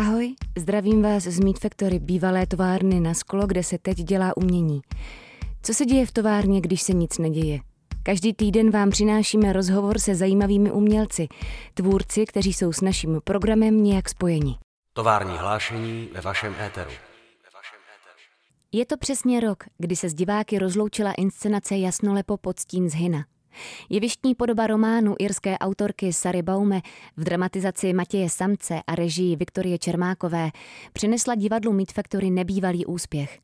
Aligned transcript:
Ahoj, 0.00 0.34
zdravím 0.58 1.02
vás 1.02 1.22
z 1.22 1.40
Meat 1.40 1.58
Factory, 1.58 1.98
bývalé 1.98 2.46
továrny 2.46 3.00
na 3.00 3.14
sklo, 3.14 3.46
kde 3.46 3.62
se 3.62 3.78
teď 3.78 3.96
dělá 3.96 4.36
umění. 4.36 4.80
Co 5.62 5.74
se 5.74 5.84
děje 5.84 6.06
v 6.06 6.12
továrně, 6.12 6.60
když 6.60 6.82
se 6.82 6.92
nic 6.92 7.18
neděje? 7.18 7.60
Každý 8.02 8.34
týden 8.34 8.70
vám 8.70 8.90
přinášíme 8.90 9.52
rozhovor 9.52 9.98
se 9.98 10.14
zajímavými 10.14 10.72
umělci, 10.72 11.28
tvůrci, 11.74 12.26
kteří 12.26 12.52
jsou 12.52 12.72
s 12.72 12.80
naším 12.80 13.20
programem 13.24 13.82
nějak 13.82 14.08
spojeni. 14.08 14.58
Tovární 14.92 15.36
hlášení 15.38 16.08
ve 16.12 16.20
vašem 16.20 16.54
éteru. 16.66 16.90
Je 18.72 18.86
to 18.86 18.96
přesně 18.96 19.40
rok, 19.40 19.64
kdy 19.78 19.96
se 19.96 20.08
s 20.08 20.14
diváky 20.14 20.58
rozloučila 20.58 21.12
inscenace 21.12 21.76
Jasnolepo 21.76 22.36
pod 22.36 22.60
stín 22.60 22.90
z 22.90 22.94
Hina. 22.94 23.24
Jevištní 23.90 24.34
podoba 24.34 24.66
románu 24.66 25.14
irské 25.18 25.58
autorky 25.58 26.12
Sary 26.12 26.42
Baume 26.42 26.80
v 27.16 27.24
dramatizaci 27.24 27.92
Matěje 27.92 28.30
Samce 28.30 28.80
a 28.86 28.94
režii 28.94 29.36
Viktorie 29.36 29.78
Čermákové 29.78 30.50
přinesla 30.92 31.34
divadlu 31.34 31.72
Meat 31.72 31.92
Factory 31.92 32.30
nebývalý 32.30 32.86
úspěch. 32.86 33.38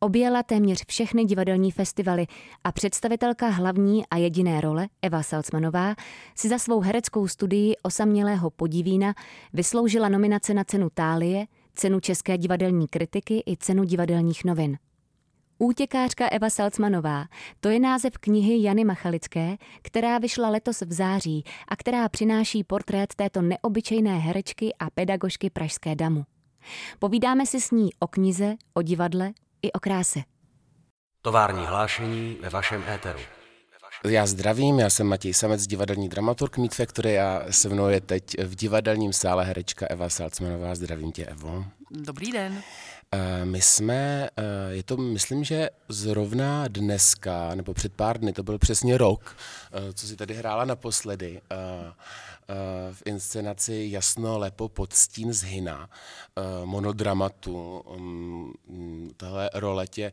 Objela 0.00 0.42
téměř 0.42 0.84
všechny 0.86 1.24
divadelní 1.24 1.70
festivaly 1.70 2.26
a 2.64 2.72
představitelka 2.72 3.48
hlavní 3.48 4.06
a 4.06 4.16
jediné 4.16 4.60
role, 4.60 4.88
Eva 5.02 5.22
Salcmanová, 5.22 5.94
si 6.34 6.48
za 6.48 6.58
svou 6.58 6.80
hereckou 6.80 7.28
studii 7.28 7.74
osamělého 7.82 8.50
podivína 8.50 9.14
vysloužila 9.52 10.08
nominace 10.08 10.54
na 10.54 10.64
cenu 10.64 10.88
Tálie, 10.94 11.46
cenu 11.74 12.00
České 12.00 12.38
divadelní 12.38 12.88
kritiky 12.88 13.42
i 13.46 13.56
cenu 13.56 13.84
divadelních 13.84 14.44
novin. 14.44 14.78
Útěkářka 15.58 16.28
Eva 16.28 16.50
Salcmanová, 16.50 17.24
to 17.60 17.68
je 17.68 17.80
název 17.80 18.18
knihy 18.18 18.62
Jany 18.62 18.84
Machalické, 18.84 19.56
která 19.82 20.18
vyšla 20.18 20.50
letos 20.50 20.80
v 20.80 20.92
září 20.92 21.44
a 21.68 21.76
která 21.76 22.08
přináší 22.08 22.64
portrét 22.64 23.14
této 23.14 23.42
neobyčejné 23.42 24.18
herečky 24.18 24.74
a 24.78 24.90
pedagožky 24.90 25.50
Pražské 25.50 25.94
damu. 25.94 26.24
Povídáme 26.98 27.46
si 27.46 27.60
s 27.60 27.70
ní 27.70 27.90
o 27.98 28.06
knize, 28.06 28.54
o 28.74 28.82
divadle 28.82 29.32
i 29.62 29.72
o 29.72 29.80
kráse. 29.80 30.20
Tovární 31.22 31.66
hlášení 31.66 32.36
ve 32.40 32.48
vašem 32.48 32.84
éteru. 32.94 33.18
Já 34.04 34.26
zdravím, 34.26 34.78
já 34.78 34.90
jsem 34.90 35.06
Matěj 35.06 35.34
Samec, 35.34 35.66
divadelní 35.66 36.08
dramaturg 36.08 36.58
Meat 36.58 36.74
Factory 36.74 37.20
a 37.20 37.42
se 37.50 37.68
mnou 37.68 37.88
je 37.88 38.00
teď 38.00 38.24
v 38.44 38.54
divadelním 38.54 39.12
sále 39.12 39.44
herečka 39.44 39.86
Eva 39.90 40.08
Salcmanová. 40.08 40.74
Zdravím 40.74 41.12
tě, 41.12 41.26
Evo. 41.26 41.64
Dobrý 41.90 42.32
den. 42.32 42.62
Eh, 43.14 43.44
my 43.44 43.60
jsme, 43.60 44.28
eh, 44.36 44.42
je 44.70 44.82
to, 44.82 44.96
myslím, 44.96 45.44
že 45.44 45.70
zrovna 45.88 46.68
dneska, 46.68 47.54
nebo 47.54 47.74
před 47.74 47.92
pár 47.92 48.18
dny, 48.18 48.32
to 48.32 48.42
byl 48.42 48.58
přesně 48.58 48.98
rok, 48.98 49.36
eh, 49.72 49.92
co 49.92 50.06
si 50.06 50.16
tady 50.16 50.34
hrála 50.34 50.64
naposledy 50.64 51.40
v 52.92 53.02
inscenaci 53.04 53.88
Jasno, 53.90 54.38
lepo, 54.38 54.68
pod 54.68 54.92
stín 54.92 55.32
z 55.32 55.42
Hina, 55.42 55.90
monodramatu. 56.64 57.84
Mm, 57.98 59.10
tahle 59.16 59.50
role 59.54 59.86
tě 59.86 60.12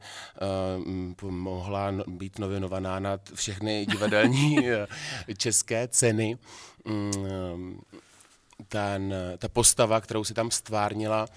mohla 1.21 1.91
no, 1.91 2.03
být 2.07 2.39
novinovaná 2.39 2.99
na 2.99 3.19
všechny 3.33 3.85
divadelní 3.85 4.57
české 5.37 5.87
ceny 5.87 6.37
mm, 6.85 7.81
ten, 8.67 9.13
ta 9.37 9.49
postava, 9.49 10.01
kterou 10.01 10.23
si 10.23 10.33
tam 10.33 10.51
stvárnila, 10.51 11.27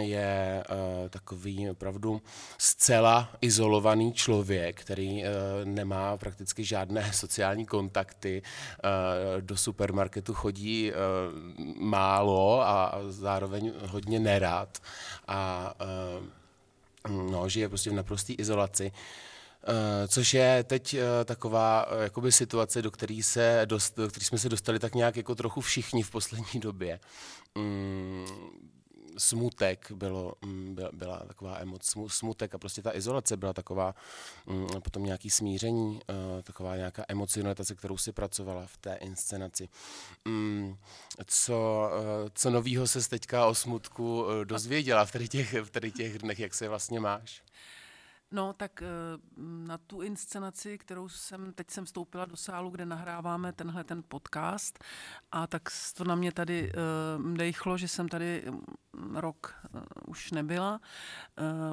je 0.00 0.64
uh, 0.70 1.08
takový 1.08 1.70
opravdu 1.70 2.22
zcela 2.58 3.28
izolovaný 3.40 4.12
člověk, 4.12 4.80
který 4.80 5.22
uh, 5.22 5.28
nemá 5.64 6.16
prakticky 6.16 6.64
žádné 6.64 7.12
sociální 7.12 7.66
kontakty, 7.66 8.42
uh, 8.42 9.40
do 9.40 9.56
supermarketu 9.56 10.34
chodí 10.34 10.92
uh, 10.92 10.96
málo 11.76 12.62
a, 12.62 12.94
zároveň 13.08 13.72
hodně 13.86 14.20
nerad 14.20 14.78
a 15.28 15.74
uh, 17.08 17.30
no, 17.30 17.48
žije 17.48 17.68
prostě 17.68 17.90
v 17.90 17.94
naprosté 17.94 18.32
izolaci. 18.32 18.92
Uh, 18.94 19.31
což 20.08 20.34
je 20.34 20.64
teď 20.64 20.94
uh, 20.94 21.00
taková 21.24 21.86
uh, 21.86 22.02
jakoby 22.02 22.32
situace, 22.32 22.82
do 22.82 22.90
které 22.90 23.20
se 23.22 23.62
dost, 23.64 23.96
do 23.96 24.08
který 24.08 24.26
jsme 24.26 24.38
se 24.38 24.48
dostali 24.48 24.78
tak 24.78 24.94
nějak 24.94 25.16
jako 25.16 25.34
trochu 25.34 25.60
všichni 25.60 26.02
v 26.02 26.10
poslední 26.10 26.60
době. 26.60 27.00
Mm, 27.54 28.26
smutek 29.18 29.92
bylo, 29.92 30.34
mm, 30.44 30.76
byla, 30.92 31.18
taková 31.18 31.58
emoc, 31.58 31.94
smutek 32.06 32.54
a 32.54 32.58
prostě 32.58 32.82
ta 32.82 32.94
izolace 32.94 33.36
byla 33.36 33.52
taková, 33.52 33.94
mm, 34.46 34.66
potom 34.82 35.04
nějaký 35.04 35.30
smíření, 35.30 36.00
taková 36.42 36.76
nějaká 36.76 37.04
emocionalita, 37.08 37.64
kterou 37.76 37.98
si 37.98 38.12
pracovala 38.12 38.66
v 38.66 38.76
té 38.76 38.94
inscenaci. 38.94 39.68
Co, 41.26 41.90
co 42.34 42.50
novýho 42.50 42.86
se 42.86 43.08
teďka 43.08 43.46
o 43.46 43.54
smutku 43.54 44.26
dozvěděla 44.44 45.04
v 45.04 45.12
tady 45.12 45.28
těch, 45.28 45.54
v 45.54 45.70
tady 45.70 45.92
těch 45.92 46.18
dnech, 46.18 46.38
jak 46.38 46.54
se 46.54 46.68
vlastně 46.68 47.00
máš? 47.00 47.42
No, 48.32 48.52
tak 48.52 48.82
eh, 48.82 48.86
na 49.66 49.78
tu 49.78 50.02
inscenaci, 50.02 50.78
kterou 50.78 51.08
jsem, 51.08 51.52
teď 51.52 51.70
jsem 51.70 51.84
vstoupila 51.84 52.24
do 52.24 52.36
sálu, 52.36 52.70
kde 52.70 52.86
nahráváme 52.86 53.52
tenhle 53.52 53.84
ten 53.84 54.02
podcast 54.08 54.84
a 55.32 55.46
tak 55.46 55.62
to 55.96 56.04
na 56.04 56.14
mě 56.14 56.32
tady 56.32 56.72
uh, 56.72 57.32
dejchlo, 57.32 57.78
že 57.78 57.88
jsem 57.88 58.08
tady 58.08 58.42
mm, 58.46 59.16
rok 59.16 59.54
uh, 59.74 59.80
už 60.06 60.32
nebyla. 60.32 60.80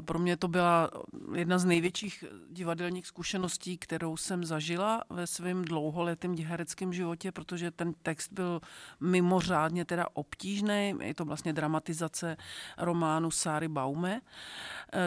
Pro 0.05 0.19
mě 0.19 0.37
to 0.37 0.47
byla 0.47 0.91
jedna 1.35 1.59
z 1.59 1.65
největších 1.65 2.23
divadelních 2.49 3.07
zkušeností, 3.07 3.77
kterou 3.77 4.17
jsem 4.17 4.45
zažila 4.45 5.03
ve 5.09 5.27
svém 5.27 5.65
dlouholetém 5.65 6.35
hereckém 6.37 6.93
životě, 6.93 7.31
protože 7.31 7.71
ten 7.71 7.93
text 7.93 8.33
byl 8.33 8.61
mimořádně 8.99 9.85
teda 9.85 10.07
obtížný. 10.13 10.93
Je 11.01 11.13
to 11.13 11.25
vlastně 11.25 11.53
dramatizace 11.53 12.37
románu 12.77 13.31
Sáry 13.31 13.67
Baume. 13.67 14.21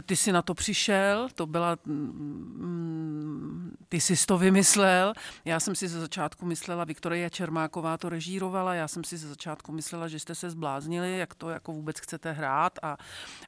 Ty 0.06 0.16
si 0.16 0.32
na 0.32 0.42
to 0.42 0.54
přišel, 0.54 1.28
to 1.34 1.41
byla, 1.46 1.76
mm, 1.86 3.76
ty 3.88 4.00
jsi 4.00 4.26
to 4.26 4.38
vymyslel. 4.38 5.12
Já 5.44 5.60
jsem 5.60 5.74
si 5.74 5.88
ze 5.88 6.00
začátku 6.00 6.46
myslela, 6.46 6.84
Viktoria 6.84 7.28
Čermáková 7.28 7.96
to 7.96 8.08
režírovala, 8.08 8.74
já 8.74 8.88
jsem 8.88 9.04
si 9.04 9.16
ze 9.16 9.28
začátku 9.28 9.72
myslela, 9.72 10.08
že 10.08 10.18
jste 10.18 10.34
se 10.34 10.50
zbláznili, 10.50 11.18
jak 11.18 11.34
to 11.34 11.50
jako 11.50 11.72
vůbec 11.72 12.00
chcete 12.00 12.32
hrát 12.32 12.78
a 12.82 12.96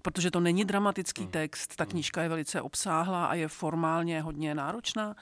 protože 0.02 0.30
to 0.30 0.40
není 0.40 0.64
dramatický 0.64 1.22
hmm. 1.22 1.30
text, 1.30 1.76
ta 1.76 1.86
knížka 1.86 2.22
je 2.22 2.28
velice 2.28 2.60
obsáhlá 2.60 3.26
a 3.26 3.34
je 3.34 3.48
formálně 3.48 4.22
hodně 4.22 4.54
náročná. 4.54 5.14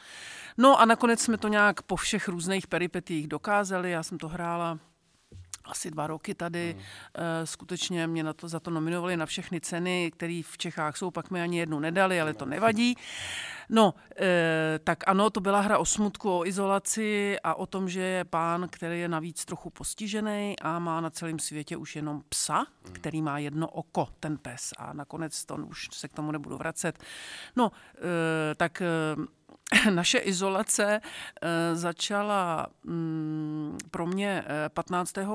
No 0.58 0.80
a 0.80 0.84
nakonec 0.84 1.20
jsme 1.20 1.38
to 1.38 1.48
nějak 1.48 1.82
po 1.82 1.96
všech 1.96 2.28
různých 2.28 2.66
peripetích 2.66 3.28
dokázali, 3.28 3.90
já 3.90 4.02
jsem 4.02 4.18
to 4.18 4.28
hrála 4.28 4.78
asi 5.64 5.90
dva 5.90 6.06
roky 6.06 6.34
tady. 6.34 6.72
Hmm. 6.72 6.84
Skutečně 7.44 8.06
mě 8.06 8.24
na 8.24 8.32
to, 8.32 8.48
za 8.48 8.60
to 8.60 8.70
nominovali 8.70 9.16
na 9.16 9.26
všechny 9.26 9.60
ceny, 9.60 10.10
které 10.16 10.42
v 10.46 10.58
Čechách 10.58 10.96
jsou, 10.96 11.10
pak 11.10 11.30
mi 11.30 11.42
ani 11.42 11.58
jednu 11.58 11.80
nedali, 11.80 12.20
ale 12.20 12.34
to 12.34 12.46
nevadí. 12.46 12.96
No, 13.68 13.94
e, 14.20 14.78
tak 14.84 15.04
ano, 15.06 15.30
to 15.30 15.40
byla 15.40 15.60
hra 15.60 15.78
o 15.78 15.84
smutku, 15.84 16.38
o 16.38 16.46
izolaci 16.46 17.36
a 17.44 17.54
o 17.54 17.66
tom, 17.66 17.88
že 17.88 18.00
je 18.00 18.24
pán, 18.24 18.68
který 18.70 19.00
je 19.00 19.08
navíc 19.08 19.44
trochu 19.44 19.70
postižený 19.70 20.56
a 20.62 20.78
má 20.78 21.00
na 21.00 21.10
celém 21.10 21.38
světě 21.38 21.76
už 21.76 21.96
jenom 21.96 22.22
psa, 22.28 22.56
hmm. 22.56 22.94
který 22.94 23.22
má 23.22 23.38
jedno 23.38 23.68
oko, 23.68 24.08
ten 24.20 24.38
pes. 24.38 24.70
A 24.78 24.92
nakonec 24.92 25.44
to 25.44 25.56
už 25.56 25.88
se 25.92 26.08
k 26.08 26.12
tomu 26.12 26.32
nebudu 26.32 26.56
vracet. 26.56 26.98
No, 27.56 27.72
e, 27.96 28.54
tak... 28.54 28.82
Naše 29.90 30.18
izolace 30.18 31.00
eh, 31.00 31.76
začala 31.76 32.66
mm, 32.84 33.78
pro 33.90 34.06
mě 34.06 34.44
15 34.74 35.18
eh, 35.18 35.26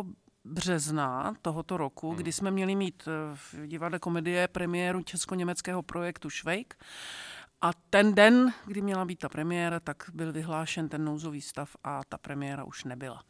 března 0.45 1.33
tohoto 1.41 1.77
roku, 1.77 2.09
hmm. 2.09 2.17
kdy 2.17 2.31
jsme 2.31 2.51
měli 2.51 2.75
mít 2.75 3.03
eh, 3.07 3.35
v 3.35 3.67
divadle 3.67 3.99
komedie 3.99 4.47
premiéru 4.47 5.03
česko-německého 5.03 5.83
projektu 5.83 6.29
Švejk. 6.29 6.75
A 7.61 7.71
ten 7.89 8.15
den, 8.15 8.53
kdy 8.65 8.81
měla 8.81 9.05
být 9.05 9.19
ta 9.19 9.29
premiéra, 9.29 9.79
tak 9.79 10.03
byl 10.13 10.33
vyhlášen 10.33 10.89
ten 10.89 11.05
nouzový 11.05 11.41
stav 11.41 11.75
a 11.83 12.01
ta 12.09 12.17
premiéra 12.17 12.63
už 12.63 12.83
nebyla. 12.83 13.23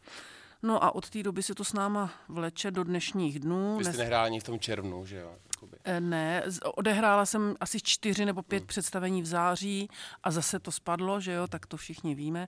No 0.64 0.84
a 0.84 0.96
od 0.96 1.10
té 1.10 1.24
doby 1.24 1.44
se 1.44 1.56
to 1.56 1.64
s 1.64 1.74
náma 1.74 2.12
vleče 2.30 2.72
do 2.72 2.84
dnešních 2.84 3.40
dnů. 3.40 3.78
Vy 3.78 3.86
jste 3.86 3.98
nehráli 3.98 4.26
ani 4.26 4.40
v 4.40 4.44
tom 4.44 4.60
červnu, 4.60 5.06
že 5.06 5.18
jo? 5.18 5.36
Jakoby. 5.58 5.78
Eh, 5.84 6.00
ne, 6.00 6.44
odehrála 6.76 7.26
jsem 7.26 7.56
asi 7.60 7.80
čtyři 7.82 8.26
nebo 8.26 8.42
pět 8.42 8.60
hmm. 8.60 8.68
představení 8.68 9.22
v 9.22 9.26
září 9.26 9.90
a 10.24 10.32
zase 10.32 10.60
to 10.60 10.72
spadlo, 10.72 11.20
že 11.20 11.32
jo, 11.32 11.48
tak 11.48 11.66
to 11.66 11.78
všichni 11.78 12.16
víme. 12.16 12.48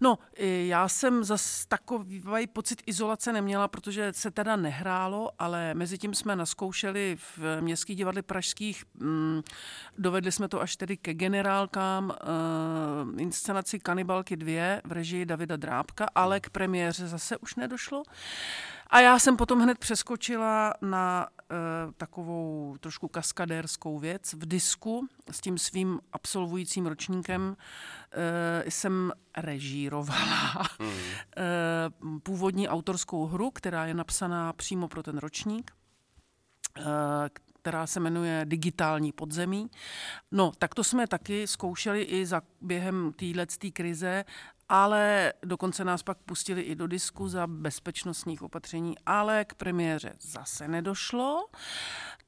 No, 0.00 0.18
já 0.66 0.88
jsem 0.88 1.24
zase 1.24 1.68
takový 1.68 2.46
pocit 2.52 2.82
izolace 2.86 3.32
neměla, 3.32 3.68
protože 3.68 4.12
se 4.12 4.30
teda 4.30 4.56
nehrálo, 4.56 5.30
ale 5.38 5.74
mezi 5.74 5.98
tím 5.98 6.14
jsme 6.14 6.36
naskoušeli 6.36 7.16
v 7.16 7.60
městských 7.60 7.96
divadle 7.96 8.22
pražských, 8.22 8.84
mm, 8.94 9.42
dovedli 9.98 10.32
jsme 10.32 10.48
to 10.48 10.60
až 10.60 10.76
tedy 10.76 10.96
ke 10.96 11.14
generálkám, 11.14 12.10
uh, 12.10 13.20
inscenaci 13.20 13.78
Kanibalky 13.78 14.36
2 14.36 14.80
v 14.84 14.92
režii 14.92 15.26
Davida 15.26 15.56
Drábka, 15.56 16.08
ale 16.14 16.40
k 16.40 16.50
premiéře 16.50 17.08
zase 17.08 17.36
už 17.36 17.54
nedošlo. 17.54 18.02
A 18.86 19.00
já 19.00 19.18
jsem 19.18 19.36
potom 19.36 19.60
hned 19.60 19.78
přeskočila 19.78 20.74
na 20.82 21.28
uh, 21.28 21.92
takovou 21.96 22.76
trošku 22.80 23.08
kaskadérskou 23.08 23.98
věc. 23.98 24.32
V 24.32 24.46
disku 24.46 25.08
s 25.30 25.40
tím 25.40 25.58
svým 25.58 26.00
absolvujícím 26.12 26.86
ročníkem 26.86 27.42
uh, 27.42 27.56
jsem 28.68 29.12
režírovala 29.36 30.68
mm. 30.78 30.86
uh, 30.86 32.18
původní 32.22 32.68
autorskou 32.68 33.26
hru, 33.26 33.50
která 33.50 33.86
je 33.86 33.94
napsaná 33.94 34.52
přímo 34.52 34.88
pro 34.88 35.02
ten 35.02 35.18
ročník. 35.18 35.70
Která 37.64 37.86
se 37.86 38.00
jmenuje 38.00 38.44
Digitální 38.44 39.12
podzemí. 39.12 39.70
No, 40.32 40.52
tak 40.58 40.74
to 40.74 40.84
jsme 40.84 41.06
taky 41.06 41.46
zkoušeli 41.46 42.02
i 42.02 42.26
za 42.26 42.42
během 42.60 43.12
téhle 43.12 43.46
krize, 43.72 44.24
ale 44.68 45.32
dokonce 45.42 45.84
nás 45.84 46.02
pak 46.02 46.18
pustili 46.18 46.62
i 46.62 46.74
do 46.74 46.86
disku 46.86 47.28
za 47.28 47.46
bezpečnostních 47.46 48.42
opatření, 48.42 48.94
ale 49.06 49.44
k 49.44 49.54
premiéře 49.54 50.12
zase 50.20 50.68
nedošlo. 50.68 51.46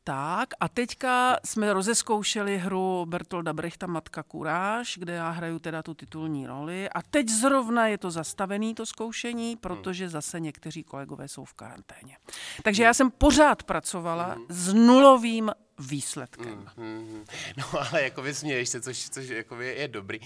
Tak 0.06 0.48
a 0.60 0.68
teďka 0.68 1.36
jsme 1.44 1.72
rozeskoušeli 1.72 2.58
hru 2.58 3.06
Bertolda 3.08 3.52
Brechta 3.52 3.86
Matka 3.86 4.22
Kuráž, 4.22 4.98
kde 4.98 5.12
já 5.12 5.30
hraju 5.30 5.58
teda 5.58 5.82
tu 5.82 5.94
titulní 5.94 6.46
roli 6.46 6.88
a 6.90 7.02
teď 7.02 7.28
zrovna 7.28 7.86
je 7.86 7.98
to 7.98 8.10
zastavený 8.10 8.74
to 8.74 8.86
zkoušení, 8.86 9.56
protože 9.56 10.08
zase 10.08 10.40
někteří 10.40 10.82
kolegové 10.82 11.28
jsou 11.28 11.44
v 11.44 11.54
karanténě. 11.54 12.16
Takže 12.62 12.82
já 12.82 12.94
jsem 12.94 13.10
pořád 13.10 13.62
pracovala 13.62 14.36
s 14.48 14.74
nulovým 14.74 15.50
výsledkem. 15.78 16.68
Mm, 16.76 16.86
mm, 16.86 17.24
no 17.56 17.64
ale 17.80 18.02
jako 18.02 18.22
vysměješ 18.22 18.68
se, 18.68 18.80
což, 18.80 19.10
což 19.10 19.28
jako 19.28 19.60
je, 19.60 19.74
je 19.74 19.88
dobrý. 19.88 20.20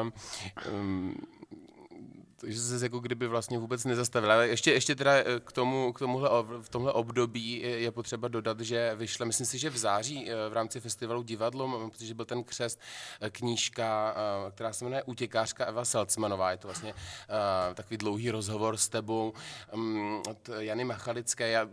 Um, 0.00 0.12
um, 0.72 1.14
takže 2.40 2.60
se 2.60 2.84
jako 2.84 2.98
kdyby 2.98 3.26
vlastně 3.26 3.58
vůbec 3.58 3.84
nezastavil. 3.84 4.32
Ale 4.32 4.48
ještě, 4.48 4.72
ještě 4.72 4.94
teda 4.94 5.12
eh, 5.14 5.24
k, 5.44 5.52
tomu, 5.52 5.92
k 5.92 5.98
tomuhle, 5.98 6.30
v 6.60 6.68
tomhle 6.68 6.92
období 6.92 7.60
je 7.60 7.90
potřeba 7.90 8.28
dodat, 8.28 8.60
že 8.60 8.94
vyšla, 8.94 9.26
myslím 9.26 9.46
si, 9.46 9.58
že 9.58 9.70
v 9.70 9.76
září 9.76 10.30
eh, 10.30 10.48
v 10.48 10.52
rámci 10.52 10.80
festivalu 10.80 11.22
Divadlo, 11.22 11.90
protože 11.90 12.14
byl 12.14 12.24
ten 12.24 12.44
křest, 12.44 12.80
eh, 13.20 13.30
knížka, 13.30 14.16
která 14.50 14.72
se 14.72 14.84
jmenuje 14.84 15.02
Utěkářka 15.02 15.64
Eva 15.64 15.84
Selcmanová. 15.84 16.50
Je 16.50 16.56
to 16.56 16.68
vlastně 16.68 16.94
takový 17.74 17.96
dlouhý 17.96 18.30
rozhovor 18.30 18.76
s 18.76 18.88
tebou 18.88 19.32
mm, 19.74 20.22
od 20.30 20.48
Jany 20.58 20.84
Machalické. 20.84 21.48
Já 21.48 21.68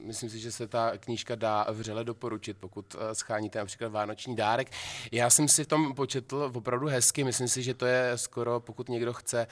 myslím 0.00 0.30
si, 0.30 0.38
že 0.38 0.52
se 0.52 0.66
ta 0.68 0.92
knížka 0.98 1.34
dá 1.34 1.66
vřele 1.70 2.04
doporučit, 2.04 2.56
pokud 2.60 2.96
scháníte 3.12 3.58
například 3.58 3.88
vánoční 3.88 4.36
dárek. 4.36 4.70
Já 5.12 5.30
jsem 5.30 5.48
si 5.48 5.64
v 5.64 5.66
tom 5.66 5.94
početl 5.94 6.50
opravdu 6.54 6.86
hezky, 6.86 7.24
myslím 7.24 7.48
si, 7.48 7.62
že 7.62 7.74
to 7.74 7.86
je 7.86 8.12
skoro, 8.18 8.60
pokud 8.60 8.88
někdo 8.88 9.12
chce 9.12 9.46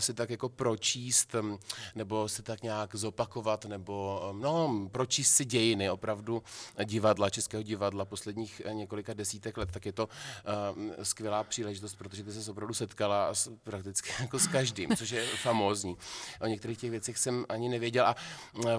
si 0.00 0.14
tak 0.14 0.30
jako 0.30 0.48
pročíst, 0.48 1.34
mm, 1.34 1.58
nebo 1.94 2.28
si 2.28 2.42
tak 2.42 2.62
nějak 2.62 2.94
zopakovat, 2.94 3.64
nebo 3.64 4.22
mm, 4.32 4.40
no, 4.40 4.88
pročíst 4.92 5.34
si 5.34 5.44
dějiny 5.44 5.90
opravdu 5.90 6.42
divadla, 6.84 7.30
českého 7.30 7.62
divadla 7.62 8.04
posledních 8.04 8.62
eh, 8.64 8.74
několika 8.74 9.14
desítek 9.14 9.56
let, 9.56 9.70
tak 9.72 9.86
je 9.86 9.92
to 9.92 10.06
uh, 10.06 10.92
skvělá 11.02 11.44
příležitost, 11.44 11.94
protože 11.94 12.24
ty 12.24 12.32
se 12.32 12.50
opravdu 12.50 12.74
setkala 12.74 13.34
s, 13.34 13.50
prakticky 13.64 14.10
jako 14.20 14.38
s 14.38 14.46
každým, 14.46 14.96
což 14.96 15.10
je 15.10 15.26
famózní. 15.26 15.96
O 16.40 16.46
některých 16.46 16.78
těch 16.78 16.90
věcech 16.90 17.18
jsem 17.18 17.46
ani 17.48 17.68
nevěděl 17.68 18.06
a 18.06 18.16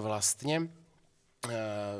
vlastně 0.00 0.68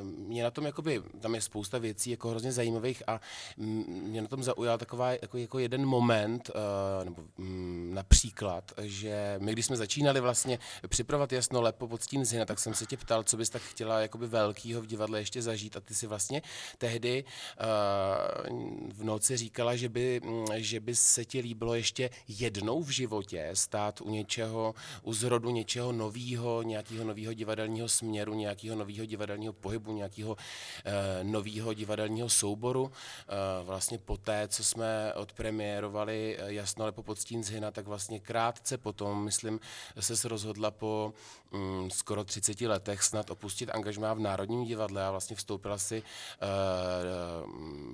mě 0.02 0.43
na 0.43 0.50
tom, 0.50 0.67
jakoby, 0.67 1.02
tam 1.20 1.35
je 1.35 1.40
spousta 1.40 1.79
věcí 1.79 2.11
jako 2.11 2.29
hrozně 2.29 2.52
zajímavých 2.52 3.02
a 3.06 3.20
mě 3.56 4.23
na 4.23 4.29
tom 4.29 4.43
zaujal 4.43 4.79
taková 4.79 5.12
jako, 5.12 5.38
jako 5.38 5.58
jeden 5.58 5.87
moment, 5.87 6.50
uh, 6.55 7.05
nebo 7.05 7.23
um, 7.38 7.94
například, 7.94 8.73
že 8.82 9.37
my, 9.38 9.52
když 9.52 9.67
jsme 9.67 9.76
začínali 9.76 10.20
vlastně 10.20 10.58
připravovat 10.88 11.32
jasno 11.32 11.62
lepo 11.62 11.88
pod 11.88 12.02
stín 12.02 12.25
zhina, 12.25 12.44
tak 12.44 12.58
jsem 12.58 12.75
se 12.75 12.87
tě 12.87 12.96
ptal, 12.96 13.23
co 13.23 13.37
bys 13.37 13.50
tak 13.50 13.62
chtěla 13.62 14.00
jakoby 14.00 14.26
velkýho 14.26 14.82
v 14.82 14.87
divadle 14.87 15.19
ještě 15.19 15.43
zažít. 15.43 15.76
A 15.76 15.81
ty 15.81 15.94
si 15.94 16.06
vlastně 16.06 16.43
tehdy 16.79 17.25
uh, 17.25 18.88
v 18.93 19.05
noci 19.05 19.37
říkala, 19.37 19.76
že 19.76 19.88
by, 19.88 20.20
že 20.55 20.81
by 20.81 20.96
se 20.96 21.25
ti 21.25 21.40
líbilo 21.40 21.75
ještě 21.75 22.11
jednou 22.29 22.82
v 22.82 22.90
životě 22.90 23.50
stát 23.55 24.00
u 24.00 24.11
něčeho, 24.11 24.75
u 25.02 25.12
zrodu 25.12 25.50
něčeho 25.50 25.93
nového, 25.93 26.62
nějakého 26.62 27.05
nového 27.05 27.32
divadelního 27.32 27.88
směru, 27.88 28.35
nějakého 28.35 28.76
nového 28.76 29.05
divadelního 29.05 29.27
divadelního 29.28 29.52
pohybu, 29.52 29.92
nějakého 29.92 30.36
e, 30.84 31.25
nového 31.25 31.75
divadelního 31.75 32.28
souboru. 32.28 32.92
E, 32.92 33.64
vlastně 33.64 33.98
poté, 33.98 34.48
co 34.48 34.64
jsme 34.64 35.12
odpremiérovali 35.14 36.36
eh, 36.38 36.52
Jasno 36.52 36.84
lepo 36.84 37.02
pod 37.02 37.19
stín 37.19 37.44
zhyna, 37.44 37.70
tak 37.70 37.86
vlastně 37.86 38.20
krátce 38.20 38.78
potom, 38.78 39.25
myslím, 39.25 39.60
se 40.00 40.28
rozhodla 40.28 40.70
po 40.70 41.12
mm, 41.52 41.90
skoro 41.90 42.24
30 42.24 42.60
letech 42.60 43.02
snad 43.02 43.30
opustit 43.30 43.70
angažmá 43.70 44.14
v 44.14 44.20
Národním 44.20 44.64
divadle 44.64 45.04
a 45.04 45.10
vlastně 45.10 45.36
vstoupila 45.36 45.78
si 45.78 45.96
e, 45.96 46.02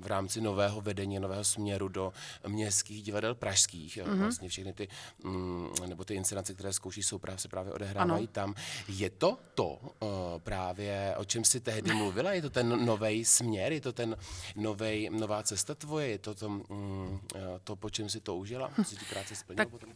v 0.01 0.07
rámci 0.07 0.41
nového 0.41 0.81
vedení, 0.81 1.19
nového 1.19 1.43
směru 1.43 1.87
do 1.87 2.13
městských 2.47 3.03
divadel 3.03 3.35
pražských. 3.35 3.97
Mm-hmm. 3.97 4.19
Vlastně 4.19 4.49
všechny 4.49 4.73
ty, 4.73 4.87
mm, 5.23 5.69
nebo 5.87 6.03
ty 6.03 6.13
inscenace, 6.13 6.53
které 6.53 6.73
zkouší, 6.73 7.03
jsou 7.03 7.17
právě, 7.17 7.39
se 7.39 7.47
právě 7.47 7.73
odehrávají 7.73 8.23
ano. 8.23 8.33
tam. 8.33 8.55
Je 8.87 9.09
to 9.09 9.37
to 9.55 9.65
uh, 9.65 10.09
právě, 10.39 11.13
o 11.17 11.25
čem 11.25 11.43
jsi 11.43 11.59
tehdy 11.59 11.93
mluvila? 11.93 12.33
Je 12.33 12.41
to 12.41 12.49
ten 12.49 12.85
nový 12.85 13.25
směr? 13.25 13.71
Je 13.71 13.81
to 13.81 13.93
ten 13.93 14.17
novej, 14.55 15.09
nová 15.09 15.43
cesta 15.43 15.75
tvoje? 15.75 16.07
Je 16.07 16.17
to 16.17 16.35
to, 16.35 16.49
mm, 16.49 17.19
to 17.63 17.75
po 17.75 17.89
čem 17.89 18.09
si 18.09 18.21
toužila? 18.21 18.71
Co 18.75 18.83
si 18.83 18.95
ty 18.95 19.05
práce 19.05 19.35
splnila 19.35 19.65
tak, 19.65 19.69
potom? 19.69 19.89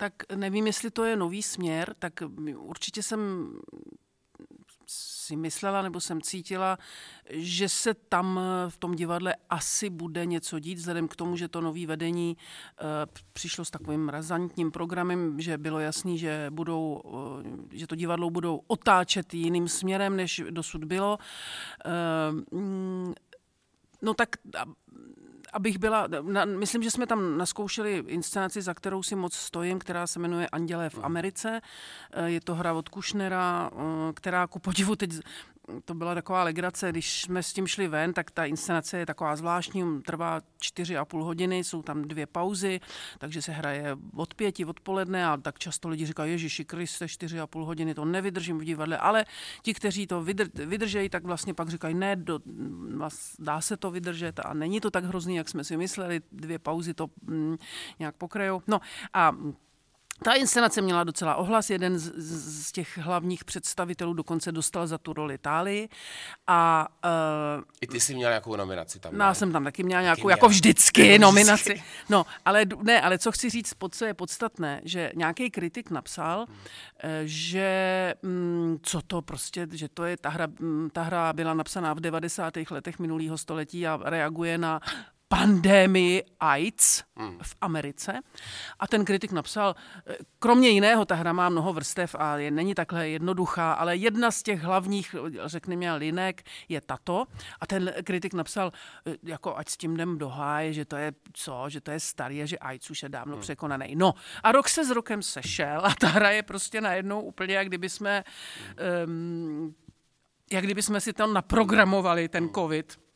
Tak 0.00 0.12
nevím, 0.34 0.66
jestli 0.66 0.90
to 0.90 1.04
je 1.04 1.16
nový 1.16 1.42
směr, 1.42 1.94
tak 1.98 2.12
určitě 2.56 3.02
jsem 3.02 3.52
si 4.86 5.36
myslela 5.36 5.82
nebo 5.82 6.00
jsem 6.00 6.22
cítila, 6.22 6.78
že 7.30 7.68
se 7.68 7.94
tam 7.94 8.40
v 8.68 8.76
tom 8.76 8.94
divadle 8.94 9.36
asi 9.50 9.90
bude 9.90 10.26
něco 10.26 10.58
dít, 10.58 10.74
vzhledem 10.74 11.08
k 11.08 11.16
tomu, 11.16 11.36
že 11.36 11.48
to 11.48 11.60
nový 11.60 11.86
vedení 11.86 12.36
uh, 12.36 12.86
přišlo 13.32 13.64
s 13.64 13.70
takovým 13.70 14.08
razantním 14.08 14.70
programem, 14.70 15.40
že 15.40 15.58
bylo 15.58 15.78
jasný, 15.78 16.18
že, 16.18 16.46
budou, 16.50 17.02
uh, 17.04 17.42
že 17.70 17.86
to 17.86 17.94
divadlo 17.94 18.30
budou 18.30 18.60
otáčet 18.66 19.34
jiným 19.34 19.68
směrem, 19.68 20.16
než 20.16 20.42
dosud 20.50 20.84
bylo. 20.84 21.18
Uh, 22.52 23.12
no 24.02 24.14
tak 24.14 24.28
abych 25.52 25.78
byla, 25.78 26.08
na, 26.22 26.44
myslím, 26.44 26.82
že 26.82 26.90
jsme 26.90 27.06
tam 27.06 27.38
naskoušeli 27.38 28.04
inscenaci, 28.06 28.62
za 28.62 28.74
kterou 28.74 29.02
si 29.02 29.16
moc 29.16 29.34
stojím, 29.34 29.78
která 29.78 30.06
se 30.06 30.18
jmenuje 30.18 30.48
Andělé 30.48 30.90
v 30.90 30.94
mhm. 30.94 31.04
Americe. 31.04 31.60
Je 32.24 32.40
to 32.40 32.54
hra 32.54 32.72
od 32.72 32.88
Kušnera, 32.88 33.70
která 34.14 34.46
ku 34.46 34.58
podivu 34.58 34.96
teď 34.96 35.10
to 35.84 35.94
byla 35.94 36.14
taková 36.14 36.42
legrace, 36.42 36.90
když 36.90 37.22
jsme 37.22 37.42
s 37.42 37.52
tím 37.52 37.66
šli 37.66 37.88
ven, 37.88 38.12
tak 38.12 38.30
ta 38.30 38.44
inscenace 38.44 38.98
je 38.98 39.06
taková 39.06 39.36
zvláštní, 39.36 40.02
trvá 40.02 40.40
čtyři 40.60 40.96
a 40.96 41.04
půl 41.04 41.24
hodiny, 41.24 41.64
jsou 41.64 41.82
tam 41.82 42.02
dvě 42.02 42.26
pauzy, 42.26 42.80
takže 43.18 43.42
se 43.42 43.52
hraje 43.52 43.96
od 44.16 44.34
pěti 44.34 44.64
odpoledne 44.64 45.26
a 45.26 45.36
tak 45.36 45.58
často 45.58 45.88
lidi 45.88 46.06
říkají, 46.06 46.32
Ježiši 46.32 46.64
Kriste, 46.64 47.08
čtyři 47.08 47.40
a 47.40 47.46
půl 47.46 47.64
hodiny, 47.64 47.94
to 47.94 48.04
nevydržím 48.04 48.58
v 48.58 48.64
divadle, 48.64 48.98
ale 48.98 49.24
ti, 49.62 49.74
kteří 49.74 50.06
to 50.06 50.22
vydr, 50.22 50.48
vydržejí, 50.54 51.08
tak 51.08 51.24
vlastně 51.24 51.54
pak 51.54 51.68
říkají, 51.68 51.94
ne, 51.94 52.16
do, 52.16 52.40
dá 53.38 53.60
se 53.60 53.76
to 53.76 53.90
vydržet 53.90 54.40
a 54.44 54.54
není 54.54 54.80
to 54.80 54.90
tak 54.90 55.04
hrozný, 55.04 55.36
jak 55.36 55.48
jsme 55.48 55.64
si 55.64 55.76
mysleli, 55.76 56.20
dvě 56.32 56.58
pauzy 56.58 56.94
to 56.94 57.06
mm, 57.22 57.56
nějak 57.98 58.16
pokrajou. 58.16 58.62
No 58.66 58.80
a 59.14 59.32
ta 60.24 60.32
inscenace 60.32 60.82
měla 60.82 61.04
docela 61.04 61.34
ohlas, 61.34 61.70
jeden 61.70 61.98
z, 61.98 62.12
z 62.66 62.72
těch 62.72 62.98
hlavních 62.98 63.44
představitelů 63.44 64.12
dokonce 64.12 64.52
dostal 64.52 64.86
za 64.86 64.98
tu 64.98 65.12
roli 65.12 65.38
Tálii. 65.38 65.88
A, 66.46 66.88
uh, 67.56 67.64
I 67.80 67.86
ty 67.86 68.00
jsi 68.00 68.14
měla 68.14 68.30
nějakou 68.30 68.56
nominaci 68.56 69.00
tam? 69.00 69.18
No, 69.18 69.24
já 69.24 69.34
jsem 69.34 69.52
tam 69.52 69.64
taky 69.64 69.82
měla 69.82 70.02
nějakou, 70.02 70.22
taky 70.22 70.30
jako 70.30 70.48
vždycky, 70.48 71.06
jako 71.06 71.22
nominaci. 71.22 71.70
Vždycky. 71.72 71.84
No, 72.08 72.26
ale 72.44 72.64
ne, 72.82 73.00
ale 73.00 73.18
co 73.18 73.32
chci 73.32 73.50
říct, 73.50 73.74
pod 73.74 73.94
co 73.94 74.04
je 74.04 74.14
podstatné, 74.14 74.80
že 74.84 75.12
nějaký 75.14 75.50
kritik 75.50 75.90
napsal, 75.90 76.46
hmm. 76.46 76.56
že 77.24 78.14
mm, 78.22 78.78
co 78.82 79.02
to 79.02 79.22
prostě, 79.22 79.66
že 79.72 79.88
to 79.88 80.04
je, 80.04 80.16
ta 80.16 80.28
hra, 80.28 80.46
mm, 80.60 80.90
ta 80.92 81.02
hra 81.02 81.32
byla 81.32 81.54
napsaná 81.54 81.94
v 81.94 82.00
90. 82.00 82.54
letech 82.70 82.98
minulého 82.98 83.38
století 83.38 83.86
a 83.86 84.00
reaguje 84.04 84.58
na 84.58 84.80
pandémii 85.32 86.22
AIDS 86.40 87.02
hmm. 87.16 87.38
v 87.42 87.56
Americe. 87.60 88.20
A 88.78 88.86
ten 88.86 89.04
kritik 89.04 89.32
napsal, 89.32 89.76
kromě 90.38 90.68
jiného, 90.68 91.04
ta 91.04 91.14
hra 91.14 91.32
má 91.32 91.48
mnoho 91.48 91.72
vrstev 91.72 92.14
a 92.18 92.36
je, 92.36 92.50
není 92.50 92.74
takhle 92.74 93.08
jednoduchá, 93.08 93.72
ale 93.72 93.96
jedna 93.96 94.30
z 94.30 94.42
těch 94.42 94.62
hlavních, 94.62 95.14
řekněme, 95.44 95.96
linek 95.96 96.42
je 96.68 96.80
tato. 96.80 97.26
A 97.60 97.66
ten 97.66 97.92
kritik 98.04 98.34
napsal, 98.34 98.72
jako 99.22 99.56
ať 99.56 99.68
s 99.68 99.76
tím 99.76 99.94
jdem 99.94 100.18
do 100.18 100.28
háje, 100.28 100.72
že 100.72 100.84
to 100.84 100.96
je 100.96 101.12
co, 101.32 101.64
že 101.68 101.80
to 101.80 101.90
je 101.90 102.00
starý 102.00 102.42
a 102.42 102.46
že 102.46 102.58
AIDS 102.58 102.90
už 102.90 103.02
je 103.02 103.08
dávno 103.08 103.32
hmm. 103.32 103.42
překonaný. 103.42 103.94
No 103.96 104.14
a 104.42 104.52
rok 104.52 104.68
se 104.68 104.84
s 104.84 104.90
rokem 104.90 105.22
sešel 105.22 105.80
a 105.84 105.94
ta 105.94 106.08
hra 106.08 106.30
je 106.30 106.42
prostě 106.42 106.80
najednou 106.80 107.20
úplně, 107.20 107.54
jak 107.54 107.66
kdyby 107.66 107.88
jsme, 107.88 108.24
um, 109.06 109.74
jak 110.52 110.64
kdyby 110.64 110.82
jsme 110.82 111.00
si 111.00 111.12
to 111.12 111.26
naprogramovali, 111.26 112.28
ten 112.28 112.44
hmm. 112.44 112.54
covid 112.54 113.09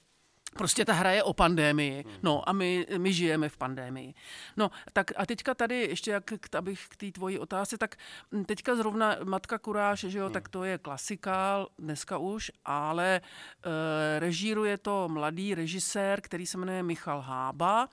Prostě 0.58 0.84
ta 0.84 0.92
hra 0.92 1.11
je 1.11 1.23
o 1.23 1.32
pandémii, 1.32 2.04
no 2.23 2.49
a 2.49 2.52
my, 2.52 2.87
my 2.99 3.12
žijeme 3.12 3.49
v 3.49 3.56
pandémii. 3.56 4.14
No 4.56 4.70
tak 4.92 5.12
a 5.16 5.26
teďka 5.26 5.54
tady, 5.54 5.80
ještě 5.80 6.11
jak 6.11 6.25
abych 6.56 6.87
k 6.88 6.96
té 6.96 7.12
tvojí 7.12 7.38
otázce, 7.38 7.78
tak 7.78 7.96
teďka 8.46 8.76
zrovna 8.76 9.16
Matka 9.25 9.58
Kuráš, 9.58 10.00
že 10.00 10.18
jo, 10.18 10.30
tak 10.30 10.49
to 10.49 10.64
je 10.64 10.78
klasika 10.78 11.66
dneska 11.78 12.18
už, 12.18 12.50
ale 12.64 13.20
e, 13.20 13.20
režíruje 14.20 14.78
to 14.78 15.08
mladý 15.08 15.54
režisér, 15.54 16.20
který 16.20 16.46
se 16.46 16.58
jmenuje 16.58 16.82
Michal 16.82 17.20
Hába, 17.20 17.88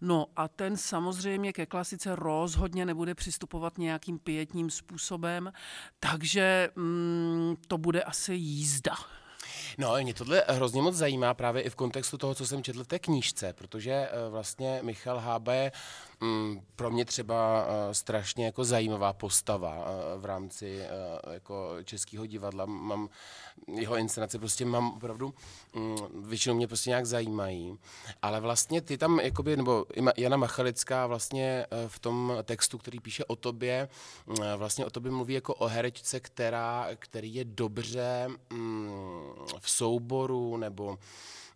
no 0.00 0.26
a 0.36 0.48
ten 0.48 0.76
samozřejmě 0.76 1.52
ke 1.52 1.66
klasice 1.66 2.16
rozhodně 2.16 2.86
nebude 2.86 3.14
přistupovat 3.14 3.78
nějakým 3.78 4.18
pětním 4.18 4.70
způsobem, 4.70 5.52
takže 6.00 6.70
mm, 6.76 7.56
to 7.68 7.78
bude 7.78 8.02
asi 8.02 8.34
jízda. 8.34 8.94
No, 9.78 9.94
mě 10.02 10.14
tohle 10.14 10.44
hrozně 10.48 10.82
moc 10.82 10.94
zajímá 10.94 11.34
právě 11.34 11.62
i 11.62 11.70
v 11.70 11.74
kontextu 11.74 12.18
toho, 12.18 12.34
co 12.34 12.46
jsem 12.46 12.62
četl 12.62 12.84
v 12.84 12.86
té 12.86 12.98
knížce, 12.98 13.52
protože 13.52 13.92
eh, 13.92 14.30
vlastně 14.30 14.80
Michal 14.82 15.18
Hába 15.18 15.52
je 15.52 15.72
mm, 16.20 16.60
pro 16.76 16.90
mě 16.90 17.04
třeba 17.04 17.66
uh, 17.66 17.92
strašně 17.92 18.44
jako 18.44 18.64
zajímavá 18.64 19.12
postava 19.12 19.76
uh, 19.76 20.20
v 20.22 20.24
rámci 20.24 20.86
jako 21.32 21.76
českého 21.84 22.26
divadla. 22.26 22.66
Mám 22.66 23.08
jeho 23.74 23.96
inscenace 23.96 24.38
prostě 24.38 24.64
mám 24.64 24.92
opravdu, 24.92 25.34
um, 25.74 25.96
většinou 26.28 26.54
mě 26.54 26.66
prostě 26.66 26.90
nějak 26.90 27.06
zajímají, 27.06 27.78
ale 28.22 28.40
vlastně 28.40 28.80
ty 28.80 28.98
tam, 28.98 29.20
jakoby, 29.20 29.56
nebo 29.56 29.86
Jana 30.16 30.36
Machalická 30.36 31.06
vlastně 31.06 31.66
v 31.86 31.98
tom 31.98 32.32
textu, 32.44 32.78
který 32.78 33.00
píše 33.00 33.24
o 33.24 33.36
tobě, 33.36 33.88
vlastně 34.56 34.86
o 34.86 34.90
tobě 34.90 35.12
mluví 35.12 35.34
jako 35.34 35.54
o 35.54 35.66
herečce, 35.66 36.20
která, 36.20 36.88
který 36.98 37.34
je 37.34 37.44
dobře 37.44 38.28
um, 38.52 39.34
v 39.60 39.70
souboru 39.70 40.56
nebo 40.56 40.82
Mm, 40.92 40.98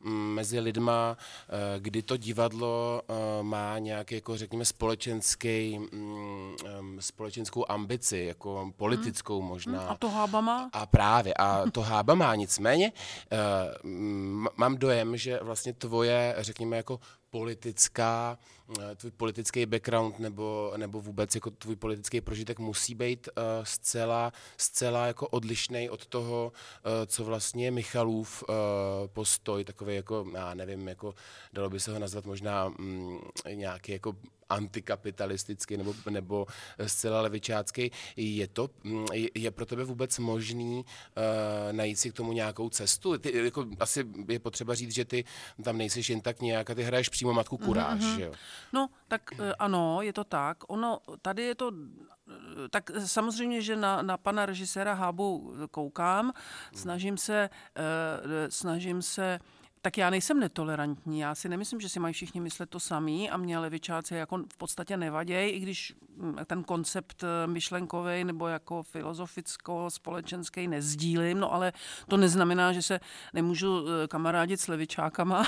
mezi 0.04 0.60
lidma, 0.60 1.16
eh, 1.16 1.80
kdy 1.80 2.02
to 2.02 2.16
divadlo 2.16 3.02
eh, 3.08 3.42
má 3.42 3.78
nějaký, 3.78 4.14
jako 4.14 4.36
řekněme, 4.36 4.64
společenský, 4.64 5.78
mm, 5.78 6.56
společenskou 7.00 7.64
ambici, 7.68 8.18
jako 8.18 8.72
politickou 8.76 9.40
hmm. 9.40 9.48
možná. 9.48 9.80
A 9.80 9.96
to 9.96 10.08
hába 10.08 10.40
má? 10.40 10.70
A 10.72 10.86
právě, 10.86 11.34
a 11.34 11.70
to 11.70 11.80
hába 11.80 12.14
má. 12.14 12.34
Nicméně 12.34 12.92
eh, 13.32 13.36
mám 14.56 14.76
dojem, 14.76 15.16
že 15.16 15.38
vlastně 15.42 15.72
tvoje, 15.72 16.34
řekněme, 16.38 16.76
jako 16.76 17.00
politická, 17.30 18.38
tvůj 18.96 19.10
politický 19.10 19.66
background 19.66 20.18
nebo, 20.18 20.72
nebo 20.76 21.00
vůbec 21.00 21.34
jako 21.34 21.50
tvůj 21.50 21.76
politický 21.76 22.20
prožitek 22.20 22.58
musí 22.58 22.94
být 22.94 23.28
uh, 23.36 23.42
zcela, 23.62 24.32
zcela 24.56 25.06
jako 25.06 25.28
odlišný 25.28 25.90
od 25.90 26.06
toho, 26.06 26.52
uh, 26.52 26.92
co 27.06 27.24
vlastně 27.24 27.70
Michalův 27.70 28.44
uh, 28.48 28.54
postoj, 29.06 29.64
takový 29.64 29.94
jako, 29.94 30.26
já 30.34 30.54
nevím, 30.54 30.88
jako 30.88 31.14
dalo 31.52 31.70
by 31.70 31.80
se 31.80 31.92
ho 31.92 31.98
nazvat 31.98 32.26
možná 32.26 32.68
mm, 32.68 33.18
nějaký 33.52 33.92
jako 33.92 34.16
antikapitalistický 34.50 35.76
nebo, 35.76 35.94
nebo 36.10 36.46
zcela 36.86 37.20
levičácký. 37.20 37.90
Je 38.16 38.48
to, 38.48 38.68
je 39.34 39.50
pro 39.50 39.66
tebe 39.66 39.84
vůbec 39.84 40.18
možný 40.18 40.84
uh, 40.84 41.72
najít 41.72 41.98
si 41.98 42.10
k 42.10 42.14
tomu 42.14 42.32
nějakou 42.32 42.68
cestu? 42.68 43.18
Ty, 43.18 43.44
jako, 43.44 43.66
asi 43.80 44.04
je 44.28 44.38
potřeba 44.38 44.74
říct, 44.74 44.94
že 44.94 45.04
ty 45.04 45.24
tam 45.64 45.78
nejseš 45.78 46.10
jen 46.10 46.20
tak 46.20 46.40
nějak 46.40 46.70
a 46.70 46.74
ty 46.74 46.82
hraješ 46.82 47.08
přímo 47.08 47.32
matku 47.32 47.58
kuráž, 47.58 48.00
mm-hmm. 48.00 48.20
jo? 48.20 48.32
No, 48.72 48.88
tak 49.08 49.22
uh, 49.32 49.38
ano, 49.58 50.02
je 50.02 50.12
to 50.12 50.24
tak. 50.24 50.56
Ono, 50.68 50.98
tady 51.22 51.42
je 51.42 51.54
to 51.54 51.72
eh, 51.72 52.68
tak 52.70 52.90
samozřejmě, 53.06 53.62
že 53.62 53.76
na, 53.76 54.02
na 54.02 54.16
pana 54.16 54.46
režiséra 54.46 54.94
Hábu 54.94 55.54
koukám, 55.70 56.32
snažím 56.74 57.16
se, 57.16 57.50
uh, 57.78 57.82
snažím 58.48 59.02
se 59.02 59.38
tak 59.82 59.98
já 59.98 60.10
nejsem 60.10 60.40
netolerantní. 60.40 61.18
Já 61.18 61.34
si 61.34 61.48
nemyslím, 61.48 61.80
že 61.80 61.88
si 61.88 62.00
mají 62.00 62.14
všichni 62.14 62.40
myslet 62.40 62.70
to 62.70 62.80
samý 62.80 63.30
a 63.30 63.36
mě 63.36 63.58
levičáci 63.58 64.14
jako 64.14 64.38
v 64.52 64.56
podstatě 64.56 64.96
nevadějí, 64.96 65.50
i 65.50 65.60
když 65.60 65.94
mm, 66.16 66.36
ten 66.46 66.64
koncept 66.64 67.24
eh, 67.24 67.46
myšlenkový 67.46 68.24
nebo 68.24 68.48
jako 68.48 68.82
filozoficko-společenský 68.82 70.68
nezdílím, 70.68 71.40
no 71.40 71.52
ale 71.52 71.72
to 72.08 72.16
neznamená, 72.16 72.72
že 72.72 72.82
se 72.82 73.00
nemůžu 73.34 73.86
eh, 73.88 74.08
kamarádit 74.08 74.60
s 74.60 74.68
levičákama. 74.68 75.46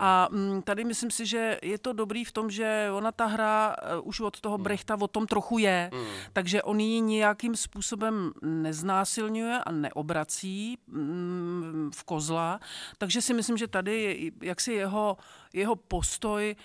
A 0.00 0.28
mm, 0.30 0.62
tady 0.62 0.84
myslím 0.84 1.10
si, 1.10 1.26
že 1.26 1.58
je 1.62 1.78
to 1.78 1.92
dobrý 1.92 2.24
v 2.24 2.32
tom, 2.32 2.50
že 2.50 2.88
ona 2.92 3.12
ta 3.12 3.26
hra 3.26 3.76
eh, 3.78 4.00
už 4.00 4.20
od 4.20 4.40
toho 4.40 4.58
Brechta 4.58 4.96
o 5.00 5.08
tom 5.08 5.26
trochu 5.26 5.58
je, 5.58 5.90
takže 6.32 6.62
on 6.62 6.80
ji 6.80 7.00
nějakým 7.00 7.56
způsobem 7.56 8.32
neznásilňuje 8.42 9.58
a 9.58 9.72
neobrací 9.72 10.78
mm, 10.86 11.90
v 11.94 12.04
kozla, 12.04 12.60
takže 12.98 13.22
si 13.22 13.34
myslím, 13.34 13.56
že 13.60 13.68
tady 13.68 14.32
jaksi 14.42 14.72
jeho, 14.72 15.16
jeho 15.52 15.76
postoj, 15.76 16.56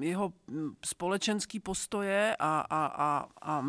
jeho 0.00 0.32
společenský 0.84 1.60
postoje 1.60 2.36
a, 2.38 2.60
a, 2.70 2.86
a, 2.86 3.26
a 3.42 3.64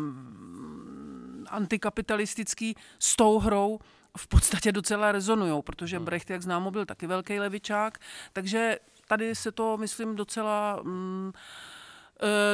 antikapitalistický 1.50 2.76
s 2.98 3.16
tou 3.16 3.38
hrou 3.38 3.78
v 4.16 4.26
podstatě 4.28 4.72
docela 4.72 5.12
rezonují, 5.12 5.62
protože 5.62 5.96
hmm. 5.96 6.04
Brecht, 6.04 6.30
jak 6.30 6.42
známo, 6.42 6.70
byl 6.70 6.86
taky 6.86 7.06
velký 7.06 7.40
levičák, 7.40 7.98
takže 8.32 8.78
tady 9.08 9.34
se 9.34 9.52
to, 9.52 9.76
myslím, 9.76 10.16
docela... 10.16 10.80
Mm, 10.82 11.32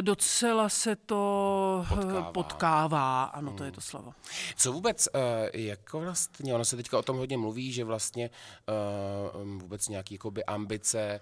docela 0.01 0.69
se 0.69 0.97
to 0.97 1.85
eh, 1.85 1.95
potkává. 1.95 2.33
potkává. 2.33 3.25
Ano, 3.25 3.53
to 3.53 3.65
je 3.65 3.73
to 3.73 3.81
slovo. 3.81 4.15
Co 4.57 4.73
vůbec, 4.73 5.09
eh, 5.15 5.51
jako 5.61 6.01
vlastně, 6.01 6.55
ono 6.55 6.65
se 6.65 6.77
teďka 6.77 6.99
o 6.99 7.03
tom 7.03 7.17
hodně 7.17 7.39
mluví, 7.39 7.73
že 7.73 7.85
vlastně 7.85 8.31
vůbec 9.61 9.89
nějaké 9.89 10.15
jakoby 10.15 10.45
ambice 10.45 11.21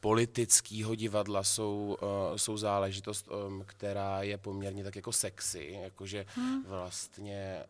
politického 0.00 0.94
divadla 0.94 1.42
jsou, 1.42 1.96
jsou 2.36 2.56
záležitost, 2.56 3.28
která 3.66 4.22
je 4.22 4.38
poměrně 4.38 4.84
tak 4.84 4.96
jako 4.96 5.12
sexy, 5.12 5.78
jakože 5.82 6.26
hmm. 6.34 6.64
vlastně, 6.64 7.64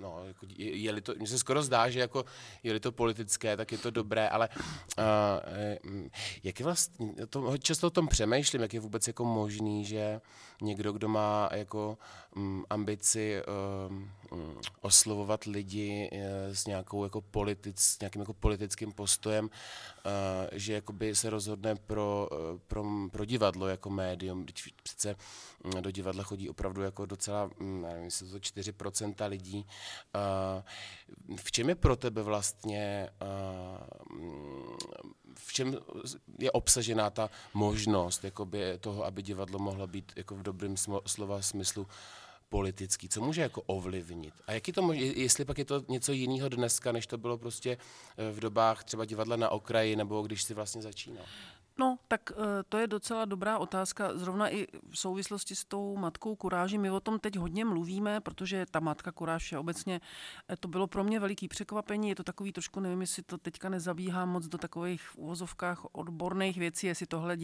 no, 0.00 0.24
jako 0.26 0.46
je, 0.56 0.76
je 0.76 1.00
to, 1.00 1.14
mně 1.18 1.26
se 1.26 1.38
skoro 1.38 1.62
zdá, 1.62 1.90
že 1.90 2.00
jako 2.00 2.24
je 2.62 2.80
to 2.80 2.92
politické, 2.92 3.56
tak 3.56 3.72
je 3.72 3.78
to 3.78 3.90
dobré, 3.90 4.28
ale 4.28 4.48
jak 6.42 6.60
je 6.60 6.64
vlastně, 6.64 7.14
to, 7.30 7.58
často 7.58 7.86
o 7.86 7.90
tom 7.90 8.08
přemýšlím, 8.08 8.62
jak 8.62 8.74
je 8.74 8.80
vůbec 8.80 8.93
vůbec 8.94 9.06
jako 9.06 9.24
možný, 9.24 9.84
že 9.84 10.20
někdo, 10.62 10.92
kdo 10.92 11.08
má 11.08 11.48
jako 11.52 11.98
ambici 12.70 13.42
um, 13.86 14.10
oslovovat 14.80 15.44
lidi 15.44 16.10
uh, 16.12 16.18
s 16.52 16.66
nějakou 16.66 17.04
jako 17.04 17.20
politic, 17.20 17.80
s 17.80 18.00
nějakým 18.00 18.20
jako 18.20 18.34
politickým 18.34 18.92
postojem, 18.92 19.44
uh, 19.44 19.50
že 20.52 20.72
jakoby 20.72 21.14
se 21.14 21.30
rozhodne 21.30 21.74
pro, 21.74 22.28
uh, 22.32 22.58
pro, 22.68 22.84
pro 23.12 23.24
divadlo 23.24 23.68
jako 23.68 23.90
médium. 23.90 24.46
Přece 24.82 25.16
um, 25.64 25.82
do 25.82 25.90
divadla 25.90 26.22
chodí 26.22 26.48
opravdu 26.48 26.82
jako 26.82 27.06
docela, 27.06 27.50
nevím, 27.60 28.04
jestli 28.04 28.28
to 28.28 28.38
4% 28.38 29.28
lidí. 29.28 29.66
Uh, 30.14 31.36
v 31.36 31.52
čem 31.52 31.68
je 31.68 31.74
pro 31.74 31.96
tebe 31.96 32.22
vlastně 32.22 33.10
uh, 33.22 34.18
v 35.38 35.52
čem 35.52 35.76
je 36.38 36.50
obsažená 36.50 37.10
ta 37.10 37.30
možnost 37.54 38.24
jakoby, 38.24 38.78
toho, 38.80 39.04
aby 39.04 39.22
divadlo 39.22 39.58
mohlo 39.58 39.86
být 39.86 40.12
jako 40.16 40.34
v 40.34 40.42
dobrém 40.42 40.74
slova 41.06 41.42
smyslu 41.42 41.86
politický, 42.54 43.08
co 43.08 43.20
může 43.20 43.40
jako 43.40 43.62
ovlivnit. 43.62 44.34
A 44.46 44.52
jaký 44.52 44.72
to 44.72 44.82
může, 44.82 45.00
jestli 45.00 45.44
pak 45.44 45.58
je 45.58 45.64
to 45.64 45.84
něco 45.88 46.12
jiného 46.12 46.48
dneska, 46.48 46.92
než 46.92 47.06
to 47.06 47.18
bylo 47.18 47.38
prostě 47.38 47.70
eh, 47.70 48.32
v 48.32 48.40
dobách 48.40 48.84
třeba 48.84 49.04
divadla 49.04 49.36
na 49.36 49.48
okraji, 49.48 49.96
nebo 49.96 50.22
když 50.22 50.42
si 50.42 50.54
vlastně 50.54 50.82
začínal? 50.82 51.24
No, 51.78 51.98
tak 52.08 52.32
eh, 52.32 52.62
to 52.68 52.78
je 52.78 52.86
docela 52.86 53.24
dobrá 53.24 53.58
otázka, 53.58 54.10
zrovna 54.14 54.48
i 54.48 54.66
v 54.90 54.98
souvislosti 54.98 55.54
s 55.54 55.64
tou 55.64 55.96
matkou 55.96 56.36
kuráží. 56.36 56.78
My 56.78 56.90
o 56.90 57.00
tom 57.00 57.18
teď 57.18 57.36
hodně 57.36 57.64
mluvíme, 57.64 58.20
protože 58.20 58.66
ta 58.70 58.80
matka 58.80 59.12
kuráž 59.12 59.52
je 59.52 59.58
obecně, 59.58 60.00
eh, 60.48 60.56
to 60.56 60.68
bylo 60.68 60.86
pro 60.86 61.04
mě 61.04 61.20
veliký 61.20 61.48
překvapení, 61.48 62.08
je 62.08 62.14
to 62.14 62.22
takový 62.22 62.52
trošku, 62.52 62.80
nevím, 62.80 63.00
jestli 63.00 63.22
to 63.22 63.38
teďka 63.38 63.68
nezabíhá 63.68 64.24
moc 64.24 64.46
do 64.46 64.58
takových 64.58 65.02
v 65.02 65.16
uvozovkách 65.16 65.86
odborných 65.92 66.58
věcí, 66.58 66.86
jestli 66.86 67.06
tohle 67.06 67.36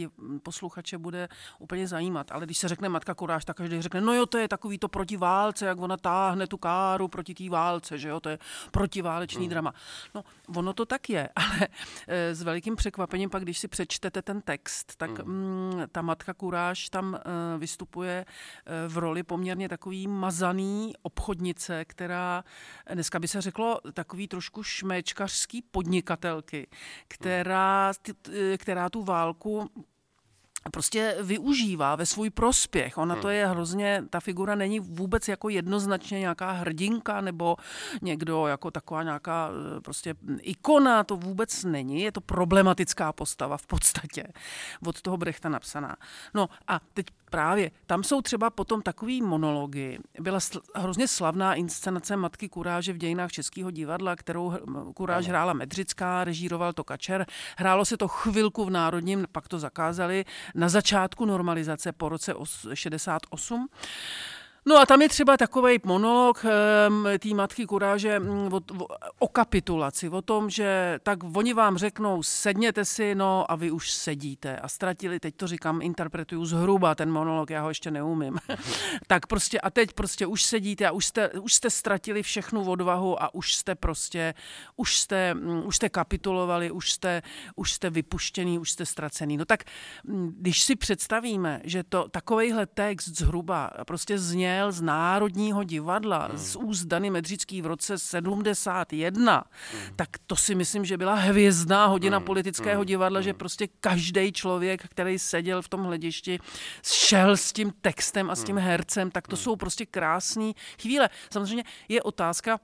posluchače 0.42 0.98
bude 0.98 1.28
úplně 1.58 1.88
zajímat. 1.88 2.32
Ale 2.32 2.46
když 2.46 2.58
se 2.58 2.68
řekne 2.68 2.88
matka 2.88 3.14
kuráž, 3.14 3.44
tak 3.44 3.56
každý 3.56 3.82
řekne, 3.82 4.00
no 4.00 4.14
jo, 4.14 4.26
to 4.26 4.38
je 4.38 4.48
takový 4.48 4.78
to 4.78 4.88
proti 4.88 5.16
válce, 5.16 5.66
jak 5.66 5.78
ona 5.80 5.96
táhne 5.96 6.46
tu 6.46 6.56
káru 6.56 7.08
proti 7.08 7.34
té 7.34 7.50
válce, 7.50 7.98
že 7.98 8.08
jo, 8.08 8.20
to 8.20 8.28
je 8.28 8.38
protiválečný 8.70 9.44
mm. 9.44 9.50
drama. 9.50 9.74
No, 10.14 10.24
ono 10.56 10.72
to 10.72 10.86
tak 10.86 11.10
je, 11.10 11.28
ale 11.36 11.68
eh, 12.08 12.34
s 12.34 12.42
velikým 12.42 12.76
překvapením 12.76 13.30
pak, 13.30 13.42
když 13.42 13.58
si 13.58 13.68
přečtete 13.68 14.19
čtete 14.20 14.32
ten 14.32 14.42
text, 14.42 14.96
tak 14.96 15.10
mm. 15.10 15.34
mm 15.34 15.60
ta 15.92 16.02
matka 16.02 16.34
Kuráž 16.34 16.90
tam 16.90 17.12
uh, 17.12 17.60
vystupuje 17.60 18.24
uh, 18.26 18.92
v 18.92 18.98
roli 18.98 19.22
poměrně 19.22 19.68
takový 19.68 20.06
mazaný 20.08 20.92
obchodnice, 21.02 21.84
která, 21.84 22.44
dneska 22.94 23.18
by 23.18 23.28
se 23.28 23.40
řeklo, 23.40 23.80
takový 23.94 24.28
trošku 24.28 24.62
šméčkařský 24.62 25.62
podnikatelky, 25.62 26.66
která, 27.08 27.92
eh, 28.08 28.58
která 28.58 28.90
tu 28.90 29.02
válku 29.02 29.70
prostě 30.72 31.16
využívá 31.22 31.96
ve 31.96 32.06
svůj 32.06 32.30
prospěch. 32.30 32.98
Ona 32.98 33.16
to 33.16 33.28
hmm. 33.28 33.36
je 33.36 33.46
hrozně, 33.46 34.04
ta 34.10 34.20
figura 34.20 34.54
není 34.54 34.80
vůbec 34.80 35.28
jako 35.28 35.48
jednoznačně 35.48 36.20
nějaká 36.20 36.50
hrdinka 36.50 37.20
nebo 37.20 37.56
někdo 38.02 38.46
jako 38.46 38.70
taková 38.70 39.02
nějaká 39.02 39.50
eh, 39.76 39.80
prostě 39.80 40.14
ikona, 40.42 41.04
to 41.04 41.16
vůbec 41.16 41.64
není, 41.64 42.02
je 42.02 42.12
to 42.12 42.20
problematická 42.20 43.12
postava 43.12 43.56
v 43.56 43.66
podstatě 43.66 44.24
od 44.86 45.02
toho 45.02 45.16
Brechta 45.16 45.48
napsaná. 45.48 45.96
No 46.34 46.48
a 46.68 46.80
teď 46.94 47.06
právě 47.30 47.70
tam 47.86 48.04
jsou 48.04 48.22
třeba 48.22 48.50
potom 48.50 48.82
takový 48.82 49.22
monology. 49.22 49.98
Byla 50.20 50.38
sl- 50.38 50.60
hrozně 50.74 51.08
slavná 51.08 51.54
inscenace 51.54 52.16
Matky 52.16 52.48
Kuráže 52.48 52.92
v 52.92 52.98
dějinách 52.98 53.32
Českého 53.32 53.70
divadla, 53.70 54.16
kterou 54.16 54.52
Kuráž 54.94 55.26
hrála 55.26 55.52
Medřická, 55.52 56.24
režíroval 56.24 56.72
to 56.72 56.84
Kačer. 56.84 57.26
Hrálo 57.56 57.84
se 57.84 57.96
to 57.96 58.08
chvilku 58.08 58.64
v 58.64 58.70
Národním, 58.70 59.26
pak 59.32 59.48
to 59.48 59.58
zakázali 59.58 60.24
na 60.54 60.68
začátku 60.68 61.26
normalizace 61.26 61.92
po 61.92 62.08
roce 62.08 62.34
68. 62.74 63.68
No 64.66 64.78
a 64.78 64.86
tam 64.86 65.02
je 65.02 65.08
třeba 65.08 65.36
takový 65.36 65.78
monolog 65.84 66.44
um, 66.88 67.06
té 67.18 67.28
matky 67.28 67.66
kuráže 67.66 68.18
um, 68.18 68.52
o, 68.52 68.60
o, 69.18 69.28
kapitulaci, 69.28 70.08
o 70.08 70.22
tom, 70.22 70.50
že 70.50 70.98
tak 71.02 71.18
oni 71.36 71.54
vám 71.54 71.78
řeknou, 71.78 72.22
sedněte 72.22 72.84
si, 72.84 73.14
no 73.14 73.50
a 73.50 73.56
vy 73.56 73.70
už 73.70 73.90
sedíte 73.90 74.56
a 74.56 74.68
ztratili, 74.68 75.20
teď 75.20 75.36
to 75.36 75.46
říkám, 75.46 75.82
interpretuju 75.82 76.44
zhruba 76.44 76.94
ten 76.94 77.10
monolog, 77.10 77.50
já 77.50 77.62
ho 77.62 77.68
ještě 77.68 77.90
neumím. 77.90 78.38
tak 79.06 79.26
prostě 79.26 79.60
a 79.60 79.70
teď 79.70 79.92
prostě 79.92 80.26
už 80.26 80.42
sedíte 80.42 80.86
a 80.86 80.90
už 80.90 81.06
jste, 81.06 81.28
už 81.28 81.54
jste 81.54 81.70
ztratili 81.70 82.22
všechnu 82.22 82.70
odvahu 82.70 83.22
a 83.22 83.34
už 83.34 83.54
jste 83.54 83.74
prostě, 83.74 84.34
už 84.76 84.98
jste, 84.98 85.34
um, 85.34 85.66
už 85.66 85.76
jste 85.76 85.88
kapitulovali, 85.88 86.70
už 86.70 86.92
jste, 86.92 87.22
už 87.56 87.72
jste 87.72 87.90
vypuštěný, 87.90 88.58
už 88.58 88.70
jste 88.70 88.86
ztracený. 88.86 89.36
No 89.36 89.44
tak 89.44 89.64
um, 90.04 90.34
když 90.38 90.62
si 90.62 90.76
představíme, 90.76 91.60
že 91.64 91.82
to 91.82 92.08
takovejhle 92.08 92.66
text 92.66 93.08
zhruba 93.08 93.70
prostě 93.86 94.18
zněl 94.18 94.49
měl 94.50 94.72
z 94.72 94.80
Národního 94.80 95.64
divadla, 95.64 96.26
hmm. 96.26 96.38
z 96.38 96.56
úst 96.56 96.84
Dany 96.84 97.10
Medřický 97.10 97.62
v 97.62 97.66
roce 97.66 97.98
71, 97.98 99.44
hmm. 99.72 99.82
tak 99.96 100.08
to 100.26 100.36
si 100.36 100.54
myslím, 100.54 100.84
že 100.84 100.96
byla 100.96 101.14
hvězdná 101.14 101.86
hodina 101.86 102.18
hmm. 102.18 102.26
politického 102.26 102.80
hmm. 102.80 102.86
divadla, 102.86 103.18
hmm. 103.18 103.24
že 103.24 103.34
prostě 103.34 103.68
každý 103.80 104.32
člověk, 104.32 104.82
který 104.88 105.18
seděl 105.18 105.62
v 105.62 105.68
tom 105.68 105.82
hledišti, 105.84 106.38
šel 106.84 107.36
s 107.36 107.52
tím 107.52 107.72
textem 107.80 108.30
a 108.30 108.36
s 108.36 108.44
tím 108.44 108.56
hmm. 108.56 108.64
hercem, 108.64 109.10
tak 109.10 109.28
to 109.28 109.36
hmm. 109.36 109.42
jsou 109.42 109.56
prostě 109.56 109.86
krásné 109.86 110.52
chvíle. 110.82 111.08
Samozřejmě 111.30 111.64
je 111.88 112.02
otázka, 112.02 112.60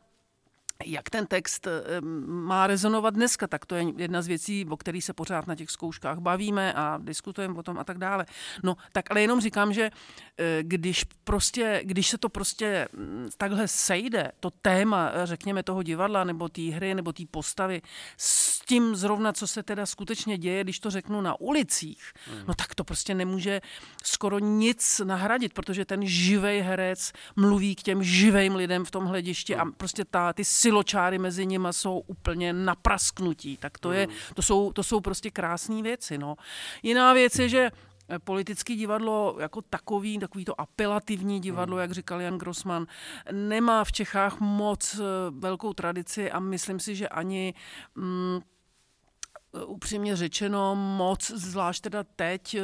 jak 0.84 1.10
ten 1.10 1.26
text 1.26 1.66
eh, 1.66 2.00
má 2.26 2.66
rezonovat 2.66 3.14
dneska, 3.14 3.46
tak 3.46 3.66
to 3.66 3.74
je 3.74 3.84
jedna 3.96 4.22
z 4.22 4.26
věcí, 4.26 4.66
o 4.70 4.76
kterých 4.76 5.04
se 5.04 5.12
pořád 5.12 5.46
na 5.46 5.54
těch 5.54 5.70
zkouškách 5.70 6.18
bavíme 6.18 6.72
a 6.72 6.98
diskutujeme 7.02 7.54
o 7.54 7.62
tom 7.62 7.78
a 7.78 7.84
tak 7.84 7.98
dále. 7.98 8.26
No, 8.62 8.76
tak 8.92 9.10
ale 9.10 9.20
jenom 9.20 9.40
říkám, 9.40 9.72
že 9.72 9.90
eh, 10.38 10.58
když, 10.62 11.04
prostě, 11.24 11.80
když 11.84 12.08
se 12.08 12.18
to 12.18 12.28
prostě 12.28 12.88
mm, 12.92 13.28
takhle 13.38 13.68
sejde, 13.68 14.32
to 14.40 14.50
téma, 14.50 15.10
eh, 15.14 15.26
řekněme, 15.26 15.62
toho 15.62 15.82
divadla 15.82 16.24
nebo 16.24 16.48
té 16.48 16.62
hry 16.62 16.94
nebo 16.94 17.12
té 17.12 17.22
postavy 17.30 17.82
s 18.16 18.60
tím 18.66 18.96
zrovna, 18.96 19.32
co 19.32 19.46
se 19.46 19.62
teda 19.62 19.86
skutečně 19.86 20.38
děje, 20.38 20.64
když 20.64 20.80
to 20.80 20.90
řeknu 20.90 21.20
na 21.20 21.40
ulicích, 21.40 22.12
mm. 22.32 22.42
no 22.48 22.54
tak 22.54 22.74
to 22.74 22.84
prostě 22.84 23.14
nemůže 23.14 23.60
skoro 24.02 24.38
nic 24.38 25.00
nahradit, 25.04 25.52
protože 25.52 25.84
ten 25.84 26.06
živej 26.06 26.60
herec 26.60 27.12
mluví 27.36 27.74
k 27.74 27.82
těm 27.82 28.02
živým 28.02 28.56
lidem 28.56 28.84
v 28.84 28.90
tom 28.90 29.04
hledišti 29.04 29.54
mm. 29.54 29.60
a 29.60 29.64
prostě 29.76 30.04
ta, 30.04 30.32
ty 30.32 30.44
siločáry 30.66 31.18
mezi 31.18 31.46
nimi 31.46 31.68
jsou 31.70 31.98
úplně 32.06 32.52
naprasknutí. 32.52 33.56
Tak 33.56 33.78
to, 33.78 33.92
je, 33.92 34.08
to, 34.34 34.42
jsou, 34.42 34.72
to 34.72 34.82
jsou 34.82 35.00
prostě 35.00 35.30
krásné 35.30 35.82
věci. 35.82 36.18
No. 36.18 36.36
Jiná 36.82 37.12
věc 37.12 37.38
je, 37.38 37.48
že 37.48 37.70
eh, 37.70 38.18
politický 38.18 38.76
divadlo 38.76 39.36
jako 39.38 39.62
takový, 39.62 40.18
takový 40.18 40.44
to 40.44 40.60
apelativní 40.60 41.40
divadlo, 41.40 41.78
jak 41.78 41.92
říkal 41.92 42.20
Jan 42.20 42.38
Grossman, 42.38 42.86
nemá 43.32 43.84
v 43.84 43.92
Čechách 43.92 44.40
moc 44.40 44.82
eh, 44.98 45.02
velkou 45.30 45.72
tradici 45.72 46.30
a 46.30 46.40
myslím 46.40 46.80
si, 46.80 46.96
že 46.96 47.08
ani 47.08 47.54
mm, 47.94 48.40
upřímně 49.66 50.16
řečeno 50.16 50.74
moc, 50.74 51.30
zvlášť 51.30 51.82
teda 51.82 52.04
teď, 52.16 52.56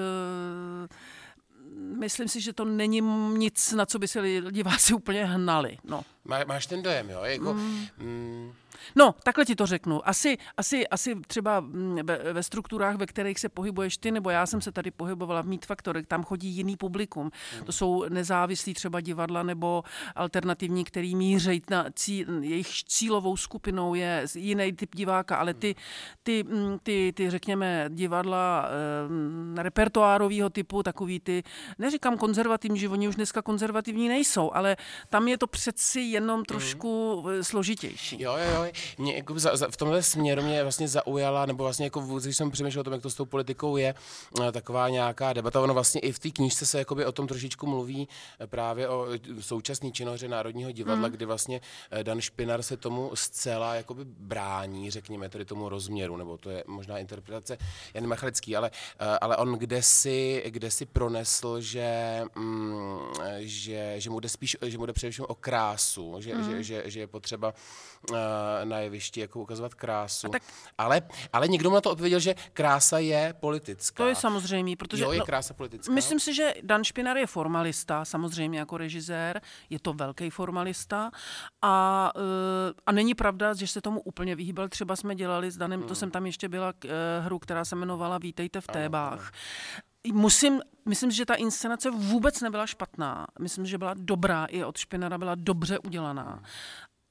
myslím 1.76 2.28
si, 2.28 2.40
že 2.40 2.52
to 2.52 2.64
není 2.64 3.00
nic, 3.36 3.72
na 3.72 3.86
co 3.86 3.98
by 3.98 4.08
se 4.08 4.20
diváci 4.50 4.94
úplně 4.94 5.24
hnali. 5.24 5.78
No. 5.84 6.02
Má, 6.24 6.44
máš 6.44 6.66
ten 6.66 6.82
dojem, 6.82 7.10
jo? 7.10 7.20
Jako, 7.24 7.54
mm. 7.54 7.86
Mm, 7.98 8.52
No, 8.96 9.14
takhle 9.22 9.44
ti 9.44 9.54
to 9.54 9.66
řeknu. 9.66 10.08
Asi, 10.08 10.38
asi, 10.56 10.88
asi 10.88 11.16
třeba 11.26 11.60
mm, 11.60 11.98
ve, 12.32 12.42
strukturách, 12.42 12.96
ve 12.96 13.06
kterých 13.06 13.40
se 13.40 13.48
pohybuješ 13.48 13.96
ty, 13.96 14.10
nebo 14.10 14.30
já 14.30 14.46
jsem 14.46 14.60
se 14.60 14.72
tady 14.72 14.90
pohybovala 14.90 15.42
v 15.42 15.46
Meet 15.46 15.66
Factory, 15.66 16.02
tam 16.02 16.24
chodí 16.24 16.48
jiný 16.48 16.76
publikum. 16.76 17.30
Hmm. 17.56 17.64
To 17.64 17.72
jsou 17.72 18.04
nezávislí 18.08 18.74
třeba 18.74 19.00
divadla 19.00 19.42
nebo 19.42 19.82
alternativní, 20.14 20.84
který 20.84 21.16
mířejí 21.16 21.62
na 21.70 21.86
cí, 21.94 22.26
jejich 22.40 22.68
cílovou 22.84 23.36
skupinou 23.36 23.94
je 23.94 24.26
jiný 24.34 24.72
typ 24.72 24.96
diváka, 24.96 25.36
ale 25.36 25.54
ty, 25.54 25.74
ty, 26.22 26.42
mm, 26.42 26.78
ty, 26.82 27.12
ty 27.16 27.30
řekněme, 27.30 27.86
divadla 27.88 28.68
eh, 29.58 29.62
repertoárového 29.62 30.50
typu, 30.50 30.82
takový 30.82 31.20
ty, 31.20 31.42
neříkám 31.78 32.18
konzervativní, 32.18 32.78
že 32.78 32.88
oni 32.88 33.08
už 33.08 33.16
dneska 33.16 33.42
konzervativní 33.42 34.08
nejsou, 34.08 34.50
ale 34.54 34.76
tam 35.08 35.28
je 35.28 35.38
to 35.38 35.46
přeci 35.46 36.00
jenom 36.00 36.44
trošku 36.44 37.22
hmm. 37.26 37.42
složitější. 37.42 38.22
Jo, 38.22 38.36
jo, 38.36 38.54
jo 38.54 38.61
mě 38.98 39.14
jako 39.14 39.38
za, 39.38 39.56
za, 39.56 39.68
v 39.68 39.76
tomhle 39.76 40.02
směru 40.02 40.42
mě 40.42 40.62
vlastně 40.62 40.88
zaujala, 40.88 41.46
nebo 41.46 41.64
vlastně 41.64 41.86
jako 41.86 42.00
když 42.00 42.36
jsem 42.36 42.50
přemýšlel 42.50 42.80
o 42.80 42.84
tom, 42.84 42.92
jak 42.92 43.02
to 43.02 43.10
s 43.10 43.14
tou 43.14 43.24
politikou 43.24 43.76
je, 43.76 43.94
eh, 44.40 44.52
taková 44.52 44.88
nějaká 44.88 45.32
debata. 45.32 45.60
Ono 45.60 45.74
vlastně 45.74 46.00
i 46.00 46.12
v 46.12 46.18
té 46.18 46.30
knížce 46.30 46.66
se 46.66 46.78
jakoby 46.78 47.06
o 47.06 47.12
tom 47.12 47.26
trošičku 47.26 47.66
mluví 47.66 48.08
eh, 48.40 48.46
právě 48.46 48.88
o 48.88 49.06
eh, 49.12 49.42
současné 49.42 49.90
činohře 49.90 50.28
Národního 50.28 50.72
divadla, 50.72 51.08
mm. 51.08 51.14
kdy 51.14 51.24
vlastně 51.24 51.60
Dan 52.02 52.20
Špinar 52.20 52.62
se 52.62 52.76
tomu 52.76 53.10
zcela 53.14 53.74
jakoby 53.74 54.04
brání, 54.04 54.90
řekněme, 54.90 55.28
tedy 55.28 55.44
tomu 55.44 55.68
rozměru, 55.68 56.16
nebo 56.16 56.38
to 56.38 56.50
je 56.50 56.64
možná 56.66 56.98
interpretace 56.98 57.58
Jan 57.94 58.06
Machalický, 58.06 58.56
ale, 58.56 58.70
ale 59.20 59.36
on 59.36 59.52
kde 59.52 59.82
si, 59.82 60.42
kde 60.46 60.70
si 60.70 60.86
pronesl, 60.86 61.60
že, 61.60 62.22
mm, 62.34 62.98
že, 63.38 63.94
že 63.98 64.10
mu 64.10 64.20
jde 64.20 64.28
spíš, 64.28 64.56
že 64.66 64.78
mu 64.78 64.86
jde 64.86 64.92
především 64.92 65.24
o 65.28 65.34
krásu, 65.34 66.16
že, 66.18 66.34
mm. 66.34 66.44
že, 66.44 66.62
že, 66.62 66.82
že 66.90 67.00
je 67.00 67.06
potřeba 67.06 67.54
uh, 68.10 68.16
na 68.64 68.78
jevišti, 68.78 69.20
jako 69.20 69.40
ukazovat 69.40 69.74
krásu. 69.74 70.28
Tak... 70.28 70.42
Ale, 70.78 71.02
ale 71.32 71.48
někdo 71.48 71.70
mu 71.70 71.74
na 71.74 71.80
to 71.80 71.90
odpověděl, 71.90 72.20
že 72.20 72.34
krása 72.52 72.98
je 72.98 73.34
politická. 73.40 74.02
To 74.02 74.08
je 74.08 74.14
samozřejmě, 74.14 74.76
protože... 74.76 75.02
Jo, 75.02 75.12
je 75.12 75.18
no, 75.18 75.24
krása 75.24 75.54
politická. 75.54 75.92
Myslím 75.92 76.20
si, 76.20 76.34
že 76.34 76.54
Dan 76.62 76.84
Špinar 76.84 77.16
je 77.16 77.26
formalista, 77.26 78.04
samozřejmě 78.04 78.58
jako 78.58 78.76
režisér, 78.76 79.40
je 79.70 79.80
to 79.80 79.92
velký 79.92 80.30
formalista 80.30 81.10
a, 81.62 82.10
uh, 82.16 82.22
a 82.86 82.92
není 82.92 83.14
pravda, 83.14 83.54
že 83.54 83.66
se 83.66 83.80
tomu 83.80 84.00
úplně 84.00 84.36
vyhýbal. 84.36 84.68
Třeba 84.68 84.96
jsme 84.96 85.14
dělali 85.14 85.50
s 85.50 85.56
Danem, 85.56 85.80
hmm. 85.80 85.88
to 85.88 85.94
jsem 85.94 86.10
tam 86.10 86.26
ještě 86.26 86.48
byla 86.48 86.72
uh, 86.84 86.90
hru, 87.24 87.38
která 87.38 87.64
se 87.64 87.74
jmenovala 87.74 88.18
Vítejte 88.18 88.60
v 88.60 88.66
Tébách. 88.66 89.32
Musím, 90.12 90.60
myslím, 90.86 91.10
že 91.10 91.26
ta 91.26 91.34
inscenace 91.34 91.90
vůbec 91.90 92.40
nebyla 92.40 92.66
špatná. 92.66 93.26
Myslím, 93.40 93.66
že 93.66 93.78
byla 93.78 93.94
dobrá, 93.96 94.44
i 94.44 94.64
od 94.64 94.76
Špinara 94.76 95.18
byla 95.18 95.34
dobře 95.34 95.78
udělaná. 95.78 96.42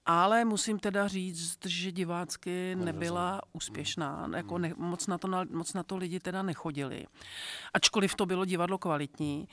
Ale 0.05 0.45
musím 0.45 0.79
teda 0.79 1.07
říct, 1.07 1.65
že 1.65 1.91
divácky 1.91 2.75
nebyla 2.75 3.41
úspěšná. 3.53 4.23
Hmm. 4.23 4.33
Jako 4.33 4.57
ne, 4.57 4.73
moc, 4.77 5.07
na 5.07 5.17
to, 5.17 5.27
moc 5.51 5.73
na 5.73 5.83
to 5.83 5.97
lidi 5.97 6.19
teda 6.19 6.43
nechodili. 6.43 7.05
Ačkoliv 7.73 8.15
to 8.15 8.25
bylo 8.25 8.45
divadlo 8.45 8.77
kvalitní. 8.77 9.47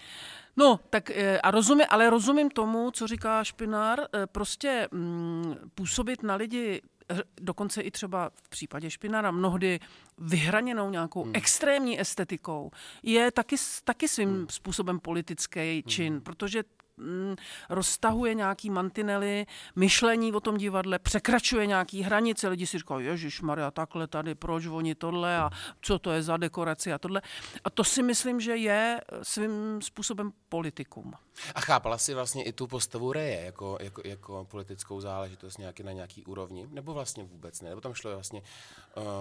No, 0.56 0.80
tak 0.90 1.10
eh, 1.10 1.40
a 1.40 1.50
rozumím, 1.50 1.86
ale 1.88 2.10
rozumím 2.10 2.50
tomu, 2.50 2.90
co 2.90 3.06
říká 3.06 3.44
Špinár, 3.44 4.00
eh, 4.00 4.26
prostě 4.26 4.88
mm, 4.92 5.54
působit 5.74 6.22
na 6.22 6.34
lidi 6.34 6.82
dokonce 7.40 7.82
i 7.82 7.90
třeba 7.90 8.30
v 8.34 8.48
případě 8.48 8.90
Špinara 8.90 9.30
mnohdy 9.30 9.80
vyhraněnou 10.18 10.90
nějakou 10.90 11.22
hmm. 11.22 11.32
extrémní 11.34 12.00
estetikou, 12.00 12.70
je 13.02 13.30
taky, 13.30 13.56
taky 13.84 14.08
svým 14.08 14.28
hmm. 14.28 14.46
způsobem 14.48 15.00
politický 15.00 15.82
čin, 15.86 16.12
hmm. 16.12 16.22
protože 16.22 16.62
mm, 16.98 17.36
roztahuje 17.68 18.34
nějaký 18.34 18.70
mantinely, 18.70 19.46
myšlení 19.76 20.32
o 20.32 20.40
tom 20.40 20.56
divadle, 20.56 20.98
překračuje 20.98 21.66
nějaký 21.66 22.02
hranice. 22.02 22.48
Lidi 22.48 22.66
si 22.66 22.78
říkají, 22.78 23.06
Ježíš 23.06 23.40
Maria, 23.40 23.70
takhle 23.70 24.06
tady, 24.06 24.34
proč 24.34 24.66
oni 24.66 24.94
tohle 24.94 25.38
a 25.38 25.50
co 25.80 25.98
to 25.98 26.10
je 26.10 26.22
za 26.22 26.36
dekoraci 26.36 26.92
a 26.92 26.98
tohle. 26.98 27.22
A 27.64 27.70
to 27.70 27.84
si 27.84 28.02
myslím, 28.02 28.40
že 28.40 28.56
je 28.56 29.00
svým 29.22 29.82
způsobem 29.82 30.32
politikum. 30.48 31.14
A 31.54 31.60
chápala 31.60 31.98
si 31.98 32.14
vlastně 32.14 32.44
i 32.44 32.52
tu 32.52 32.66
postavu 32.66 33.12
Reje 33.12 33.44
jako, 33.44 33.78
jako, 33.80 34.02
jako 34.04 34.46
politickou 34.50 35.00
záležitost 35.00 35.58
nějaký 35.58 35.82
na 35.82 35.92
nějaký 35.92 36.24
úrovni? 36.24 36.66
Nebo 36.70 36.94
vlastně 36.94 37.24
vůbec 37.24 37.60
ne? 37.60 37.68
Nebo 37.68 37.80
tam 37.80 37.94
šlo 37.94 38.10
vlastně... 38.14 38.42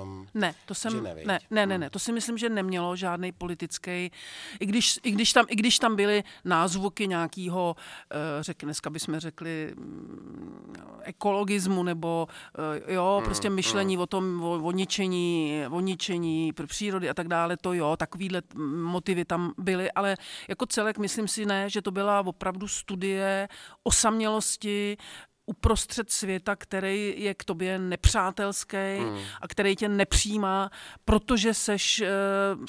Um, 0.04 0.28
ne, 0.34 0.56
to 0.66 0.76
jsem... 0.76 1.04
Ne, 1.04 1.16
ne, 1.26 1.40
ne, 1.50 1.66
ne, 1.66 1.78
ne, 1.78 1.90
to 1.90 2.00
si 2.00 2.12
myslím, 2.12 2.38
že 2.38 2.50
nemělo 2.50 2.96
žádný 2.96 3.32
politický... 3.32 4.12
I 4.60 4.66
když, 4.66 5.00
i 5.04 5.12
když, 5.12 5.34
tam, 5.34 5.46
i 5.50 5.56
když 5.56 5.80
tam 5.80 5.96
byly 5.96 6.24
názvuky 6.46 7.08
nějakého, 7.08 7.67
uh, 7.76 8.42
řek, 8.42 8.58
dneska 8.64 8.90
bychom 8.90 9.20
řekli, 9.20 9.74
um, 9.78 10.74
ekologismu, 11.04 11.84
nebo 11.84 12.28
uh, 12.88 12.94
jo, 12.94 13.18
mm, 13.20 13.26
prostě 13.26 13.50
myšlení 13.50 13.96
mm. 13.96 14.02
o 14.02 14.06
tom, 14.06 14.44
o, 14.44 14.52
o 14.52 14.72
ničení, 14.72 15.64
o 15.70 15.80
ničení 15.80 16.54
přírody 16.68 17.10
a 17.10 17.14
tak 17.14 17.28
dále, 17.28 17.58
to 17.58 17.74
jo, 17.74 17.98
takovýhle 17.98 18.42
motivy 18.84 19.26
tam 19.26 19.54
byly, 19.58 19.92
ale 19.92 20.16
jako 20.48 20.66
celek 20.66 20.98
myslím 20.98 21.28
si 21.28 21.46
ne, 21.46 21.70
že 21.70 21.82
to 21.82 21.92
byla 21.92 22.20
opravdu 22.20 22.68
studie 22.68 23.48
osamělosti 23.84 24.98
uprostřed 25.50 26.12
světa, 26.12 26.56
který 26.56 27.14
je 27.18 27.34
k 27.34 27.44
tobě 27.44 27.80
nepřátelský 27.80 28.78
mm. 29.00 29.18
a 29.42 29.48
který 29.48 29.76
tě 29.76 29.90
nepřijímá, 29.90 30.70
protože 31.06 31.54
seš 31.54 32.02
eh, 32.02 32.08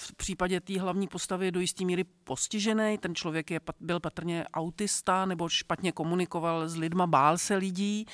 v 0.00 0.14
případě 0.16 0.60
té 0.60 0.80
hlavní 0.80 1.08
postavy 1.08 1.50
do 1.50 1.60
jisté 1.60 1.84
míry 1.84 2.04
postižený. 2.04 2.98
Ten 2.98 3.14
člověk 3.14 3.50
je, 3.50 3.60
byl 3.80 4.00
patrně 4.00 4.44
autista 4.54 5.24
nebo 5.24 5.48
špatně 5.48 5.92
komunikoval 5.92 6.68
s 6.68 6.76
lidma, 6.76 7.06
bál 7.06 7.38
se 7.38 7.56
lidí. 7.56 8.06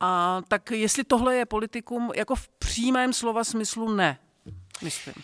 A 0.00 0.42
tak 0.48 0.70
jestli 0.70 1.04
tohle 1.04 1.36
je 1.36 1.46
politikum, 1.46 2.10
jako 2.14 2.34
v 2.34 2.48
přímém 2.48 3.12
slova 3.12 3.44
smyslu 3.44 3.94
ne, 3.94 4.18
myslím. 4.82 5.14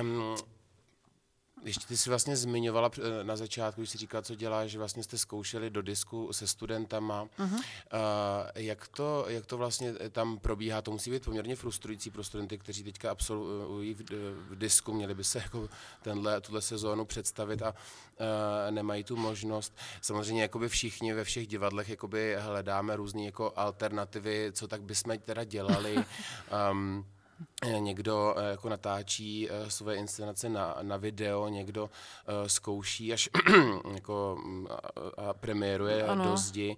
Um, 0.00 0.36
ještě 1.64 1.86
ty 1.86 1.96
jsi 1.96 2.08
vlastně 2.08 2.36
zmiňovala 2.36 2.90
eh, 2.98 3.24
na 3.24 3.36
začátku, 3.36 3.80
když 3.80 3.90
jsi 3.90 3.98
říkala, 3.98 4.22
co 4.22 4.34
děláš, 4.34 4.70
že 4.70 4.78
vlastně 4.78 5.02
jste 5.02 5.18
zkoušeli 5.18 5.70
do 5.70 5.82
disku 5.82 6.32
se 6.32 6.46
studentama. 6.46 7.24
Uh-huh. 7.24 7.54
Uh, 7.54 7.60
jak, 8.54 8.88
to, 8.88 9.24
jak 9.28 9.46
to 9.46 9.58
vlastně 9.58 9.92
tam 9.92 10.38
probíhá? 10.38 10.82
To 10.82 10.90
musí 10.90 11.10
být 11.10 11.24
poměrně 11.24 11.56
frustrující 11.56 12.10
pro 12.10 12.24
studenty, 12.24 12.58
kteří 12.58 12.84
teďka 12.84 13.10
absolvují 13.10 13.94
v, 13.94 14.02
v 14.48 14.58
disku, 14.58 14.92
měli 14.92 15.14
by 15.14 15.24
se 15.24 15.38
jako 15.38 15.68
tenhle, 16.02 16.40
tuhle 16.40 16.62
sezónu 16.62 17.04
představit 17.04 17.62
a 17.62 17.70
uh, 17.70 17.74
nemají 18.70 19.04
tu 19.04 19.16
možnost. 19.16 19.76
Samozřejmě 20.02 20.42
jakoby 20.42 20.68
všichni 20.68 21.12
ve 21.12 21.24
všech 21.24 21.46
divadlech 21.46 21.88
jakoby 21.88 22.36
hledáme 22.38 22.96
různé 22.96 23.22
jako 23.22 23.52
alternativy, 23.56 24.50
co 24.52 24.68
tak 24.68 24.82
bychom 24.82 25.18
teda 25.18 25.44
dělali. 25.44 26.04
Um, 26.70 27.06
Eh, 27.40 27.44
někdo 27.66 28.34
eh, 28.38 28.50
jako 28.50 28.68
natáčí 28.68 29.48
eh, 29.50 29.70
své 29.70 29.96
inscenace 29.96 30.48
na, 30.48 30.76
na 30.82 30.96
video, 30.96 31.48
někdo 31.48 31.90
zkouší 32.46 33.12
až 33.12 33.28
jako 33.94 34.38
mm, 34.44 34.66
a 35.16 35.32
premiéruje 35.32 36.06
ano. 36.06 36.24
do 36.24 36.36
zdi. 36.36 36.76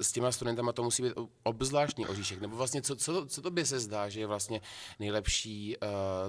S 0.00 0.12
těma 0.12 0.32
studentama 0.32 0.72
to 0.72 0.82
musí 0.82 1.02
být 1.02 1.12
obzvláštní 1.42 2.06
oříšek. 2.06 2.40
Nebo 2.40 2.56
vlastně, 2.56 2.82
co, 2.82 2.96
co, 2.96 3.26
co 3.26 3.42
to 3.42 3.50
by 3.50 3.66
se 3.66 3.80
zdá, 3.80 4.08
že 4.08 4.20
je 4.20 4.26
vlastně 4.26 4.60
nejlepší 5.00 5.76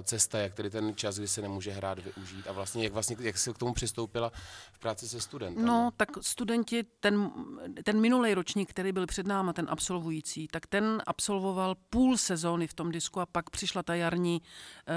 cesta, 0.02 0.38
jak 0.38 0.54
tedy 0.54 0.70
ten 0.70 0.96
čas, 0.96 1.18
kdy 1.18 1.28
se 1.28 1.42
nemůže 1.42 1.70
hrát, 1.70 1.98
využít 1.98 2.46
a 2.48 2.52
vlastně 2.52 2.84
jak, 2.84 2.92
vlastně, 2.92 3.16
jak 3.20 3.38
jsi 3.38 3.54
k 3.54 3.58
tomu 3.58 3.72
přistoupila 3.72 4.32
v 4.72 4.78
práci 4.78 5.08
se 5.08 5.20
studentem? 5.20 5.66
No, 5.66 5.90
tak 5.96 6.08
studenti, 6.20 6.84
ten, 7.00 7.30
ten 7.84 8.00
minulý 8.00 8.34
ročník, 8.34 8.70
který 8.70 8.92
byl 8.92 9.06
před 9.06 9.26
náma, 9.26 9.52
ten 9.52 9.66
absolvující, 9.68 10.48
tak 10.48 10.66
ten 10.66 11.02
absolvoval 11.06 11.76
půl 11.90 12.16
sezóny 12.16 12.66
v 12.66 12.74
tom 12.74 12.92
disku 12.92 13.20
a 13.20 13.26
pak 13.26 13.46
pak 13.46 13.50
přišla 13.66 13.82
ta 13.82 13.94
jarní, 13.94 14.42
eh, 14.86 14.92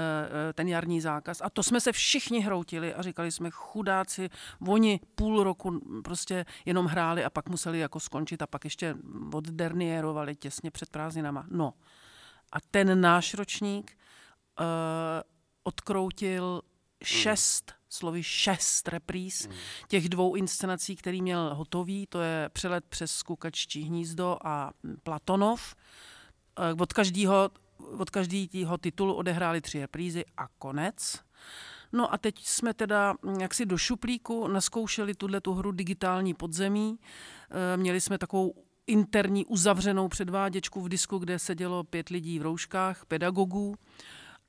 eh, 0.50 0.52
ten 0.52 0.68
jarní 0.68 1.00
zákaz. 1.00 1.40
A 1.40 1.50
to 1.50 1.62
jsme 1.62 1.80
se 1.80 1.92
všichni 1.92 2.40
hroutili 2.40 2.94
a 2.94 3.02
říkali 3.02 3.32
jsme, 3.32 3.50
chudáci, 3.50 4.30
oni 4.68 5.00
půl 5.14 5.44
roku 5.44 5.80
prostě 6.04 6.44
jenom 6.64 6.86
hráli 6.86 7.24
a 7.24 7.30
pak 7.30 7.48
museli 7.48 7.78
jako 7.78 8.00
skončit 8.00 8.42
a 8.42 8.46
pak 8.46 8.64
ještě 8.64 8.94
oddernierovali 9.32 10.36
těsně 10.36 10.70
před 10.70 10.90
prázdninama. 10.90 11.46
No. 11.50 11.74
A 12.52 12.56
ten 12.70 13.00
náš 13.00 13.34
ročník 13.34 13.98
uh, 14.60 14.66
odkroutil 15.62 16.62
šest, 17.04 17.70
mm. 17.70 17.76
slovy 17.88 18.22
šest 18.22 18.88
repríz 18.88 19.46
mm. 19.46 19.54
těch 19.88 20.08
dvou 20.08 20.34
inscenací, 20.34 20.96
který 20.96 21.22
měl 21.22 21.54
hotový, 21.54 22.06
to 22.06 22.20
je 22.20 22.48
Přelet 22.52 22.84
přes 22.84 23.12
Skukaččí 23.12 23.82
hnízdo 23.82 24.38
a 24.44 24.70
Platonov. 25.02 25.74
Od 26.80 26.92
každého 26.92 27.50
od 27.98 28.10
každého 28.10 28.78
titulu 28.78 29.14
odehráli 29.14 29.60
tři 29.60 29.80
reprízy 29.80 30.24
a 30.36 30.48
konec. 30.58 31.20
No 31.92 32.14
a 32.14 32.18
teď 32.18 32.46
jsme 32.46 32.74
teda 32.74 33.14
jaksi 33.40 33.66
do 33.66 33.78
šuplíku 33.78 34.48
naskoušeli 34.48 35.14
tuhle 35.14 35.40
tu 35.40 35.54
hru 35.54 35.72
digitální 35.72 36.34
podzemí. 36.34 36.98
Eh, 37.50 37.76
měli 37.76 38.00
jsme 38.00 38.18
takovou 38.18 38.54
interní 38.86 39.46
uzavřenou 39.46 40.08
předváděčku 40.08 40.80
v 40.80 40.88
disku, 40.88 41.18
kde 41.18 41.38
sedělo 41.38 41.84
pět 41.84 42.08
lidí 42.08 42.38
v 42.38 42.42
rouškách, 42.42 43.06
pedagogů. 43.06 43.74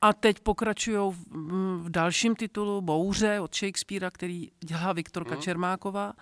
A 0.01 0.13
teď 0.13 0.39
pokračují 0.39 0.97
v, 0.97 1.25
v 1.77 1.89
dalším 1.89 2.35
titulu 2.35 2.81
Bouře 2.81 3.39
od 3.39 3.55
Shakespearea, 3.55 4.11
který 4.11 4.51
dělá 4.59 4.93
Viktorka 4.93 5.35
mm. 5.35 5.41
Čermáková. 5.41 6.13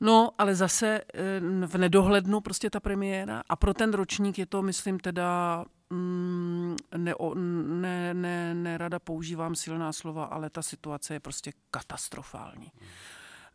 No, 0.00 0.30
ale 0.38 0.54
zase 0.54 1.00
eh, 1.14 1.40
v 1.66 1.78
nedohlednu 1.78 2.40
prostě 2.40 2.70
ta 2.70 2.80
premiéra 2.80 3.42
a 3.48 3.56
pro 3.56 3.74
ten 3.74 3.94
ročník 3.94 4.38
je 4.38 4.46
to, 4.46 4.62
myslím, 4.62 4.98
teda 4.98 5.64
mm, 5.90 6.76
ne, 6.96 7.14
ne, 7.80 8.14
ne, 8.14 8.54
nerada 8.54 8.98
používám 8.98 9.54
silná 9.54 9.92
slova, 9.92 10.24
ale 10.24 10.50
ta 10.50 10.62
situace 10.62 11.14
je 11.14 11.20
prostě 11.20 11.52
katastrofální. 11.70 12.72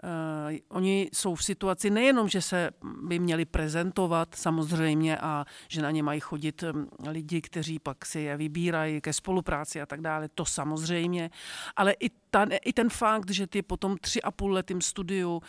Hmm. 0.04 0.54
Uh, 0.54 0.60
oni 0.70 1.10
jsou 1.14 1.36
v 1.36 1.44
situaci 1.44 1.90
nejenom, 1.90 2.30
že 2.30 2.42
se 2.42 2.72
by 3.04 3.20
měli 3.20 3.46
prezentovat 3.46 4.36
samozřejmě 4.36 5.18
a 5.18 5.46
že 5.68 5.82
na 5.82 5.92
ně 5.92 6.04
mají 6.04 6.20
chodit 6.20 6.64
um, 6.64 6.88
lidi, 7.08 7.42
kteří 7.42 7.80
pak 7.80 8.06
si 8.06 8.20
je 8.20 8.38
vybírají 8.38 9.02
ke 9.02 9.14
spolupráci 9.14 9.82
a 9.82 9.86
tak 9.86 10.02
dále, 10.02 10.30
to 10.36 10.46
samozřejmě, 10.46 11.30
ale 11.76 11.94
i 12.00 12.10
ta, 12.10 12.46
i 12.66 12.74
ten 12.74 12.90
fakt, 12.90 13.32
že 13.32 13.48
ty 13.48 13.62
potom 13.62 13.98
tři 13.98 14.22
a 14.22 14.32
půl 14.32 14.52
letým 14.52 14.82
studiu 14.82 15.42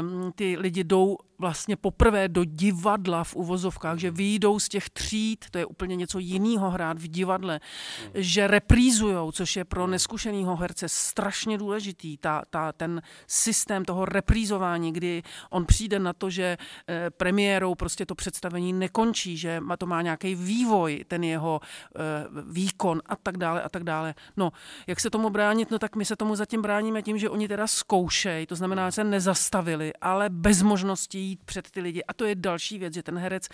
um, 0.00 0.32
ty 0.32 0.56
lidi 0.56 0.84
jdou 0.84 1.16
vlastně 1.40 1.76
poprvé 1.76 2.28
do 2.28 2.44
divadla 2.44 3.24
v 3.24 3.36
uvozovkách, 3.36 3.98
že 3.98 4.10
výjdou 4.10 4.58
z 4.58 4.68
těch 4.68 4.90
tříd, 4.90 5.44
to 5.50 5.58
je 5.58 5.66
úplně 5.66 5.96
něco 5.96 6.18
jiného 6.18 6.70
hrát 6.70 6.98
v 6.98 7.08
divadle, 7.08 7.60
mm. 8.04 8.10
že 8.14 8.46
reprízujou, 8.46 9.32
což 9.32 9.56
je 9.56 9.64
pro 9.64 9.86
neskušeného 9.86 10.56
herce 10.56 10.88
strašně 10.88 11.58
důležitý, 11.58 12.16
ta, 12.16 12.42
ta, 12.50 12.72
ten 12.72 13.02
systém 13.26 13.79
toho 13.84 14.04
reprízování, 14.04 14.92
kdy 14.92 15.22
on 15.50 15.66
přijde 15.66 15.98
na 15.98 16.12
to, 16.12 16.30
že 16.30 16.56
eh, 16.88 17.10
premiérou 17.10 17.74
prostě 17.74 18.06
to 18.06 18.14
představení 18.14 18.72
nekončí, 18.72 19.36
že 19.36 19.60
to 19.78 19.86
má 19.86 20.02
nějaký 20.02 20.34
vývoj, 20.34 21.04
ten 21.08 21.24
jeho 21.24 21.60
eh, 21.62 22.00
výkon 22.46 23.02
a 23.06 23.16
tak 23.16 23.36
dále 23.36 23.62
a 23.62 23.68
tak 23.68 23.84
dále. 23.84 24.14
No, 24.36 24.52
jak 24.86 25.00
se 25.00 25.10
tomu 25.10 25.30
bránit? 25.30 25.70
No 25.70 25.78
tak 25.78 25.96
my 25.96 26.04
se 26.04 26.16
tomu 26.16 26.36
zatím 26.36 26.62
bráníme 26.62 27.02
tím, 27.02 27.18
že 27.18 27.30
oni 27.30 27.48
teda 27.48 27.66
zkoušejí, 27.66 28.46
to 28.46 28.56
znamená, 28.56 28.88
že 28.88 28.92
se 28.92 29.04
nezastavili, 29.04 29.92
ale 30.00 30.30
bez 30.30 30.62
možností 30.62 31.20
jít 31.20 31.40
před 31.44 31.70
ty 31.70 31.80
lidi. 31.80 32.04
A 32.04 32.14
to 32.14 32.24
je 32.24 32.34
další 32.34 32.78
věc, 32.78 32.94
že 32.94 33.02
ten 33.02 33.18
herec, 33.18 33.48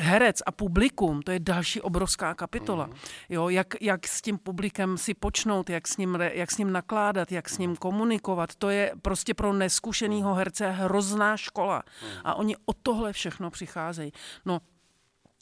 herec 0.00 0.42
a 0.46 0.52
publikum, 0.52 1.22
to 1.22 1.30
je 1.30 1.40
další 1.40 1.80
obrovská 1.80 2.34
kapitola. 2.34 2.86
Mm. 2.86 2.92
Jo, 3.28 3.48
jak, 3.48 3.74
jak 3.80 4.06
s 4.06 4.22
tím 4.22 4.38
publikem 4.38 4.98
si 4.98 5.14
počnout, 5.14 5.70
jak 5.70 5.88
s, 5.88 5.96
ním, 5.96 6.18
jak 6.32 6.50
s 6.50 6.58
ním 6.58 6.72
nakládat, 6.72 7.32
jak 7.32 7.48
s 7.48 7.58
ním 7.58 7.76
komunikovat, 7.76 8.54
to 8.54 8.70
je 8.70 8.92
prostě 9.02 9.34
pro 9.34 9.51
neskušeného 9.52 10.34
herce 10.34 10.70
hrozná 10.70 11.36
škola. 11.36 11.82
Mm. 12.02 12.08
A 12.24 12.34
oni 12.34 12.56
o 12.64 12.72
tohle 12.72 13.12
všechno 13.12 13.50
přicházejí. 13.50 14.12
No, 14.44 14.60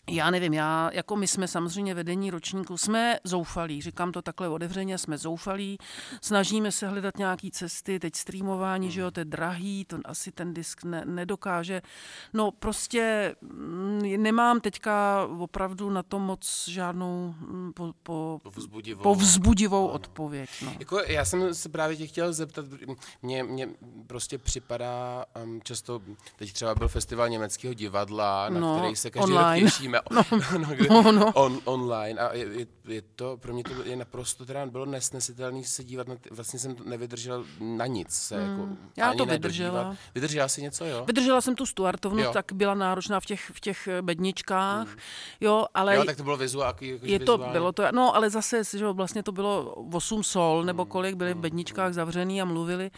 já 0.09 0.31
nevím, 0.31 0.55
já, 0.55 0.91
jako 0.93 1.17
my 1.17 1.27
jsme 1.27 1.49
samozřejmě 1.49 1.95
vedení 1.95 2.31
ročníku, 2.31 2.79
jsme 2.79 3.19
zoufalí, 3.25 3.83
říkám 3.83 4.13
to 4.13 4.23
takhle 4.23 4.49
otevřeně, 4.49 4.99
jsme 4.99 5.19
zoufalí, 5.19 5.79
snažíme 6.23 6.73
se 6.73 6.89
hledat 6.89 7.19
nějaké 7.19 7.49
cesty, 7.53 7.99
teď 7.99 8.17
streamování, 8.17 8.87
hmm. 8.87 8.93
že 8.93 9.01
jo, 9.01 9.11
to 9.11 9.21
je 9.21 9.25
drahý, 9.25 9.85
to 9.85 9.99
asi 10.05 10.33
ten 10.33 10.55
disk 10.55 10.85
ne, 10.85 11.05
nedokáže. 11.07 11.83
No 12.33 12.51
prostě 12.51 13.35
mm, 13.41 14.23
nemám 14.23 14.61
teďka 14.61 15.27
opravdu 15.39 15.91
na 15.91 16.03
to 16.03 16.19
moc 16.19 16.69
žádnou 16.69 17.35
mm, 17.39 17.73
po, 17.73 17.93
po, 18.03 18.39
povzbudivou, 18.43 19.03
povzbudivou 19.03 19.87
odpověď. 19.87 20.51
No. 20.65 20.73
Jako, 20.79 20.99
já 20.99 21.25
jsem 21.25 21.55
se 21.55 21.69
právě 21.69 21.97
tě 21.97 22.07
chtěl 22.07 22.33
zeptat, 22.33 22.67
mně, 23.23 23.45
mně 23.45 23.69
prostě 24.07 24.39
připadá 24.39 25.25
um, 25.45 25.61
často, 25.63 26.03
teď 26.37 26.53
třeba 26.53 26.75
byl 26.75 26.89
festival 26.89 27.29
německého 27.29 27.75
divadla, 27.75 28.49
na 28.49 28.61
no, 28.61 28.79
který 28.79 28.97
se 28.97 29.11
každý 29.11 29.33
online. 29.33 29.71
rok 29.71 29.90
těšíme, 29.91 30.01
no, 30.11 30.59
no, 30.59 30.75
kde, 30.75 30.89
no, 30.89 31.13
no. 31.13 31.33
On, 31.33 31.61
online 31.65 32.21
a 32.21 32.35
je, 32.35 32.47
je, 32.47 32.67
je 32.89 33.03
to, 33.03 33.37
pro 33.37 33.53
mě 33.53 33.65
to 33.65 33.71
je 33.85 33.97
naprosto 33.97 34.47
teda 34.47 34.67
bylo 34.67 34.87
nesnesitelné 34.87 35.65
se 35.65 35.85
dívat 35.85 36.09
na, 36.09 36.17
ty, 36.17 36.29
vlastně 36.33 36.59
jsem 36.59 36.77
nevydržel 36.85 37.45
na 37.61 37.87
nic. 37.87 38.11
Se, 38.11 38.37
mm. 38.37 38.51
jako, 38.51 38.69
Já 38.97 39.15
to 39.15 39.27
vydržela. 39.27 39.97
Vydržela 40.15 40.49
si 40.49 40.63
něco, 40.63 40.85
jo? 40.85 41.05
Vydržela 41.07 41.41
jsem 41.41 41.55
tu 41.55 41.67
Stuartovnu, 41.67 42.23
jo. 42.23 42.33
tak 42.33 42.53
byla 42.53 42.75
náročná 42.75 43.21
v 43.21 43.27
těch, 43.27 43.51
v 43.55 43.61
těch 43.61 43.89
eh, 43.89 44.03
bedničkách, 44.03 44.89
mm. 44.89 44.97
jo, 45.41 45.67
ale... 45.75 45.97
Jo, 45.97 46.05
tak 46.05 46.17
to 46.17 46.23
bylo 46.23 46.37
vizuál, 46.37 46.69
jako 46.69 46.85
je 47.03 47.19
to, 47.19 47.39
bylo 47.39 47.73
to, 47.73 47.83
no, 47.93 48.17
ale 48.17 48.31
zase, 48.31 48.65
že 48.65 48.87
vlastně 48.87 49.23
to 49.23 49.33
bylo 49.33 49.75
8 49.93 50.23
sol, 50.23 50.65
nebo 50.65 50.85
mm. 50.85 50.91
kolik 50.91 51.15
byli 51.15 51.33
v 51.33 51.37
mm. 51.37 51.43
bedničkách 51.43 51.93
zavřený 51.93 52.43
a 52.43 52.45
mluvili. 52.45 52.91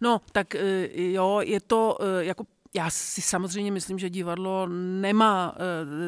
No, 0.00 0.20
tak 0.32 0.54
eh, 0.54 0.88
jo, 0.92 1.40
je 1.42 1.60
to 1.60 1.98
eh, 2.00 2.24
jako 2.24 2.44
já 2.76 2.90
si 2.90 3.22
samozřejmě 3.22 3.72
myslím, 3.72 3.98
že 3.98 4.10
divadlo 4.10 4.66
nemá, 5.00 5.54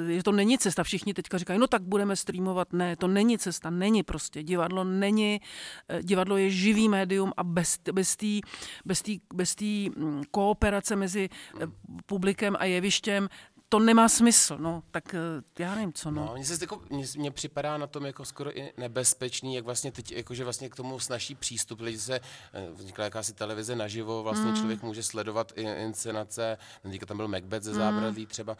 eh, 0.08 0.12
že 0.14 0.22
to 0.22 0.32
není 0.32 0.58
cesta. 0.58 0.84
Všichni 0.84 1.14
teďka 1.14 1.38
říkají, 1.38 1.58
no 1.58 1.66
tak 1.66 1.82
budeme 1.82 2.16
streamovat. 2.16 2.72
Ne, 2.72 2.96
to 2.96 3.08
není 3.08 3.38
cesta, 3.38 3.70
není 3.70 4.02
prostě. 4.02 4.42
Divadlo 4.42 4.84
není, 4.84 5.40
eh, 5.88 6.02
divadlo 6.02 6.36
je 6.36 6.50
živý 6.50 6.88
médium 6.88 7.32
a 7.36 7.44
bez, 7.44 7.78
bez 7.92 8.16
té 8.16 8.40
bez 8.84 9.02
bez 9.34 9.56
mm, 9.60 10.22
kooperace 10.30 10.96
mezi 10.96 11.28
eh, 11.60 11.66
publikem 12.06 12.56
a 12.58 12.64
jevištěm 12.64 13.28
to 13.72 13.78
nemá 13.78 14.08
smysl, 14.08 14.58
no, 14.58 14.82
tak 14.90 15.14
eh, 15.14 15.62
já 15.62 15.74
nevím, 15.74 15.92
co, 15.92 16.10
no. 16.10 16.24
no 16.26 16.32
mně, 16.34 16.44
se 16.44 16.58
jako, 16.60 16.82
mně, 16.90 17.04
mně 17.16 17.30
připadá 17.30 17.78
na 17.78 17.86
tom 17.86 18.06
jako 18.06 18.24
skoro 18.24 18.58
i 18.58 18.72
nebezpečný, 18.76 19.54
jak 19.54 19.64
vlastně 19.64 19.92
teď, 19.92 20.12
jakože 20.12 20.44
vlastně 20.44 20.68
k 20.68 20.76
tomu 20.76 20.98
snaží 20.98 21.34
přístup, 21.34 21.80
lidi 21.80 21.98
se, 21.98 22.20
eh, 22.52 22.68
vznikla 22.72 23.04
jakási 23.04 23.32
televize 23.32 23.76
naživo, 23.76 24.22
vlastně 24.22 24.50
mm. 24.50 24.56
člověk 24.56 24.82
může 24.82 25.02
sledovat 25.02 25.52
i 25.56 25.62
inscenace, 25.62 26.58
teďka 26.82 27.06
tam 27.06 27.16
byl 27.16 27.28
Macbeth 27.28 27.64
ze 27.64 27.74
zábradlí 27.74 28.22
mm. 28.22 28.26
třeba, 28.26 28.56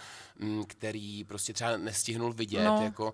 který 0.66 1.25
prostě 1.25 1.53
třeba 1.53 1.77
nestihnul 1.77 2.33
vidět, 2.33 2.64
no. 2.64 2.81
jako, 2.83 3.12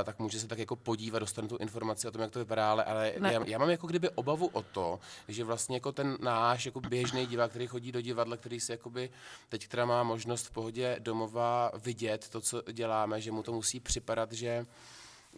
a 0.00 0.04
tak 0.04 0.18
může 0.18 0.40
se 0.40 0.48
tak 0.48 0.58
jako 0.58 0.76
podívat, 0.76 1.18
dostane 1.18 1.48
tu 1.48 1.56
informaci 1.56 2.08
o 2.08 2.10
tom, 2.10 2.22
jak 2.22 2.30
to 2.30 2.38
vypadá, 2.38 2.70
ale, 2.70 2.84
ale 2.84 3.12
já, 3.22 3.44
já, 3.46 3.58
mám 3.58 3.70
jako 3.70 3.86
kdyby 3.86 4.10
obavu 4.10 4.46
o 4.46 4.62
to, 4.62 5.00
že 5.28 5.44
vlastně 5.44 5.76
jako 5.76 5.92
ten 5.92 6.16
náš 6.20 6.66
jako 6.66 6.80
běžný 6.80 7.26
divák, 7.26 7.50
který 7.50 7.66
chodí 7.66 7.92
do 7.92 8.00
divadla, 8.00 8.36
který 8.36 8.60
si 8.60 8.72
jakoby 8.72 9.10
teď 9.48 9.64
která 9.64 9.86
má 9.86 10.02
možnost 10.02 10.46
v 10.46 10.50
pohodě 10.50 10.96
domov 11.00 11.31
znova 11.32 11.70
vidět 11.84 12.28
to, 12.28 12.40
co 12.40 12.62
děláme, 12.72 13.20
že 13.20 13.32
mu 13.32 13.42
to 13.42 13.52
musí 13.52 13.80
připadat, 13.80 14.32
že 14.32 14.66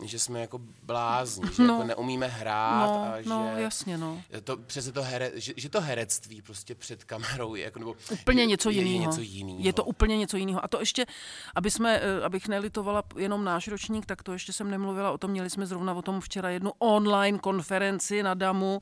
že 0.02 0.18
jsme 0.18 0.40
jako 0.40 0.61
blázni, 0.83 1.50
že 1.57 1.62
no. 1.62 1.74
jako 1.74 1.87
neumíme 1.87 2.26
hrát 2.26 2.87
no, 2.87 3.12
a 3.12 3.22
že... 3.22 3.28
No, 3.28 3.52
jasně, 3.57 3.98
no. 3.98 4.22
To, 4.44 4.57
přece 4.57 4.92
to 4.92 5.02
here, 5.02 5.33
že, 5.35 5.52
že, 5.57 5.68
to 5.68 5.80
herectví 5.80 6.42
prostě 6.42 6.74
před 6.74 7.04
kamerou 7.04 7.54
je 7.54 7.64
jako, 7.64 7.78
nebo 7.78 7.94
úplně 8.12 8.42
je, 8.42 8.46
něco 8.46 8.70
jiného. 8.70 9.16
Je 9.20 9.42
něco. 9.42 9.66
Je 9.66 9.72
to 9.72 9.85
úplně 9.85 10.16
něco 10.16 10.37
jiného. 10.37 10.64
A 10.64 10.68
to 10.68 10.80
ještě, 10.80 11.07
aby 11.54 11.70
jsme, 11.70 12.00
eh, 12.00 12.22
abych 12.24 12.48
nelitovala 12.48 13.02
jenom 13.16 13.44
náš 13.44 13.68
ročník, 13.68 14.07
tak 14.07 14.22
to 14.22 14.33
ještě 14.33 14.52
jsem 14.52 14.70
nemluvila 14.70 15.11
o 15.11 15.18
tom, 15.18 15.30
měli 15.30 15.50
jsme 15.50 15.66
zrovna 15.66 15.94
o 15.94 16.02
tom 16.02 16.20
včera 16.20 16.50
jednu 16.50 16.72
online 16.78 17.38
konferenci 17.38 18.22
na 18.22 18.35
DAMu, 18.35 18.80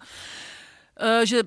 eh, 1.01 1.27
že 1.27 1.42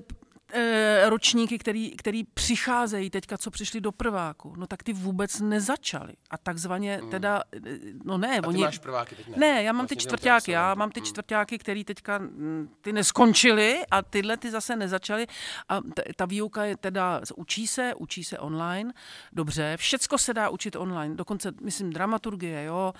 e, 0.52 1.10
ročníky, 1.10 1.58
který, 1.58 1.96
který 1.96 2.24
přicházejí 2.24 3.10
teďka, 3.10 3.38
co 3.38 3.50
přišli 3.50 3.80
do 3.80 3.92
prváku, 3.92 4.54
no 4.56 4.66
tak 4.66 4.82
ty 4.82 4.92
vůbec 4.92 5.40
nezačali. 5.40 6.12
A 6.30 6.38
takzvaně 6.38 6.96
hmm. 6.96 7.10
teda, 7.10 7.42
eh, 7.56 7.60
no 8.04 8.18
ne. 8.18 8.38
A 8.38 8.42
ty 8.42 8.48
oni, 8.48 8.62
máš 8.62 8.78
prváky 8.78 9.14
teď 9.14 9.28
ne? 9.28 9.34
Ne, 9.36 9.62
já 9.62 9.72
mám 9.72 9.80
vlastně 9.80 9.96
ty 9.96 10.02
čtvrtáky, 10.02 10.52
já 10.52 10.74
mám 10.74 10.90
ty 10.90 11.00
hmm. 11.00 11.06
čtvrtáky, 11.06 11.58
který 11.58 11.84
teďka 11.84 12.18
mm, 12.18 12.68
ty 12.80 12.92
neskončily 12.92 13.82
a 13.90 14.02
tyhle 14.02 14.36
ty 14.36 14.50
zase 14.50 14.76
nezačaly. 14.76 15.26
A 15.68 15.80
t- 15.80 16.02
ta 16.16 16.26
výuka 16.26 16.64
je 16.64 16.76
teda, 16.76 17.20
učí 17.36 17.66
se, 17.66 17.94
učí 17.94 18.24
se 18.24 18.38
online, 18.38 18.92
dobře, 19.32 19.76
všecko 19.76 20.18
se 20.18 20.34
dá 20.34 20.48
učit 20.48 20.76
online, 20.76 21.14
dokonce, 21.14 21.52
myslím, 21.62 21.92
dramaturgie, 21.92 22.64
jo, 22.64 22.92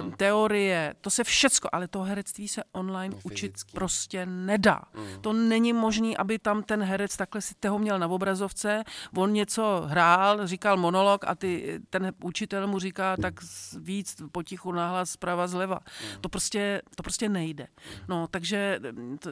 hmm. 0.00 0.12
teorie, 0.12 0.94
to 1.00 1.10
se 1.10 1.24
všecko, 1.24 1.68
ale 1.72 1.88
to 1.88 2.02
herectví 2.02 2.48
se 2.48 2.62
online 2.72 3.14
no, 3.14 3.20
učit 3.24 3.54
prostě 3.72 4.26
nedá. 4.26 4.82
Hmm. 4.94 5.20
To 5.20 5.32
není 5.32 5.72
možné, 5.72 6.16
aby 6.16 6.38
tam 6.38 6.62
ten 6.62 6.83
herec 6.84 7.16
takhle 7.16 7.40
si 7.40 7.54
toho 7.60 7.78
měl 7.78 7.98
na 7.98 8.06
obrazovce, 8.06 8.84
on 9.16 9.32
něco 9.32 9.82
hrál, 9.86 10.46
říkal 10.46 10.76
monolog 10.76 11.24
a 11.26 11.34
ty, 11.34 11.80
ten 11.90 12.12
učitel 12.24 12.66
mu 12.66 12.78
říká 12.78 13.16
tak 13.16 13.34
víc 13.80 14.16
potichu 14.32 14.72
nahlas 14.72 15.10
zprava 15.10 15.46
zleva. 15.46 15.78
To 16.20 16.28
prostě, 16.28 16.82
to 16.96 17.02
prostě 17.02 17.28
nejde. 17.28 17.66
No, 18.08 18.28
takže 18.28 18.80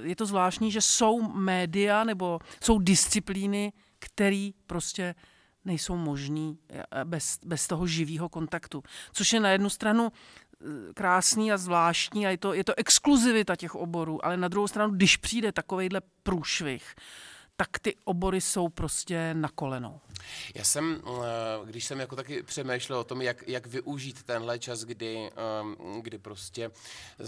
je 0.03 0.17
to 0.17 0.27
zvláštní, 0.27 0.71
že 0.71 0.81
jsou 0.81 1.23
média 1.23 2.05
nebo 2.05 2.38
jsou 2.61 2.79
disciplíny, 2.79 3.73
které 3.99 4.51
prostě 4.67 5.15
nejsou 5.65 5.97
možný 5.97 6.59
eh, 6.71 7.05
bez, 7.05 7.38
bez 7.45 7.67
toho 7.67 7.87
živého 7.87 8.29
kontaktu. 8.29 8.83
Což 9.12 9.33
je 9.33 9.41
na 9.41 9.51
jednu 9.51 9.71
stranu 9.71 10.12
eh, 10.12 10.93
krásný 10.95 11.53
a 11.53 11.57
zvláštní 11.57 12.27
a 12.27 12.31
je 12.31 12.38
to, 12.38 12.55
je 12.55 12.65
to 12.65 12.75
exkluzivita 12.77 13.57
těch 13.57 13.75
oborů, 13.75 14.25
ale 14.25 14.37
na 14.37 14.49
druhou 14.49 14.69
stranu, 14.69 14.95
když 14.95 15.17
přijde 15.17 15.53
takovejhle 15.53 16.01
průšvih, 16.23 16.95
tak 17.57 17.79
ty 17.79 17.95
obory 18.05 18.41
jsou 18.41 18.69
prostě 18.69 19.35
na 19.35 19.49
kolenou. 19.49 20.01
Já 20.55 20.65
jsem, 20.65 21.03
eh, 21.07 21.67
když 21.67 21.85
jsem 21.85 22.01
jako 22.01 22.17
taky 22.17 22.43
přemýšlel 22.43 22.99
o 22.99 23.05
tom, 23.05 23.23
jak, 23.23 23.49
jak 23.49 23.67
využít 23.67 24.23
tenhle 24.23 24.59
čas, 24.59 24.85
kdy, 24.85 25.31
ehm, 25.61 26.03
kdy 26.03 26.19
prostě 26.19 26.71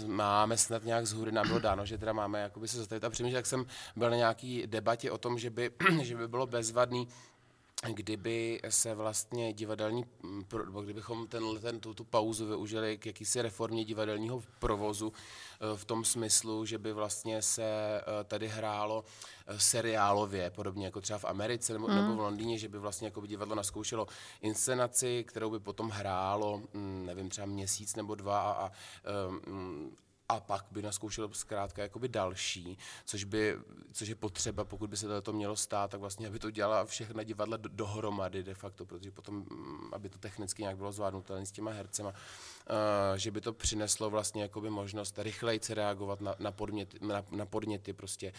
máme 0.07 0.57
snad 0.57 0.83
nějak 0.83 1.07
z 1.07 1.13
hůry 1.13 1.31
nám 1.31 1.47
bylo 1.47 1.59
dáno, 1.59 1.85
že 1.85 1.97
teda 1.97 2.13
máme 2.13 2.41
jakoby 2.41 2.67
se 2.67 2.77
zastavit 2.77 3.03
a 3.03 3.09
přemýšlel, 3.09 3.37
jak 3.37 3.45
jsem 3.45 3.65
byl 3.95 4.09
na 4.09 4.15
nějaký 4.15 4.67
debatě 4.67 5.11
o 5.11 5.17
tom, 5.17 5.39
že 5.39 5.49
by, 5.49 5.71
že 6.01 6.17
by 6.17 6.27
bylo 6.27 6.47
bezvadný 6.47 7.07
kdyby 7.93 8.59
se 8.69 8.95
vlastně 8.95 9.53
divadelní, 9.53 10.05
nebo 10.65 10.81
kdybychom 10.81 11.27
ten, 11.27 11.43
ten, 11.61 11.79
tu, 11.79 11.93
tu 11.93 12.03
pauzu 12.03 12.47
využili 12.47 12.97
k 12.97 13.05
jakýsi 13.05 13.41
reformě 13.41 13.85
divadelního 13.85 14.43
provozu 14.59 15.13
eh, 15.13 15.77
v 15.77 15.85
tom 15.85 16.05
smyslu, 16.05 16.65
že 16.65 16.77
by 16.77 16.93
vlastně 16.93 17.41
se 17.41 17.63
eh, 17.63 18.23
tady 18.23 18.47
hrálo 18.47 19.03
eh, 19.47 19.59
seriálově, 19.59 20.49
podobně 20.49 20.85
jako 20.85 21.01
třeba 21.01 21.19
v 21.19 21.25
Americe 21.25 21.73
nebo, 21.73 21.87
mm. 21.87 21.95
nebo 21.95 22.15
v 22.15 22.19
Londýně, 22.19 22.57
že 22.57 22.69
by 22.69 22.79
vlastně 22.79 23.07
jako 23.07 23.21
by 23.21 23.27
divadlo 23.27 23.55
naskoušelo 23.55 24.07
inscenaci, 24.41 25.23
kterou 25.27 25.49
by 25.49 25.59
potom 25.59 25.89
hrálo, 25.89 26.61
hm, 26.73 27.05
nevím, 27.05 27.29
třeba 27.29 27.47
měsíc 27.47 27.95
nebo 27.95 28.15
dva 28.15 28.39
a, 28.39 28.65
a 28.65 28.71
a 30.29 30.39
pak 30.39 30.65
by 30.71 30.81
naskoušel 30.81 31.29
zkrátka 31.33 31.81
jakoby 31.81 32.07
další, 32.07 32.77
což, 33.05 33.23
by, 33.23 33.57
což 33.91 34.07
je 34.07 34.15
potřeba, 34.15 34.65
pokud 34.65 34.89
by 34.89 34.97
se 34.97 35.21
to 35.21 35.33
mělo 35.33 35.55
stát, 35.55 35.91
tak 35.91 35.99
vlastně, 35.99 36.27
aby 36.27 36.39
to 36.39 36.51
dělala 36.51 36.85
všechna 36.85 37.23
divadla 37.23 37.57
dohromady 37.57 38.43
de 38.43 38.53
facto, 38.53 38.85
protože 38.85 39.11
potom, 39.11 39.35
mm, 39.35 39.93
aby 39.93 40.09
to 40.09 40.17
technicky 40.17 40.61
nějak 40.61 40.77
bylo 40.77 40.91
zvládnutelné 40.91 41.45
s 41.45 41.51
těma 41.51 41.71
hercema, 41.71 42.09
uh, 42.09 42.15
že 43.15 43.31
by 43.31 43.41
to 43.41 43.53
přineslo 43.53 44.09
vlastně 44.09 44.41
jakoby 44.41 44.69
možnost 44.69 45.19
rychlejce 45.19 45.73
reagovat 45.73 46.21
na, 46.21 46.35
na, 46.39 46.51
podměty, 46.51 46.97
na, 47.01 47.23
na 47.31 47.45
podněty 47.45 47.93
prostě 47.93 48.33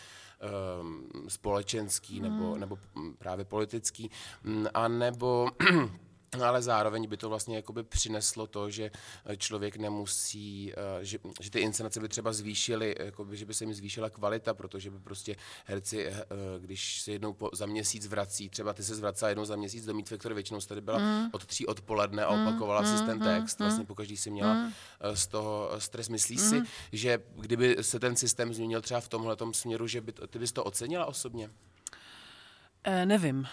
um, 0.80 1.08
společenský 1.28 2.20
hmm. 2.20 2.30
nebo, 2.30 2.58
nebo 2.58 2.78
právě 3.18 3.44
politický, 3.44 4.10
mm, 4.42 4.66
a 4.74 4.88
nebo 4.88 5.48
ale 6.42 6.62
zároveň 6.62 7.08
by 7.08 7.16
to 7.16 7.28
vlastně 7.28 7.56
jakoby 7.56 7.82
přineslo 7.82 8.46
to, 8.46 8.70
že 8.70 8.90
eh, 9.24 9.36
člověk 9.36 9.76
nemusí, 9.76 10.72
eh, 10.72 11.04
že, 11.04 11.18
že 11.40 11.50
ty 11.50 11.60
inscenace 11.60 12.00
by 12.00 12.08
třeba 12.08 12.32
zvýšily, 12.32 12.94
jakoby, 12.98 13.36
že 13.36 13.46
by 13.46 13.54
se 13.54 13.64
jim 13.64 13.74
zvýšila 13.74 14.10
kvalita, 14.10 14.54
protože 14.54 14.90
by 14.90 14.98
prostě 14.98 15.36
herci, 15.64 16.06
eh, 16.06 16.24
když 16.58 17.00
se 17.00 17.12
jednou 17.12 17.32
po, 17.32 17.50
za 17.52 17.66
měsíc 17.66 18.06
vrací, 18.06 18.48
třeba 18.48 18.72
ty 18.72 18.82
se 18.82 18.94
zvracela 18.94 19.28
jednou 19.28 19.44
za 19.44 19.56
měsíc 19.56 19.84
do 19.84 19.94
Meet 19.94 20.12
který 20.18 20.34
většinou 20.34 20.60
tady 20.60 20.80
byla 20.80 20.98
mm. 20.98 21.28
od 21.32 21.46
tří 21.46 21.66
odpoledne 21.66 22.24
a 22.24 22.34
mm, 22.34 22.46
opakovala 22.46 22.80
mm, 22.80 22.98
si 22.98 23.04
ten 23.04 23.18
mm, 23.18 23.24
text, 23.24 23.60
mm, 23.60 23.66
vlastně 23.66 23.84
pokaždý 23.84 24.16
si 24.16 24.30
měla 24.30 24.54
mm. 24.54 24.72
z 25.14 25.26
toho 25.26 25.70
stres. 25.78 26.08
Myslíš 26.08 26.40
mm. 26.40 26.48
si, 26.48 26.62
že 26.92 27.18
kdyby 27.36 27.76
se 27.80 28.00
ten 28.00 28.16
systém 28.16 28.54
změnil 28.54 28.82
třeba 28.82 29.00
v 29.00 29.08
tomhle 29.08 29.36
směru, 29.52 29.86
že 29.86 30.00
by 30.00 30.12
to, 30.12 30.26
ty 30.26 30.38
bys 30.38 30.52
to 30.52 30.64
ocenila 30.64 31.06
osobně? 31.06 31.50
Eh, 32.88 33.06
nevím. 33.06 33.46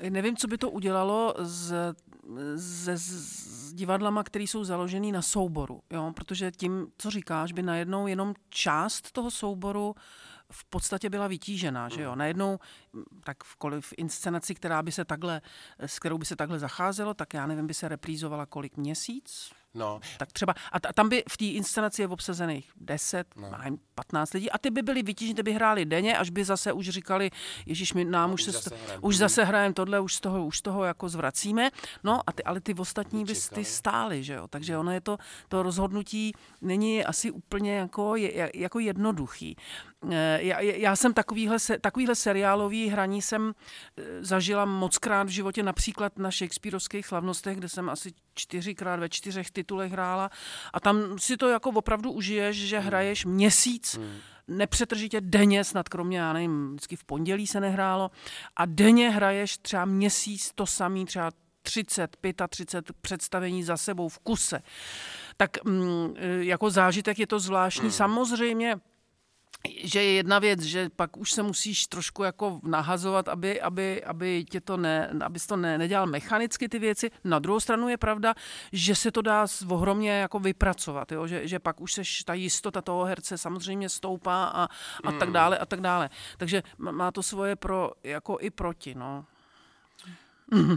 Eh, 0.00 0.10
nevím, 0.10 0.36
co 0.36 0.48
by 0.48 0.58
to 0.58 0.70
udělalo 0.70 1.34
s, 1.38 1.74
se, 2.56 2.98
s 2.98 3.72
divadlama, 3.74 4.24
které 4.24 4.44
jsou 4.44 4.64
založené 4.64 5.12
na 5.12 5.22
souboru. 5.22 5.80
Jo? 5.90 6.12
Protože 6.16 6.50
tím, 6.50 6.86
co 6.98 7.10
říkáš, 7.10 7.52
by 7.52 7.62
najednou 7.62 8.06
jenom 8.06 8.34
část 8.48 9.12
toho 9.12 9.30
souboru 9.30 9.94
v 10.52 10.64
podstatě 10.64 11.10
byla 11.10 11.26
vytížená, 11.26 11.88
že 11.88 12.02
jo. 12.02 12.12
Mm. 12.12 12.18
Najednou, 12.18 12.58
tak 13.24 13.44
v, 13.44 13.56
v 13.80 13.92
inscenaci, 13.96 14.54
která 14.54 14.82
by 14.82 14.92
se 14.92 15.04
takhle, 15.04 15.40
s 15.78 15.98
kterou 15.98 16.18
by 16.18 16.24
se 16.24 16.36
takhle 16.36 16.58
zacházelo, 16.58 17.14
tak 17.14 17.34
já 17.34 17.46
nevím, 17.46 17.66
by 17.66 17.74
se 17.74 17.88
reprízovala 17.88 18.46
kolik 18.46 18.76
měsíc, 18.76 19.50
No. 19.76 20.00
Tak 20.18 20.32
třeba, 20.32 20.54
a 20.72 20.92
tam 20.92 21.08
by 21.08 21.22
v 21.28 21.36
té 21.36 21.44
inscenaci 21.44 22.02
je 22.02 22.08
obsazených 22.08 22.70
10, 22.76 23.26
no. 23.36 23.50
15 23.94 24.32
lidí 24.34 24.50
a 24.50 24.58
ty 24.58 24.70
by 24.70 24.82
byli 24.82 25.02
vytíženi, 25.02 25.34
ty 25.34 25.42
by 25.42 25.52
hráli 25.52 25.84
denně, 25.84 26.18
až 26.18 26.30
by 26.30 26.44
zase 26.44 26.72
už 26.72 26.88
říkali, 26.88 27.30
Ježíš, 27.66 27.92
my 27.92 28.04
nám 28.04 28.30
no, 28.30 28.34
už, 28.34 28.40
už, 28.40 28.44
se, 28.44 28.52
zase 28.52 28.76
už 29.00 29.16
zase 29.16 29.44
hrajeme 29.44 29.74
tohle, 29.74 30.00
už 30.00 30.14
z 30.14 30.20
toho, 30.20 30.46
už 30.46 30.60
toho 30.60 30.84
jako 30.84 31.08
zvracíme. 31.08 31.70
No, 32.04 32.20
a 32.26 32.32
ty, 32.32 32.44
ale 32.44 32.60
ty 32.60 32.74
ostatní 32.74 33.24
by 33.24 33.34
ty 33.54 33.64
stály, 33.64 34.24
že 34.24 34.34
jo. 34.34 34.48
Takže 34.48 34.78
ono 34.78 34.92
je 34.92 35.00
to, 35.00 35.18
to 35.48 35.62
rozhodnutí 35.62 36.32
není 36.60 37.04
asi 37.04 37.30
úplně 37.30 37.76
jako, 37.76 38.16
je, 38.16 38.50
jako 38.54 38.78
jednoduchý. 38.78 39.56
Eh, 40.12 40.38
já, 40.42 40.60
já 40.60 40.96
jsem 40.96 41.14
takovýhle, 41.14 41.56
takovýhle 41.80 42.14
seriálový 42.14 42.88
hraní 42.88 43.22
jsem 43.22 43.52
eh, 43.96 44.02
zažila 44.20 44.64
moc 44.64 44.98
krát 44.98 45.26
v 45.26 45.30
životě, 45.30 45.62
například 45.62 46.18
na 46.18 46.30
Shakespeareovských 46.30 47.06
slavnostech, 47.06 47.56
kde 47.56 47.68
jsem 47.68 47.90
asi 47.90 48.12
čtyřikrát 48.34 49.00
ve 49.00 49.08
čtyřech 49.08 49.50
titulech 49.50 49.92
hrála 49.92 50.30
a 50.72 50.80
tam 50.80 51.18
si 51.18 51.36
to 51.36 51.48
jako 51.48 51.70
opravdu 51.70 52.12
užiješ, 52.12 52.56
že 52.56 52.78
hmm. 52.78 52.86
hraješ 52.86 53.24
měsíc, 53.24 53.94
hmm 53.94 54.16
nepřetržitě 54.48 55.20
denně, 55.20 55.64
snad 55.64 55.88
kromě, 55.88 56.18
já 56.18 56.32
nevím, 56.32 56.70
vždycky 56.70 56.96
v 56.96 57.04
pondělí 57.04 57.46
se 57.46 57.60
nehrálo, 57.60 58.10
a 58.56 58.66
denně 58.66 59.10
hraješ 59.10 59.58
třeba 59.58 59.84
měsíc 59.84 60.52
to 60.54 60.66
samý, 60.66 61.04
třeba 61.04 61.30
30, 61.62 62.16
35 62.48 62.96
představení 63.00 63.62
za 63.62 63.76
sebou 63.76 64.08
v 64.08 64.18
kuse. 64.18 64.62
Tak 65.36 65.64
mm, 65.64 66.14
eh, 66.16 66.44
jako 66.44 66.70
zážitek 66.70 67.18
je 67.18 67.26
to 67.26 67.40
zvláštní. 67.40 67.88
Hmm. 67.88 67.92
Samozřejmě 67.92 68.76
že 69.82 70.02
je 70.02 70.12
jedna 70.12 70.38
věc, 70.38 70.60
že 70.60 70.88
pak 70.96 71.16
už 71.16 71.32
se 71.32 71.42
musíš 71.42 71.86
trošku 71.86 72.22
jako 72.22 72.60
nahazovat, 72.62 73.28
aby, 73.28 73.60
aby, 73.60 74.04
aby 74.04 74.44
tě 74.44 74.60
to 74.60 74.76
ne, 74.76 75.10
abys 75.24 75.46
to 75.46 75.56
ne, 75.56 75.78
nedělal 75.78 76.06
mechanicky 76.06 76.68
ty 76.68 76.78
věci. 76.78 77.10
Na 77.24 77.38
druhou 77.38 77.60
stranu 77.60 77.88
je 77.88 77.96
pravda, 77.96 78.34
že 78.72 78.94
se 78.94 79.12
to 79.12 79.22
dá 79.22 79.46
ohromně 79.68 80.10
jako 80.10 80.38
vypracovat, 80.38 81.12
jo? 81.12 81.26
Že, 81.26 81.48
že 81.48 81.58
pak 81.58 81.80
už 81.80 81.92
seš, 81.92 82.24
ta 82.24 82.34
jistota 82.34 82.82
toho 82.82 83.04
herce 83.04 83.38
samozřejmě 83.38 83.88
stoupá 83.88 84.44
a, 84.44 84.68
a 85.04 85.10
mm. 85.10 85.18
tak 85.18 85.30
dále 85.30 85.58
a 85.58 85.66
tak 85.66 85.80
dále. 85.80 86.10
Takže 86.36 86.62
má 86.78 87.10
to 87.10 87.22
svoje 87.22 87.56
pro, 87.56 87.90
jako 88.02 88.38
i 88.40 88.50
proti, 88.50 88.94
no. 88.94 89.24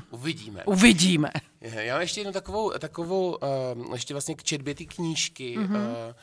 Uvidíme. 0.10 0.64
Uvidíme. 0.66 1.30
Já 1.62 1.94
mám 1.94 2.02
ještě 2.02 2.20
jednu 2.20 2.34
takovou, 2.34 2.72
takovou 2.80 3.38
uh, 3.78 3.94
ještě 3.94 4.14
vlastně 4.14 4.36
k 4.36 4.44
četbě 4.44 4.76
ty 4.76 4.86
knížky. 4.86 5.58
Mm-hmm. 5.58 5.76
Uh, 5.76 6.14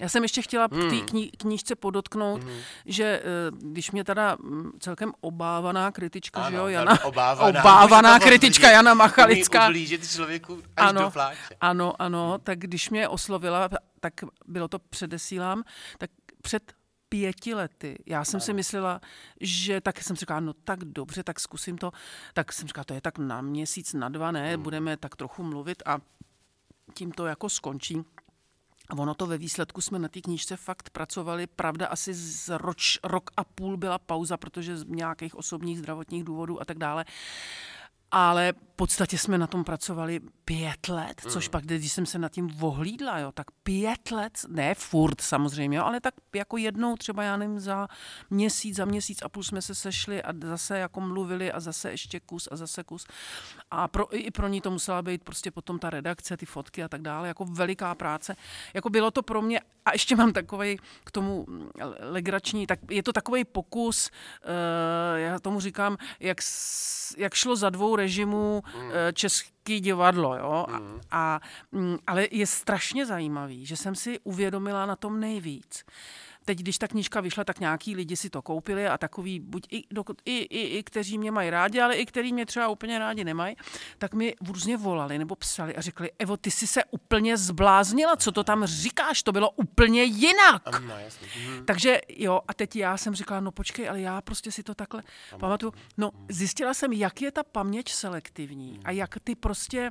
Já 0.00 0.08
jsem 0.08 0.22
ještě 0.22 0.42
chtěla 0.42 0.68
k 0.68 0.70
té 0.70 0.76
hmm. 0.76 0.90
kni- 0.90 1.30
knížce 1.38 1.74
podotknout, 1.74 2.44
mm. 2.44 2.50
že 2.86 3.04
eh, 3.04 3.50
když 3.50 3.90
mě 3.90 4.04
teda 4.04 4.36
mm, 4.40 4.70
celkem 4.80 5.12
obávaná 5.20 5.90
kritička, 5.90 6.40
ano, 6.40 6.50
že 6.50 6.56
jo, 6.56 6.66
Jana, 6.66 7.04
obávaná, 7.04 7.60
obávaná 7.64 8.18
kritička 8.18 8.70
Jana 8.70 8.94
Machalická. 8.94 9.68
Ublížit 9.68 10.10
člověku 10.10 10.62
až 10.76 10.88
ano, 10.88 11.02
do 11.02 11.10
pláče. 11.10 11.54
Ano, 11.60 12.02
ano, 12.02 12.38
tak 12.38 12.58
když 12.58 12.90
mě 12.90 13.08
oslovila, 13.08 13.68
tak 14.00 14.12
bylo 14.46 14.68
to 14.68 14.78
předesílám, 14.78 15.64
tak 15.98 16.10
před 16.42 16.72
pěti 17.08 17.54
lety. 17.54 17.98
Já 18.06 18.24
jsem 18.24 18.38
ano. 18.38 18.44
si 18.44 18.52
myslela, 18.52 19.00
že 19.40 19.80
tak 19.80 20.02
jsem 20.02 20.16
si 20.16 20.20
říkala, 20.20 20.40
no 20.40 20.52
tak 20.52 20.84
dobře, 20.84 21.22
tak 21.22 21.40
zkusím 21.40 21.78
to. 21.78 21.92
Tak 22.34 22.52
jsem 22.52 22.68
říkala, 22.68 22.84
to 22.84 22.94
je 22.94 23.00
tak 23.00 23.18
na 23.18 23.40
měsíc, 23.40 23.92
na 23.92 24.08
dva, 24.08 24.30
ne, 24.30 24.54
hmm. 24.54 24.62
budeme 24.62 24.96
tak 24.96 25.16
trochu 25.16 25.42
mluvit 25.42 25.82
a 25.86 25.98
tím 26.94 27.12
to 27.12 27.26
jako 27.26 27.48
skončí. 27.48 28.04
A 28.88 28.94
ono 28.94 29.14
to 29.14 29.26
ve 29.26 29.38
výsledku 29.38 29.80
jsme 29.80 29.98
na 29.98 30.08
té 30.08 30.20
knížce 30.20 30.56
fakt 30.56 30.90
pracovali. 30.90 31.46
Pravda, 31.46 31.86
asi 31.86 32.14
z 32.14 32.48
roč, 32.58 32.98
rok 33.04 33.30
a 33.36 33.44
půl 33.44 33.76
byla 33.76 33.98
pauza, 33.98 34.36
protože 34.36 34.76
z 34.76 34.84
nějakých 34.84 35.34
osobních 35.34 35.78
zdravotních 35.78 36.24
důvodů 36.24 36.60
a 36.60 36.64
tak 36.64 36.78
dále 36.78 37.04
ale 38.10 38.52
v 38.52 38.76
podstatě 38.76 39.18
jsme 39.18 39.38
na 39.38 39.46
tom 39.46 39.64
pracovali 39.64 40.20
pět 40.44 40.88
let, 40.88 41.20
což 41.28 41.48
mm. 41.48 41.50
pak, 41.50 41.64
když 41.64 41.92
jsem 41.92 42.06
se 42.06 42.18
nad 42.18 42.32
tím 42.32 42.48
vohlídla, 42.48 43.18
jo, 43.18 43.32
tak 43.32 43.46
pět 43.62 44.10
let, 44.10 44.38
ne 44.48 44.74
furt 44.74 45.20
samozřejmě, 45.20 45.78
jo, 45.78 45.84
ale 45.84 46.00
tak 46.00 46.14
jako 46.34 46.56
jednou 46.56 46.96
třeba, 46.96 47.22
já 47.22 47.36
nevím, 47.36 47.60
za 47.60 47.88
měsíc, 48.30 48.76
za 48.76 48.84
měsíc 48.84 49.22
a 49.22 49.28
půl 49.28 49.42
jsme 49.42 49.62
se 49.62 49.74
sešli 49.74 50.22
a 50.22 50.32
zase 50.42 50.78
jako 50.78 51.00
mluvili 51.00 51.52
a 51.52 51.60
zase 51.60 51.90
ještě 51.90 52.20
kus 52.20 52.48
a 52.50 52.56
zase 52.56 52.84
kus. 52.84 53.06
A 53.70 53.88
pro, 53.88 54.16
i 54.16 54.30
pro 54.30 54.48
ní 54.48 54.60
to 54.60 54.70
musela 54.70 55.02
být 55.02 55.24
prostě 55.24 55.50
potom 55.50 55.78
ta 55.78 55.90
redakce, 55.90 56.36
ty 56.36 56.46
fotky 56.46 56.84
a 56.84 56.88
tak 56.88 57.02
dále, 57.02 57.28
jako 57.28 57.44
veliká 57.44 57.94
práce. 57.94 58.36
Jako 58.74 58.90
bylo 58.90 59.10
to 59.10 59.22
pro 59.22 59.42
mě, 59.42 59.60
a 59.84 59.92
ještě 59.92 60.16
mám 60.16 60.32
takový 60.32 60.78
k 61.04 61.10
tomu 61.10 61.46
legrační, 62.00 62.66
tak 62.66 62.78
je 62.90 63.02
to 63.02 63.12
takový 63.12 63.44
pokus, 63.44 64.10
uh, 64.10 65.18
já 65.18 65.38
tomu 65.38 65.60
říkám, 65.60 65.96
jak, 66.20 66.38
jak 67.16 67.34
šlo 67.34 67.56
za 67.56 67.70
dvou 67.70 67.96
režimů 67.98 68.62
mm. 68.76 68.90
český 69.12 69.80
divadlo, 69.80 70.36
jo. 70.36 70.66
Mm. 70.68 71.00
A, 71.10 71.34
a, 71.36 71.40
mm, 71.72 71.98
ale 72.06 72.28
je 72.30 72.46
strašně 72.46 73.06
zajímavý, 73.06 73.66
že 73.66 73.76
jsem 73.76 73.94
si 73.94 74.18
uvědomila 74.24 74.86
na 74.86 74.96
tom 74.96 75.20
nejvíc, 75.20 75.84
teď, 76.48 76.58
když 76.58 76.78
ta 76.78 76.88
knížka 76.88 77.20
vyšla, 77.20 77.44
tak 77.44 77.60
nějaký 77.60 77.96
lidi 77.96 78.16
si 78.16 78.30
to 78.30 78.42
koupili 78.42 78.86
a 78.86 78.98
takový, 78.98 79.40
buď 79.40 79.66
i, 79.72 79.84
dokud, 79.90 80.22
i, 80.24 80.36
i, 80.38 80.78
i 80.78 80.82
kteří 80.82 81.18
mě 81.18 81.30
mají 81.30 81.50
rádi, 81.50 81.80
ale 81.80 81.96
i 81.96 82.06
kteří 82.06 82.32
mě 82.32 82.46
třeba 82.46 82.68
úplně 82.68 82.98
rádi 82.98 83.24
nemají, 83.24 83.56
tak 83.98 84.14
mi 84.14 84.34
různě 84.40 84.76
volali 84.76 85.18
nebo 85.18 85.36
psali 85.36 85.76
a 85.76 85.80
řekli, 85.80 86.10
Evo, 86.18 86.36
ty 86.36 86.50
jsi 86.50 86.66
se 86.66 86.84
úplně 86.90 87.36
zbláznila, 87.36 88.16
co 88.16 88.32
to 88.32 88.44
tam 88.44 88.66
říkáš, 88.66 89.22
to 89.22 89.32
bylo 89.32 89.50
úplně 89.50 90.02
jinak. 90.02 90.62
No, 90.72 90.78
mhm. 90.80 91.64
Takže 91.64 92.00
jo, 92.08 92.40
a 92.48 92.54
teď 92.54 92.76
já 92.76 92.96
jsem 92.96 93.14
říkala, 93.14 93.40
no 93.40 93.52
počkej, 93.52 93.88
ale 93.88 94.00
já 94.00 94.20
prostě 94.20 94.52
si 94.52 94.62
to 94.62 94.74
takhle 94.74 95.02
pamatuju. 95.38 95.72
No, 95.96 96.10
zjistila 96.28 96.74
jsem, 96.74 96.92
jak 96.92 97.22
je 97.22 97.30
ta 97.30 97.42
paměť 97.42 97.92
selektivní 97.92 98.80
a 98.84 98.90
jak 98.90 99.18
ty 99.24 99.34
prostě 99.34 99.90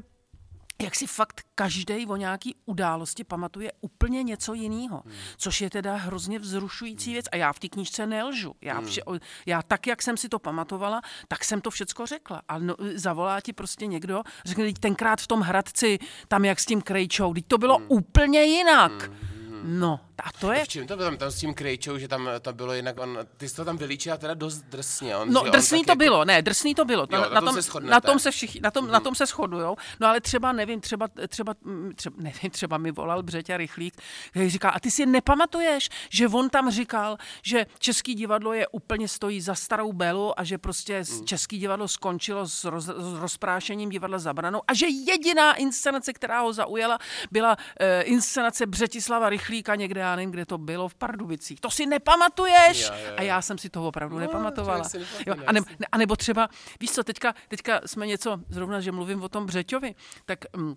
jak 0.82 0.96
si 0.96 1.08
fakt 1.08 1.42
každý 1.56 2.08
o 2.08 2.16
nějaký 2.16 2.56
události 2.66 3.24
pamatuje 3.24 3.72
úplně 3.82 4.24
něco 4.24 4.54
jiného, 4.54 5.04
hmm. 5.06 5.16
což 5.38 5.62
je 5.62 5.70
teda 5.70 5.96
hrozně 5.96 6.40
vzrušující 6.40 7.14
věc. 7.14 7.26
A 7.32 7.36
já 7.36 7.54
v 7.54 7.60
té 7.60 7.70
knížce 7.70 8.08
nelžu. 8.08 8.56
Já, 8.62 8.78
hmm. 8.78 8.86
vše, 8.86 9.02
já 9.46 9.62
tak, 9.62 9.88
jak 9.88 10.02
jsem 10.02 10.18
si 10.18 10.30
to 10.30 10.40
pamatovala, 10.40 11.02
tak 11.28 11.44
jsem 11.44 11.62
to 11.62 11.72
všecko 11.72 12.06
řekla. 12.06 12.42
A 12.48 12.60
no, 12.60 12.76
zavolá 12.96 13.42
ti 13.42 13.54
prostě 13.54 13.88
někdo, 13.88 14.24
řekne, 14.46 14.74
tenkrát 14.80 15.22
v 15.22 15.28
tom 15.28 15.42
Hradci, 15.42 16.00
tam 16.28 16.46
jak 16.46 16.60
s 16.60 16.66
tím 16.66 16.82
Krejčou, 16.82 17.34
teď 17.34 17.46
to 17.48 17.58
bylo 17.58 17.78
hmm. 17.78 17.86
úplně 17.90 18.44
jinak. 18.44 18.92
Hmm 18.92 19.38
No, 19.64 20.00
a 20.24 20.32
to 20.40 20.52
je... 20.52 20.64
V 20.64 20.68
čem 20.68 20.88
to 20.88 20.96
bylo 20.98 21.10
tam, 21.10 21.18
tam 21.18 21.32
s 21.32 21.36
tím 21.36 21.54
Krejčou, 21.54 21.98
že 21.98 22.08
tam 22.08 22.30
to 22.42 22.54
bylo 22.54 22.74
jinak, 22.74 23.00
on, 23.00 23.20
ty 23.38 23.50
jsi 23.50 23.56
to 23.56 23.66
tam 23.66 23.78
vylíčila 23.78 24.18
teda 24.18 24.34
dost 24.34 24.62
drsně. 24.62 25.18
On, 25.18 25.34
no, 25.34 25.44
drsný 25.44 25.86
to 25.86 25.92
jako... 25.92 25.98
bylo, 25.98 26.26
ne, 26.26 26.42
drsný 26.42 26.76
to 26.76 26.86
bylo. 26.86 27.08
Jo, 27.12 27.22
na, 27.22 27.30
na, 27.30 27.42
tom, 27.42 27.62
se 27.62 27.80
na 27.80 28.02
tom 28.02 28.20
se 28.20 28.32
všichni, 28.32 28.62
na 28.62 28.72
tom, 28.72 28.86
mm. 28.86 28.92
na 28.92 29.00
tom 29.00 29.16
se 29.16 29.26
shodujou. 29.26 29.76
No 30.00 30.08
ale 30.08 30.22
třeba, 30.22 30.52
nevím, 30.52 30.82
třeba, 30.82 31.08
třeba, 31.28 31.54
mm, 31.62 31.92
třeba, 31.96 32.16
nevím, 32.22 32.52
třeba 32.52 32.78
mi 32.78 32.92
volal 32.92 33.24
Břeťa 33.24 33.58
Rychlík, 33.58 33.94
který 34.30 34.50
říká, 34.50 34.70
a 34.70 34.80
ty 34.80 34.92
si 34.92 35.06
nepamatuješ, 35.06 35.90
že 36.10 36.28
on 36.28 36.50
tam 36.50 36.72
říkal, 36.72 37.18
že 37.44 37.66
Český 37.80 38.16
divadlo 38.16 38.54
je 38.54 38.68
úplně 38.68 39.08
stojí 39.08 39.42
za 39.42 39.56
starou 39.56 39.94
belu 39.94 40.40
a 40.40 40.44
že 40.44 40.58
prostě 40.58 41.04
mm. 41.12 41.26
Český 41.26 41.58
divadlo 41.58 41.88
skončilo 41.88 42.48
s, 42.48 42.64
roz, 42.64 42.86
s 42.86 43.20
rozprášením 43.20 43.90
divadla 43.90 44.20
zabranou 44.20 44.62
a 44.68 44.74
že 44.74 44.88
jediná 44.88 45.54
inscenace, 45.54 46.14
která 46.14 46.42
ho 46.42 46.54
zaujala, 46.54 46.98
byla 47.32 47.56
uh, 47.56 47.86
inscenace 48.04 48.66
Břetislava 48.66 49.30
Rychlík 49.30 49.68
Šuplíka 49.68 49.76
někde, 49.76 50.04
já 50.10 50.16
nevím, 50.16 50.32
kde 50.32 50.46
to 50.46 50.58
bylo, 50.58 50.90
v 50.90 50.96
Pardubicích. 50.96 51.62
To 51.62 51.72
si 51.72 51.86
nepamatuješ? 51.86 52.82
Já, 52.82 52.96
já, 52.96 53.08
já. 53.08 53.16
A 53.16 53.22
já 53.22 53.42
jsem 53.42 53.58
si 53.58 53.70
toho 53.70 53.88
opravdu 53.88 54.16
no, 54.16 54.22
nepamatovala. 54.22 54.84
Jo, 55.26 55.36
a, 55.48 55.52
ne, 55.52 55.60
a 55.92 55.98
nebo 55.98 56.16
třeba, 56.16 56.50
víš 56.80 56.92
co, 56.92 57.04
teďka, 57.04 57.34
teďka 57.48 57.82
jsme 57.86 58.08
něco, 58.08 58.40
zrovna, 58.50 58.82
že 58.82 58.92
mluvím 58.92 59.24
o 59.24 59.30
tom 59.30 59.46
Břeťovi, 59.46 59.96
tak, 60.26 60.40
mm, 60.56 60.76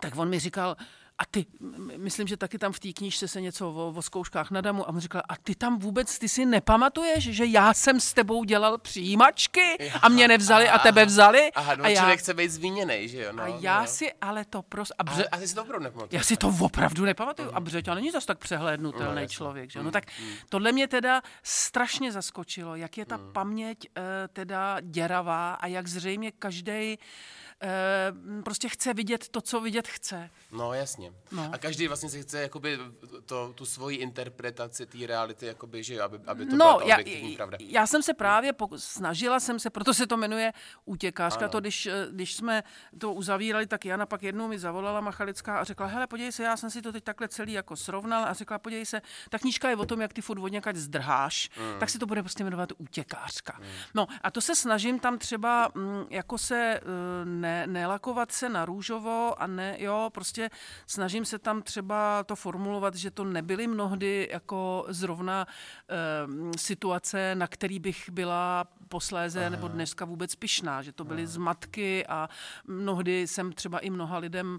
tak 0.00 0.16
on 0.16 0.28
mi 0.28 0.38
říkal, 0.38 0.76
a 1.18 1.26
ty, 1.26 1.46
myslím, 1.96 2.28
že 2.28 2.36
taky 2.36 2.58
tam 2.58 2.72
v 2.72 2.80
té 2.80 2.92
knížce 2.92 3.28
se 3.28 3.40
něco 3.40 3.72
o, 3.72 3.92
o 3.96 4.02
zkouškách 4.02 4.50
na 4.50 4.60
damu 4.60 4.84
a 4.84 4.88
on 4.88 5.00
říkal, 5.00 5.22
a 5.28 5.36
ty 5.36 5.54
tam 5.54 5.78
vůbec, 5.78 6.18
ty 6.18 6.28
si 6.28 6.46
nepamatuješ, 6.46 7.24
že 7.24 7.44
já 7.44 7.74
jsem 7.74 8.00
s 8.00 8.12
tebou 8.12 8.44
dělal 8.44 8.78
přijímačky 8.78 9.90
a 10.02 10.08
mě 10.08 10.28
nevzali 10.28 10.68
aha, 10.68 10.78
a 10.78 10.82
tebe 10.82 11.04
vzali? 11.04 11.50
Aha, 11.54 11.74
no 11.74 11.84
a 11.84 11.88
já, 11.88 12.00
člověk 12.00 12.20
chce 12.20 12.34
být 12.34 12.48
zmíněný, 12.48 13.08
že 13.08 13.22
jo? 13.22 13.32
No, 13.32 13.42
a 13.42 13.58
já 13.60 13.80
no. 13.80 13.86
si 13.86 14.12
ale 14.20 14.44
to 14.44 14.62
prostě... 14.62 14.94
A, 14.98 15.04
bře, 15.04 15.28
a, 15.28 15.36
a 15.36 15.38
ty 15.38 15.48
si 15.48 15.54
to 15.54 15.62
opravdu 15.62 15.84
nepamatuju. 15.84 16.18
Já 16.18 16.22
si 16.22 16.36
to 16.36 16.54
opravdu 16.60 17.04
nepamatuju. 17.04 17.48
Uh-huh. 17.48 17.56
A 17.56 17.60
Břeťa 17.60 17.94
není 17.94 18.10
zase 18.10 18.26
tak 18.26 18.38
přehlednutelný 18.38 19.22
no, 19.22 19.28
člověk, 19.28 19.70
že 19.70 19.78
jo? 19.78 19.82
No 19.82 19.90
tak 19.90 20.04
uh-huh. 20.04 20.36
tohle 20.48 20.72
mě 20.72 20.88
teda 20.88 21.22
strašně 21.42 22.12
zaskočilo, 22.12 22.76
jak 22.76 22.98
je 22.98 23.06
ta 23.06 23.18
uh-huh. 23.18 23.32
paměť 23.32 23.78
uh, 23.88 24.02
teda 24.32 24.80
děravá 24.80 25.54
a 25.54 25.66
jak 25.66 25.88
zřejmě 25.88 26.32
každý 26.32 26.98
prostě 28.44 28.68
chce 28.68 28.94
vidět 28.94 29.28
to, 29.28 29.40
co 29.40 29.60
vidět 29.60 29.88
chce. 29.88 30.30
No 30.52 30.74
jasně. 30.74 31.12
No. 31.32 31.50
A 31.52 31.58
každý 31.58 31.88
vlastně 31.88 32.08
si 32.08 32.22
chce 32.22 32.40
jakoby 32.40 32.78
to, 33.26 33.52
tu 33.54 33.66
svoji 33.66 33.96
interpretaci 33.96 34.86
té 34.86 35.06
reality, 35.06 35.46
jakoby, 35.46 35.82
že 35.82 36.02
aby, 36.02 36.18
aby 36.26 36.46
to 36.46 36.50
no, 36.50 36.56
byla 36.56 36.78
ta 36.78 36.84
objektivní 36.84 37.32
já, 37.32 37.36
pravda. 37.36 37.58
Já 37.60 37.86
jsem 37.86 38.02
se 38.02 38.14
právě, 38.14 38.52
pokus, 38.52 38.84
snažila 38.84 39.40
jsem 39.40 39.58
se, 39.58 39.70
proto 39.70 39.94
se 39.94 40.06
to 40.06 40.16
jmenuje 40.16 40.52
Útěkářka, 40.84 41.44
ano. 41.44 41.48
to 41.48 41.60
když, 41.60 41.86
eh, 41.86 42.06
když 42.10 42.34
jsme 42.34 42.62
to 42.98 43.12
uzavírali, 43.12 43.66
tak 43.66 43.84
Jana 43.84 44.06
pak 44.06 44.22
jednou 44.22 44.48
mi 44.48 44.58
zavolala 44.58 45.00
Machalická 45.00 45.58
a 45.58 45.64
řekla, 45.64 45.86
hele, 45.86 46.06
podívej 46.06 46.32
se, 46.32 46.42
já 46.42 46.56
jsem 46.56 46.70
si 46.70 46.82
to 46.82 46.92
teď 46.92 47.04
takhle 47.04 47.28
celý 47.28 47.52
jako 47.52 47.76
srovnala 47.76 48.26
a 48.26 48.32
řekla, 48.32 48.58
podívej 48.58 48.86
se, 48.86 49.02
ta 49.30 49.38
knížka 49.38 49.70
je 49.70 49.76
o 49.76 49.86
tom, 49.86 50.00
jak 50.00 50.12
ty 50.12 50.20
furt 50.20 50.38
od 50.38 50.52
zdrháš, 50.74 51.50
mm. 51.56 51.80
tak 51.80 51.90
si 51.90 51.98
to 51.98 52.06
bude 52.06 52.22
prostě 52.22 52.44
jmenovat 52.44 52.72
Útěkářka. 52.78 53.56
Mm. 53.58 53.66
No 53.94 54.06
a 54.22 54.30
to 54.30 54.40
se 54.40 54.54
snažím 54.54 54.98
tam 54.98 55.18
třeba 55.18 55.70
mm, 55.74 56.04
jako 56.10 56.38
se 56.38 56.80
ne, 57.24 57.47
ne, 57.48 57.66
nelakovat 57.66 58.32
se 58.32 58.48
na 58.48 58.64
růžovo 58.64 59.42
a 59.42 59.46
ne, 59.46 59.76
jo, 59.78 60.10
prostě 60.12 60.50
snažím 60.86 61.24
se 61.24 61.38
tam 61.38 61.62
třeba 61.62 62.24
to 62.24 62.36
formulovat, 62.36 62.94
že 62.94 63.10
to 63.10 63.24
nebyly 63.24 63.66
mnohdy 63.66 64.28
jako 64.32 64.84
zrovna 64.88 65.46
e, 65.46 66.58
situace, 66.58 67.34
na 67.34 67.46
který 67.46 67.78
bych 67.78 68.10
byla 68.10 68.66
posléze 68.88 69.40
Aha. 69.40 69.50
nebo 69.50 69.68
dneska 69.68 70.04
vůbec 70.04 70.34
pyšná, 70.34 70.82
že 70.82 70.92
to 70.92 71.04
byly 71.04 71.22
Aha. 71.22 71.32
zmatky 71.32 72.06
a 72.06 72.28
mnohdy 72.66 73.26
jsem 73.26 73.52
třeba 73.52 73.78
i 73.78 73.90
mnoha 73.90 74.18
lidem 74.18 74.58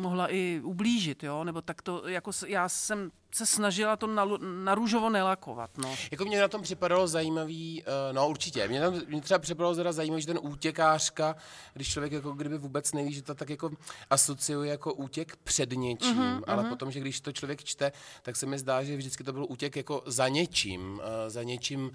mohla 0.00 0.32
i 0.32 0.60
ublížit, 0.64 1.22
jo, 1.22 1.44
nebo 1.44 1.62
tak 1.62 1.82
to, 1.82 2.08
jako 2.08 2.30
já 2.46 2.68
jsem 2.68 3.10
se 3.34 3.46
snažila 3.46 3.96
to 3.96 4.06
na, 4.06 4.26
na 4.64 4.74
růžovo 4.74 5.10
nelakovat. 5.10 5.78
No. 5.78 5.94
Jako 6.10 6.24
mě 6.24 6.40
na 6.40 6.48
tom 6.48 6.62
připadalo 6.62 7.08
zajímavý, 7.08 7.82
uh, 7.82 8.14
no 8.14 8.28
určitě, 8.28 8.68
mě, 8.68 8.80
tam, 8.80 9.00
mě 9.08 9.20
třeba 9.20 9.38
připadalo 9.38 9.74
teda 9.74 9.92
zajímavý, 9.92 10.22
že 10.22 10.26
ten 10.26 10.38
útěkářka, 10.42 11.36
když 11.74 11.88
člověk 11.88 12.12
jako 12.12 12.32
kdyby 12.32 12.58
vůbec 12.58 12.92
neví, 12.92 13.12
že 13.12 13.22
to 13.22 13.34
tak 13.34 13.50
jako 13.50 13.70
asociuje 14.10 14.70
jako 14.70 14.94
útěk 14.94 15.36
před 15.36 15.70
něčím, 15.70 16.16
uh-huh, 16.16 16.42
ale 16.46 16.62
uh-huh. 16.62 16.68
potom, 16.68 16.90
že 16.90 17.00
když 17.00 17.20
to 17.20 17.32
člověk 17.32 17.64
čte, 17.64 17.92
tak 18.22 18.36
se 18.36 18.46
mi 18.46 18.58
zdá, 18.58 18.82
že 18.82 18.96
vždycky 18.96 19.24
to 19.24 19.32
byl 19.32 19.46
útěk 19.48 19.76
jako 19.76 20.02
za 20.06 20.28
něčím, 20.28 20.92
uh, 20.92 21.00
za 21.26 21.42
něčím 21.42 21.90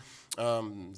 um, 0.59 0.89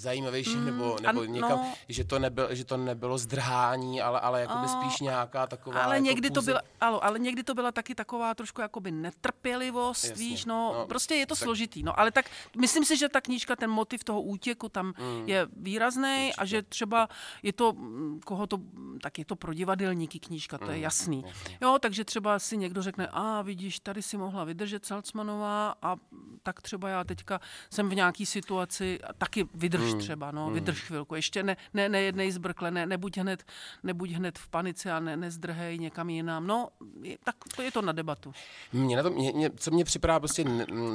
zajímavějším, 0.44 0.60
mm, 0.60 0.66
nebo, 0.66 0.98
nebo 1.02 1.22
an, 1.22 1.32
někam, 1.32 1.60
no, 1.60 1.74
že, 1.90 2.04
to 2.04 2.20
nebyl, 2.20 2.56
že 2.56 2.66
to 2.66 2.78
nebylo 2.78 3.18
zdrhání, 3.18 4.02
ale, 4.02 4.20
ale 4.20 4.42
jakoby 4.42 4.66
uh, 4.66 4.82
spíš 4.82 5.00
nějaká 5.00 5.48
taková 5.48 5.82
ale 5.82 5.96
jako 5.96 6.06
někdy 6.06 6.30
to 6.30 6.42
byla, 6.42 6.62
ale, 6.82 7.00
ale 7.02 7.20
někdy 7.20 7.44
to 7.44 7.54
byla 7.54 7.72
taky 7.72 7.96
taková 7.96 8.34
trošku 8.36 8.62
jakoby 8.62 8.92
netrpělivost, 8.92 10.04
Jasně. 10.04 10.26
víš, 10.26 10.46
no, 10.46 10.74
no, 10.78 10.88
prostě 10.88 11.16
je 11.16 11.26
to 11.26 11.36
tak, 11.36 11.44
složitý, 11.44 11.84
no, 11.84 12.00
ale 12.00 12.12
tak 12.12 12.26
myslím 12.58 12.86
si, 12.86 12.98
že 12.98 13.10
ta 13.10 13.22
knížka, 13.22 13.56
ten 13.56 13.70
motiv 13.70 14.04
toho 14.04 14.22
útěku 14.22 14.70
tam 14.70 14.86
mm, 14.86 15.30
je 15.30 15.48
výrazný 15.56 16.34
a 16.38 16.46
že 16.46 16.62
třeba 16.62 17.10
je 17.44 17.54
to, 17.54 17.74
mm, 17.74 18.20
koho 18.26 18.48
to, 18.48 18.58
tak 19.02 19.20
je 19.20 19.26
to 19.26 19.36
pro 19.36 19.54
divadelníky 19.54 20.20
knížka, 20.20 20.58
to 20.58 20.66
mm, 20.66 20.72
je 20.72 20.80
jasný. 20.80 21.24
Jasně. 21.28 21.58
Jo, 21.62 21.78
takže 21.82 22.06
třeba 22.06 22.40
si 22.40 22.58
někdo 22.58 22.82
řekne, 22.82 23.08
a 23.12 23.42
vidíš, 23.42 23.80
tady 23.80 24.02
si 24.02 24.18
mohla 24.18 24.44
vydržet 24.44 24.86
Salcmanová 24.86 25.76
a 25.82 25.96
tak 26.44 26.62
třeba 26.62 26.90
já 26.90 27.04
teďka 27.04 27.40
jsem 27.70 27.90
v 27.90 27.96
nějaký 27.96 28.26
situaci, 28.26 29.00
taky 29.18 29.48
vydrž 29.54 29.94
mm, 29.94 30.00
třeba, 30.00 30.29
no, 30.32 30.48
mm. 30.48 30.54
vydrž 30.54 30.82
chvilku, 30.82 31.16
ještě 31.16 31.44
ne, 31.44 31.58
ne, 31.74 31.90
nejednej 31.90 32.32
zbrkle, 32.32 32.72
ne, 32.72 32.86
nebuď 32.86 33.18
hned, 33.18 33.44
nebuď 33.84 34.12
hned 34.12 34.40
v 34.40 34.48
panice 34.48 34.92
a 34.92 35.00
ne, 35.00 35.18
nezdrhej 35.18 35.80
někam 35.80 36.10
jinam. 36.10 36.48
No, 36.48 36.68
je, 37.02 37.18
tak 37.24 37.36
to 37.56 37.62
je 37.62 37.72
to 37.72 37.82
na 37.82 37.92
debatu. 37.92 38.34
Mě 38.74 38.98
na 38.98 39.04
to, 39.04 39.10
mě, 39.10 39.32
mě, 39.32 39.50
co 39.56 39.72
mě 39.72 39.86
připadá 39.86 40.20
prostě 40.20 40.46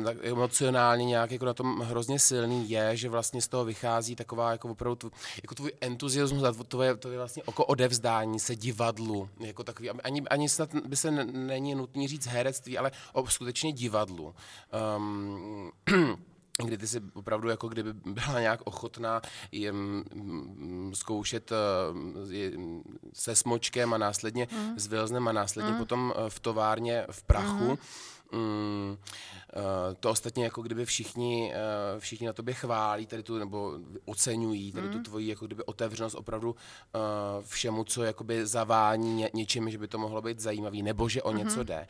tak 0.04 0.16
emocionálně 0.22 1.04
nějak 1.04 1.30
jako 1.30 1.44
na 1.44 1.54
tom 1.54 1.80
hrozně 1.80 2.18
silný 2.18 2.70
je, 2.70 2.96
že 2.96 3.08
vlastně 3.08 3.42
z 3.42 3.48
toho 3.48 3.64
vychází 3.64 4.16
taková 4.16 4.52
jako 4.52 4.68
opravdu 4.68 4.96
tvo, 4.96 5.10
jako 5.42 5.54
tvůj 5.54 5.72
entuziasmus 5.80 6.44
a 6.44 6.52
to 6.68 6.82
je, 6.82 6.96
to 6.96 7.10
je 7.10 7.18
vlastně 7.18 7.42
oko 7.42 7.64
odevzdání 7.64 8.40
se 8.40 8.56
divadlu, 8.56 9.28
jako 9.40 9.64
takový, 9.64 9.90
ani, 9.90 10.22
ani 10.22 10.48
snad 10.48 10.74
by 10.74 10.96
se 10.96 11.10
není 11.24 11.74
nutný 11.74 12.08
říct 12.08 12.26
herectví, 12.26 12.78
ale 12.78 12.90
o 13.12 13.26
skutečně 13.26 13.72
divadlu. 13.72 14.34
Um, 14.96 15.72
kdy 16.62 16.78
ty 16.78 16.86
si 16.86 17.00
opravdu 17.14 17.48
jako 17.48 17.68
kdyby 17.68 17.92
byla 17.92 18.40
nějak 18.40 18.60
ochotná 18.64 19.22
jem, 19.52 20.04
zkoušet 20.94 21.52
uh, 21.52 21.58
se 23.12 23.36
smočkem 23.36 23.94
a 23.94 23.98
následně 23.98 24.48
mm. 24.52 24.78
s 24.78 24.86
Vilznem 24.86 25.28
a 25.28 25.32
následně 25.32 25.72
mm. 25.72 25.78
potom 25.78 26.14
v 26.28 26.40
továrně 26.40 27.06
v 27.10 27.22
prachu. 27.22 27.70
Mm 27.70 27.76
Mm, 28.32 28.96
eh, 29.56 29.94
to 30.00 30.10
ostatně 30.10 30.44
jako 30.44 30.62
kdyby 30.62 30.84
všichni, 30.84 31.52
eh, 31.54 32.00
všichni 32.00 32.26
na 32.26 32.32
tobě 32.32 32.54
chválí 32.54 33.06
tady 33.06 33.22
tu, 33.22 33.38
nebo 33.38 33.72
oceňují 34.04 34.72
tady 34.72 34.86
mm. 34.86 34.92
tu 34.92 35.02
tvoji 35.02 35.28
jako 35.28 35.46
kdyby 35.46 35.64
otevřenost 35.64 36.14
opravdu 36.14 36.56
eh, 36.94 36.98
všemu, 37.42 37.84
co 37.84 38.02
jakoby 38.02 38.46
zavání 38.46 39.14
ně, 39.14 39.30
něčím, 39.34 39.70
že 39.70 39.78
by 39.78 39.88
to 39.88 39.98
mohlo 39.98 40.22
být 40.22 40.40
zajímavý, 40.40 40.82
nebo 40.82 41.08
že 41.08 41.22
o 41.22 41.30
mm-hmm. 41.30 41.36
něco 41.36 41.64
jde. 41.64 41.86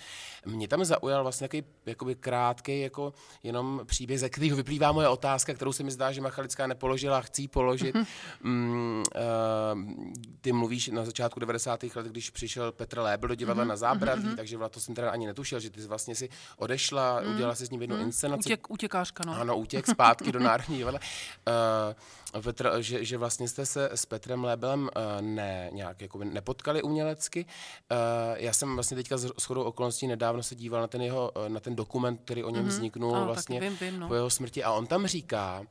Mě 0.47 0.68
tam 0.68 0.85
zaujal 0.85 1.22
vlastně 1.22 1.49
takový 1.49 1.64
jakoby 1.87 2.14
krátký 2.14 2.80
jako 2.80 3.12
jenom 3.43 3.80
příběh, 3.85 4.20
ze 4.20 4.28
kterého 4.28 4.57
vyplývá 4.57 4.93
moje 4.93 5.09
otázka, 5.09 5.55
kterou 5.55 5.72
se 5.72 5.82
mi 5.82 5.91
zdá, 5.91 6.12
že 6.12 6.20
Machalická 6.20 6.66
nepoložila, 6.66 7.20
chci 7.20 7.43
ji 7.43 7.49
položit. 7.49 7.95
Mm-hmm. 7.95 8.07
Mm, 8.43 9.03
uh, 9.16 10.12
ty 10.41 10.53
mluvíš 10.53 10.89
na 10.89 11.05
začátku 11.05 11.41
90. 11.41 11.82
let, 11.82 12.07
když 12.07 12.30
přišel 12.30 12.72
Petr 12.72 12.99
Lébl 12.99 13.28
do 13.28 13.35
divadla 13.35 13.64
mm-hmm. 13.64 13.68
na 13.68 13.76
zábradlí, 13.76 14.24
mm-hmm. 14.24 14.37
takže 14.37 14.59
to 14.70 14.80
jsem 14.80 14.95
teda 14.95 15.11
ani 15.11 15.26
netušil, 15.26 15.61
že 15.61 15.70
ty 15.70 15.80
vlastně 15.80 16.14
si 16.14 16.28
odešla, 16.57 17.20
mm. 17.20 17.35
udělala 17.35 17.55
si 17.55 17.66
s 17.66 17.70
ním 17.70 17.80
jednu 17.80 17.97
mm. 17.97 18.03
inscenaci. 18.03 18.49
Utěk, 18.49 18.70
utěkářka, 18.70 19.24
no. 19.26 19.41
Ano, 19.41 19.57
útěk 19.57 19.87
zpátky 19.87 20.32
do 20.32 20.39
Národní 20.41 20.76
divadla. 20.76 21.01
Uh, 21.49 21.95
Petr, 22.43 22.70
že, 22.80 23.05
že 23.05 23.18
vlastně 23.18 23.49
jste 23.49 23.66
se 23.66 23.91
s 23.93 24.07
Petrem 24.07 24.45
Lebelem 24.45 24.82
uh, 24.82 24.91
ne, 25.20 25.70
nějak 25.72 26.01
jako 26.01 26.18
nepotkali 26.24 26.82
umělecky. 26.82 27.45
Uh, 27.45 27.99
já 28.37 28.53
jsem 28.53 28.74
vlastně 28.74 28.97
teďka 28.97 29.18
s 29.18 29.45
chodou 29.45 29.62
okolností 29.62 30.07
nedávno 30.07 30.43
se 30.43 30.55
díval 30.55 30.80
na 30.80 30.87
ten 30.87 31.03
jeho, 31.03 31.32
na 31.49 31.61
ten 31.61 31.76
dokument, 31.76 32.20
který 32.24 32.45
o 32.45 32.51
něm 32.51 32.64
mm-hmm. 32.64 32.68
vzniknul 32.68 33.16
oh, 33.16 33.24
vlastně 33.24 33.61
vím, 33.61 33.76
vím, 33.80 34.01
no. 34.01 34.09
po 34.09 34.14
jeho 34.14 34.30
smrti 34.30 34.64
a 34.64 34.72
on 34.72 34.87
tam 34.87 35.07
říká, 35.07 35.64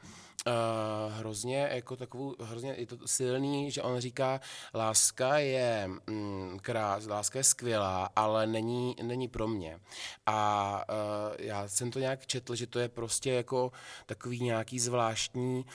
Uh, 0.47 1.13
hrozně 1.13 1.69
jako 1.71 1.95
takovou, 1.95 2.35
hrozně 2.39 2.75
je 2.77 2.85
to 2.85 2.97
silný, 3.07 3.71
že 3.71 3.81
on 3.81 3.99
říká, 3.99 4.41
láska 4.73 5.37
je 5.37 5.89
mm, 6.07 6.59
krás, 6.61 7.05
láska 7.05 7.39
je 7.39 7.43
skvělá, 7.43 8.09
ale 8.15 8.47
není, 8.47 8.95
není 9.01 9.27
pro 9.27 9.47
mě. 9.47 9.79
A 10.25 10.83
uh, 10.89 11.35
já 11.39 11.67
jsem 11.67 11.91
to 11.91 11.99
nějak 11.99 12.25
četl, 12.25 12.55
že 12.55 12.67
to 12.67 12.79
je 12.79 12.89
prostě 12.89 13.31
jako 13.31 13.71
takový 14.05 14.43
nějaký 14.43 14.79
zvláštní 14.79 15.65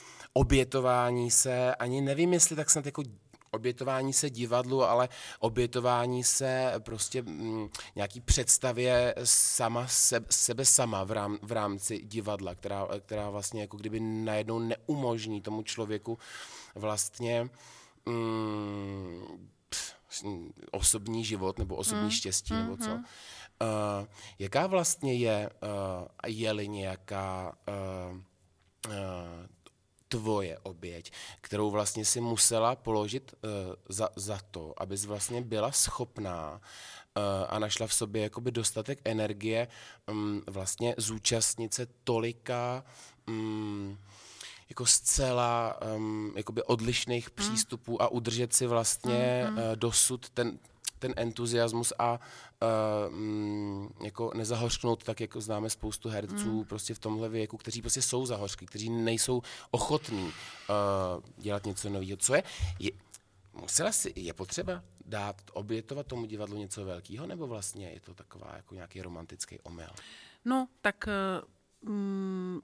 obětování 0.79 1.31
se, 1.31 1.75
ani 1.75 2.01
nevím, 2.01 2.33
jestli 2.33 2.55
tak 2.55 2.69
snad 2.69 2.85
jako 2.85 3.03
obětování 3.51 4.13
se 4.13 4.29
divadlu, 4.29 4.83
ale 4.83 5.09
obětování 5.39 6.23
se 6.23 6.73
prostě 6.79 7.21
mm, 7.21 7.69
nějaký 7.95 8.21
představě 8.21 9.15
sama 9.23 9.87
sebe, 9.87 10.25
sebe 10.29 10.65
sama 10.65 11.03
v, 11.03 11.11
rám, 11.11 11.37
v 11.41 11.51
rámci 11.51 12.01
divadla, 12.03 12.55
která, 12.55 12.87
která 12.99 13.29
vlastně 13.29 13.61
jako 13.61 13.77
kdyby 13.77 13.99
najednou 13.99 14.59
neumožní 14.59 15.41
tomu 15.41 15.63
člověku 15.63 16.17
vlastně 16.75 17.49
mm, 18.05 19.49
osobní 20.71 21.25
život 21.25 21.59
nebo 21.59 21.75
osobní 21.75 22.03
mm, 22.03 22.11
štěstí 22.11 22.53
mm, 22.53 22.59
nebo 22.59 22.77
co. 22.77 22.91
Uh, 22.91 22.99
jaká 24.39 24.67
vlastně 24.67 25.13
je, 25.13 25.49
uh, 25.63 26.07
je-li 26.27 26.67
nějaká 26.67 27.53
uh, 27.67 28.17
uh, 28.87 28.93
tvoje 30.09 30.57
oběť, 30.63 31.11
kterou 31.41 31.71
vlastně 31.71 32.05
si 32.05 32.21
musela 32.21 32.75
položit 32.75 33.33
uh, 33.33 33.49
za, 33.89 34.09
za 34.15 34.39
to, 34.51 34.73
abys 34.77 35.05
vlastně 35.05 35.41
byla 35.41 35.71
schopná 35.71 36.51
uh, 36.51 37.23
a 37.49 37.59
našla 37.59 37.87
v 37.87 37.93
sobě 37.93 38.21
jakoby 38.21 38.51
dostatek 38.51 38.99
energie 39.05 39.67
um, 40.07 40.43
vlastně 40.47 40.95
zúčastnit 40.97 41.73
se 41.73 41.87
tolika 42.03 42.83
um, 43.27 43.99
jako 44.69 44.85
zcela 44.85 45.79
um, 45.95 46.33
jakoby 46.37 46.63
odlišných 46.63 47.29
mm. 47.29 47.35
přístupů 47.35 48.01
a 48.01 48.07
udržet 48.07 48.53
si 48.53 48.67
vlastně 48.67 49.45
mm, 49.47 49.51
mm. 49.51 49.57
Uh, 49.57 49.75
dosud 49.75 50.29
ten, 50.29 50.59
ten 50.99 51.13
entuziasmus 51.15 51.93
a 51.99 52.19
uh, 52.61 54.05
jako 54.05 54.31
nezahořknout 54.35 55.03
tak, 55.03 55.21
jako 55.21 55.41
známe 55.41 55.69
spoustu 55.69 56.09
herců 56.09 56.57
mm. 56.57 56.65
prostě 56.65 56.93
v 56.93 56.99
tomhle 56.99 57.29
věku, 57.29 57.57
kteří 57.57 57.81
prostě 57.81 58.01
jsou 58.01 58.25
zahořklí, 58.25 58.67
kteří 58.67 58.89
nejsou 58.89 59.41
ochotní 59.71 60.23
uh, 60.23 60.33
dělat 61.37 61.65
něco 61.65 61.89
nového. 61.89 62.17
Co 62.17 62.35
je, 62.35 62.43
je 62.79 62.91
musela 63.53 63.91
si, 63.91 64.13
je 64.15 64.33
potřeba 64.33 64.83
dát, 65.05 65.41
obětovat 65.53 66.07
tomu 66.07 66.25
divadlu 66.25 66.57
něco 66.57 66.85
velkého, 66.85 67.27
nebo 67.27 67.47
vlastně 67.47 67.89
je 67.89 67.99
to 67.99 68.13
taková 68.13 68.53
jako 68.55 68.75
nějaký 68.75 69.01
romantický 69.01 69.59
omyl? 69.59 69.89
No, 70.45 70.67
tak 70.81 71.09
um, 71.81 72.61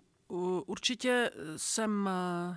určitě 0.66 1.32
jsem 1.58 2.10
uh, 2.50 2.56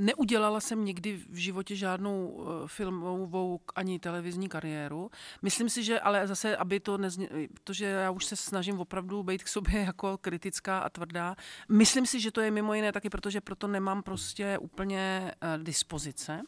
Neudělala 0.00 0.60
jsem 0.60 0.84
nikdy 0.84 1.16
v 1.28 1.36
životě 1.36 1.76
žádnou 1.76 2.40
eh, 2.40 2.68
filmovou 2.68 3.60
ani 3.74 3.98
televizní 3.98 4.48
kariéru. 4.48 5.10
Myslím 5.42 5.68
si, 5.68 5.84
že 5.84 6.00
ale 6.00 6.26
zase, 6.26 6.56
aby 6.56 6.80
to 6.80 6.98
nezně, 6.98 7.28
protože 7.54 7.84
já 7.84 8.10
už 8.10 8.24
se 8.24 8.36
snažím 8.36 8.80
opravdu 8.80 9.22
být 9.22 9.44
k 9.44 9.48
sobě 9.48 9.80
jako 9.86 10.18
kritická 10.18 10.78
a 10.78 10.88
tvrdá. 10.88 11.36
Myslím 11.68 12.06
si, 12.06 12.20
že 12.20 12.30
to 12.30 12.40
je 12.40 12.50
mimo 12.50 12.74
jiné 12.74 12.92
taky, 12.92 13.10
protože 13.10 13.40
proto 13.40 13.66
nemám 13.66 14.02
prostě 14.02 14.58
úplně 14.58 15.34
uh, 15.42 15.62
dispozice. 15.64 16.40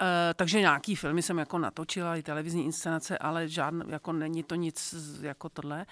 Uh, 0.00 0.06
takže 0.34 0.60
nějaký 0.60 0.96
filmy 0.96 1.22
jsem 1.22 1.38
jako 1.38 1.58
natočila, 1.58 2.16
i 2.16 2.22
televizní 2.22 2.64
inscenace, 2.64 3.18
ale 3.18 3.48
žádný, 3.48 3.82
jako 3.88 4.12
není 4.12 4.42
to 4.42 4.54
nic 4.54 4.94
jako 5.20 5.48
tohle. 5.48 5.86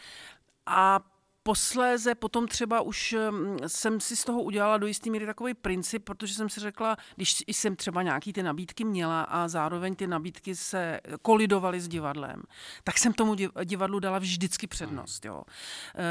A 0.67 1.01
posléze 1.47 2.15
potom 2.15 2.49
třeba 2.49 2.81
už 2.81 3.15
mm, 3.31 3.57
jsem 3.67 4.01
si 4.01 4.17
z 4.17 4.25
toho 4.25 4.43
udělala 4.43 4.79
do 4.79 4.87
jistý 4.87 5.11
míry 5.11 5.27
takový 5.27 5.55
princip, 5.55 6.05
protože 6.05 6.35
jsem 6.35 6.49
si 6.49 6.61
řekla, 6.61 6.97
když 7.17 7.45
jsem 7.47 7.77
třeba 7.77 8.03
nějaký 8.03 8.33
ty 8.33 8.43
nabídky 8.43 8.85
měla 8.85 9.23
a 9.23 9.49
zároveň 9.49 9.95
ty 9.95 10.07
nabídky 10.07 10.57
se 10.57 11.01
kolidovaly 11.23 11.81
s 11.81 11.89
divadlem, 11.89 12.43
tak 12.85 12.99
jsem 12.99 13.13
tomu 13.13 13.35
divadlu 13.65 14.01
dala 14.01 14.19
vždycky 14.19 14.67
přednost. 14.67 15.25
Jo. 15.25 15.43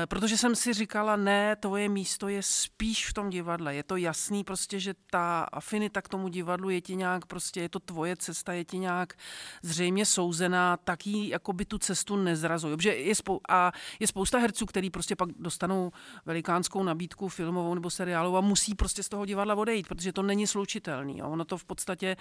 E, 0.04 0.08
protože 0.08 0.38
jsem 0.38 0.56
si 0.56 0.74
říkala, 0.74 1.16
ne, 1.16 1.56
tvoje 1.56 1.90
místo 1.90 2.28
je 2.28 2.44
spíš 2.44 3.10
v 3.10 3.14
tom 3.14 3.30
divadle. 3.30 3.76
Je 3.76 3.84
to 3.84 3.96
jasný 3.96 4.44
prostě, 4.44 4.80
že 4.80 4.94
ta 5.12 5.44
afinita 5.44 6.02
k 6.02 6.08
tomu 6.10 6.28
divadlu 6.28 6.70
je 6.70 6.82
ti 6.82 6.96
nějak 6.96 7.26
prostě, 7.26 7.62
je 7.62 7.70
to 7.70 7.80
tvoje 7.80 8.16
cesta, 8.16 8.54
je 8.54 8.66
ti 8.66 8.78
nějak 8.78 9.14
zřejmě 9.62 10.06
souzená, 10.06 10.78
tak 10.78 11.08
jí 11.08 11.30
jako 11.30 11.54
by 11.54 11.66
tu 11.66 11.78
cestu 11.78 12.16
nezrazují. 12.16 12.78
Je 12.84 13.16
spou- 13.16 13.40
a 13.50 13.72
je 14.00 14.08
spousta 14.08 14.38
herců, 14.40 14.66
který 14.66 14.90
prostě 14.90 15.16
pak 15.16 15.25
pak 15.28 15.36
dostanou 15.40 15.92
velikánskou 16.26 16.84
nabídku 16.84 17.30
filmovou 17.30 17.76
nebo 17.76 17.90
seriálovou 17.90 18.38
a 18.38 18.42
musí 18.42 18.76
prostě 18.76 19.04
z 19.04 19.10
toho 19.10 19.26
divadla 19.26 19.56
odejít, 19.56 19.88
protože 19.88 20.14
to 20.14 20.22
není 20.22 20.48
slučitelný. 20.48 21.18
Jo. 21.18 21.30
Ono 21.30 21.46
to 21.46 21.58
v 21.58 21.66
podstatě 21.66 22.18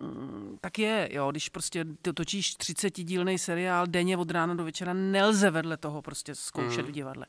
mm, 0.00 0.58
tak 0.60 0.78
je, 0.78 1.08
jo. 1.12 1.30
když 1.30 1.48
prostě 1.48 1.84
točíš 2.14 2.54
30 2.54 2.90
dílný 2.90 3.38
seriál 3.38 3.86
denně 3.86 4.16
od 4.16 4.30
rána 4.30 4.54
do 4.54 4.64
večera, 4.64 4.92
nelze 4.92 5.50
vedle 5.50 5.76
toho 5.76 6.02
prostě 6.02 6.34
zkoušet 6.34 6.82
mm. 6.82 6.92
v 6.92 6.94
divadle. 6.94 7.26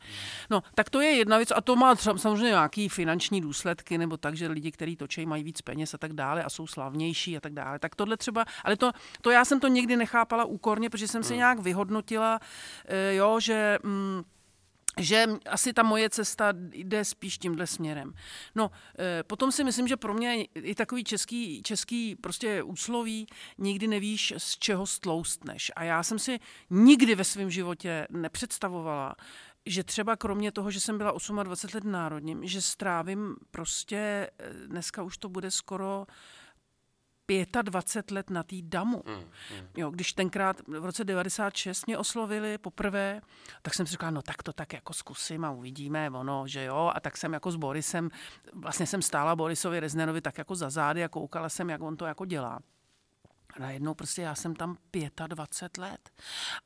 No, 0.49 0.63
tak 0.76 0.89
to 0.89 1.01
je 1.01 1.09
jedna 1.09 1.38
věc 1.38 1.51
a 1.55 1.61
to 1.61 1.76
má 1.76 1.95
samozřejmě 1.95 2.45
nějaký 2.45 2.89
finanční 2.89 3.41
důsledky, 3.41 3.97
nebo 3.97 4.17
tak, 4.17 4.36
že 4.36 4.47
lidi, 4.47 4.72
kteří 4.72 4.95
točí, 4.95 5.26
mají 5.26 5.43
víc 5.43 5.61
peněz 5.61 5.93
a 5.93 5.97
tak 5.97 6.13
dále 6.13 6.43
a 6.43 6.49
jsou 6.49 6.67
slavnější 6.67 7.38
a 7.38 7.39
tak 7.39 7.53
dále. 7.53 7.80
Tak 7.80 7.95
tohle 7.95 8.17
třeba, 8.17 8.45
ale 8.63 8.78
to, 8.78 8.91
to 9.22 9.32
já 9.32 9.45
jsem 9.45 9.59
to 9.59 9.67
nikdy 9.67 9.95
nechápala 9.95 10.45
úkorně, 10.45 10.89
protože 10.89 11.07
jsem 11.07 11.24
si 11.24 11.34
mm. 11.34 11.38
nějak 11.38 11.59
vyhodnotila, 11.59 12.39
eh, 12.86 13.15
jo, 13.15 13.39
že 13.39 13.78
mm, 13.84 14.24
že 14.99 15.25
asi 15.49 15.73
ta 15.73 15.83
moje 15.83 16.09
cesta 16.09 16.53
jde 16.73 17.05
spíš 17.05 17.37
tímhle 17.37 17.67
směrem. 17.67 18.13
No, 18.55 18.71
e, 18.99 19.23
potom 19.23 19.51
si 19.51 19.63
myslím, 19.63 19.87
že 19.87 19.97
pro 19.97 20.13
mě 20.13 20.43
i 20.43 20.75
takový 20.75 21.03
český, 21.03 21.63
český 21.63 22.15
prostě 22.15 22.63
úsloví, 22.63 23.27
nikdy 23.57 23.87
nevíš, 23.87 24.33
z 24.37 24.57
čeho 24.57 24.87
stloustneš. 24.87 25.71
A 25.75 25.83
já 25.83 26.03
jsem 26.03 26.19
si 26.19 26.39
nikdy 26.69 27.15
ve 27.15 27.23
svém 27.23 27.49
životě 27.49 28.07
nepředstavovala, 28.09 29.15
že 29.65 29.83
třeba 29.83 30.15
kromě 30.15 30.51
toho, 30.51 30.71
že 30.71 30.79
jsem 30.79 30.97
byla 30.97 31.13
28 31.43 31.75
let 31.75 31.83
národním, 31.83 32.47
že 32.47 32.61
strávím 32.61 33.35
prostě, 33.51 33.97
e, 33.97 34.53
dneska 34.67 35.03
už 35.03 35.17
to 35.17 35.29
bude 35.29 35.51
skoro 35.51 36.05
25 37.61 38.15
let 38.15 38.29
na 38.29 38.43
té 38.43 38.55
damu. 38.61 39.03
Mm, 39.05 39.13
mm. 39.13 39.67
Jo, 39.77 39.89
když 39.89 40.13
tenkrát 40.13 40.61
v 40.67 40.86
roce 40.86 41.03
96 41.03 41.88
mě 41.88 41.97
oslovili 41.97 42.57
poprvé, 42.57 43.21
tak 43.61 43.73
jsem 43.73 43.86
si 43.86 43.91
říkala, 43.91 44.11
no 44.11 44.21
tak 44.21 44.43
to 44.43 44.53
tak 44.53 44.73
jako 44.73 44.93
zkusím 44.93 45.45
a 45.45 45.51
uvidíme, 45.51 46.09
ono, 46.09 46.47
že 46.47 46.63
jo. 46.63 46.91
A 46.95 46.99
tak 46.99 47.17
jsem 47.17 47.34
jako 47.34 47.51
s 47.51 47.55
Borisem, 47.55 48.09
vlastně 48.53 48.86
jsem 48.86 49.01
stála 49.01 49.36
Borisovi 49.36 49.79
Reznerovi 49.79 50.21
tak 50.21 50.38
jako 50.38 50.55
za 50.55 50.69
zády 50.69 51.03
a 51.03 51.07
koukala 51.07 51.49
jsem, 51.49 51.69
jak 51.69 51.82
on 51.82 51.97
to 51.97 52.05
jako 52.05 52.25
dělá. 52.25 52.59
A 53.54 53.60
najednou 53.60 53.93
prostě 53.93 54.22
já 54.22 54.36
jsem 54.36 54.56
tam 54.56 54.78
25 55.28 55.82
let. 55.82 56.10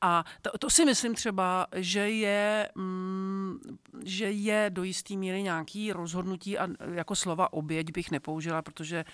A 0.00 0.24
to, 0.42 0.58
to 0.58 0.70
si 0.70 0.84
myslím 0.84 1.14
třeba, 1.14 1.66
že 1.74 2.10
je 2.10 2.68
mm, 2.74 3.58
že 4.04 4.30
je 4.30 4.70
do 4.70 4.82
jisté 4.82 5.14
míry 5.14 5.42
nějaký 5.42 5.92
rozhodnutí 5.92 6.58
a 6.58 6.68
jako 6.92 7.16
slova 7.16 7.52
oběť 7.52 7.92
bych 7.92 8.10
nepoužila, 8.10 8.62
protože 8.62 9.04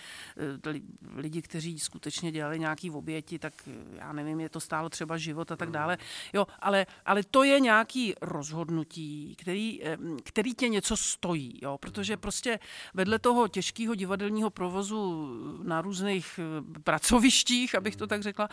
uh, 0.65 0.75
lidi, 1.17 1.43
kteří 1.43 1.79
skutečně 1.79 2.33
dělali 2.33 2.59
nějaký 2.59 2.91
oběti, 2.91 3.39
tak 3.39 3.69
já 3.95 4.13
nevím, 4.13 4.41
je 4.41 4.49
to 4.49 4.61
stálo 4.61 4.89
třeba 4.89 5.19
život 5.19 5.53
a 5.53 5.57
tak 5.57 5.71
dále. 5.71 5.99
Jo, 6.33 6.47
ale, 6.61 6.87
ale 7.05 7.23
to 7.31 7.45
je 7.45 7.61
nějaký 7.61 8.15
rozhodnutí, 8.21 9.35
který, 9.39 9.81
který 10.23 10.55
tě 10.55 10.69
něco 10.69 10.97
stojí, 10.97 11.59
jo, 11.63 11.79
protože 11.79 12.17
prostě 12.17 12.59
vedle 12.95 13.19
toho 13.19 13.49
těžkého 13.49 13.95
divadelního 13.95 14.51
provozu 14.51 15.31
na 15.63 15.81
různých 15.81 16.41
pracovištích, 16.85 17.62
abych 17.75 17.97
to 17.97 18.07
tak 18.07 18.23
řekla, 18.23 18.49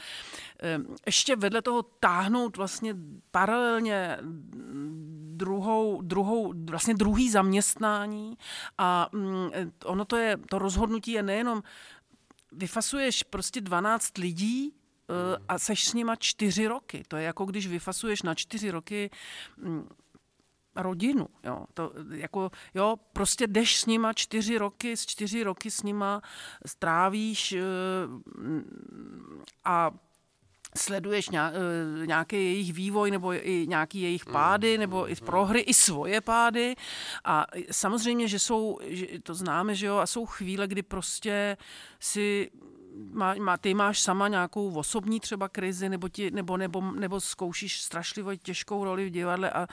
ještě 1.05 1.36
vedle 1.36 1.62
toho 1.62 1.84
táhnout 1.84 2.57
vlastně 2.57 2.95
paralelně 3.32 4.18
druhou, 5.39 6.01
druhou, 6.01 6.53
vlastně 6.70 6.93
druhý 6.93 7.32
zaměstnání 7.32 8.38
a 8.78 9.10
mm, 9.12 9.49
ono 9.86 10.05
to 10.05 10.18
je, 10.18 10.38
to 10.38 10.60
rozhodnutí 10.60 11.12
je 11.12 11.24
nejenom, 11.24 11.64
vyfasuješ 12.51 13.24
prostě 13.24 13.62
12 13.62 14.18
lidí, 14.18 14.68
e, 14.68 14.74
a 15.47 15.60
seš 15.60 15.88
s 15.88 15.93
nima 15.93 16.16
čtyři 16.16 16.68
roky. 16.68 17.03
To 17.07 17.18
je 17.18 17.24
jako 17.24 17.45
když 17.45 17.68
vyfasuješ 17.68 18.22
na 18.22 18.36
čtyři 18.36 18.72
roky 18.72 19.10
mm, 19.57 19.89
rodinu. 20.76 21.28
Jo. 21.44 21.66
To, 21.74 21.92
jako, 22.12 22.52
jo, 22.74 22.96
prostě 23.14 23.48
jdeš 23.48 23.80
s 23.80 23.86
nima 23.86 24.14
čtyři 24.14 24.58
roky, 24.58 24.98
z 24.98 25.06
čtyři 25.06 25.44
roky 25.44 25.72
s 25.72 25.84
nima 25.84 26.22
strávíš 26.66 27.52
e, 27.52 27.62
a 29.66 29.92
sleduješ 30.78 31.30
eh, 31.34 31.52
nějaký 32.06 32.36
jejich 32.36 32.74
vývoj 32.74 33.12
nebo 33.12 33.34
i 33.34 33.66
nějaký 33.68 34.02
jejich 34.02 34.26
mm, 34.26 34.34
pády 34.34 34.78
nebo 34.78 35.10
i 35.12 35.16
mm, 35.22 35.26
prohry, 35.26 35.60
i 35.60 35.74
svoje 35.74 36.22
pády 36.22 36.76
a 37.26 37.46
samozřejmě, 37.72 38.28
že 38.28 38.40
jsou, 38.40 38.80
že 38.84 39.08
to 39.24 39.34
známe, 39.34 39.76
že 39.76 39.86
jo, 39.86 39.98
a 39.98 40.08
jsou 40.08 40.26
chvíle, 40.26 40.68
kdy 40.68 40.84
prostě 40.84 41.58
si 42.00 42.52
má, 43.12 43.36
má, 43.36 43.58
ty 43.58 43.74
máš 43.74 44.00
sama 44.00 44.28
nějakou 44.28 44.74
osobní 44.74 45.20
třeba 45.20 45.50
krizi, 45.50 45.89
nebo, 45.89 46.10
ti, 46.10 46.32
nebo, 46.32 46.58
nebo, 46.58 46.82
nebo 46.82 47.22
zkoušíš 47.22 47.82
strašlivě 47.82 48.38
těžkou 48.38 48.84
roli 48.84 49.06
v 49.06 49.10
divadle 49.10 49.52
a 49.52 49.68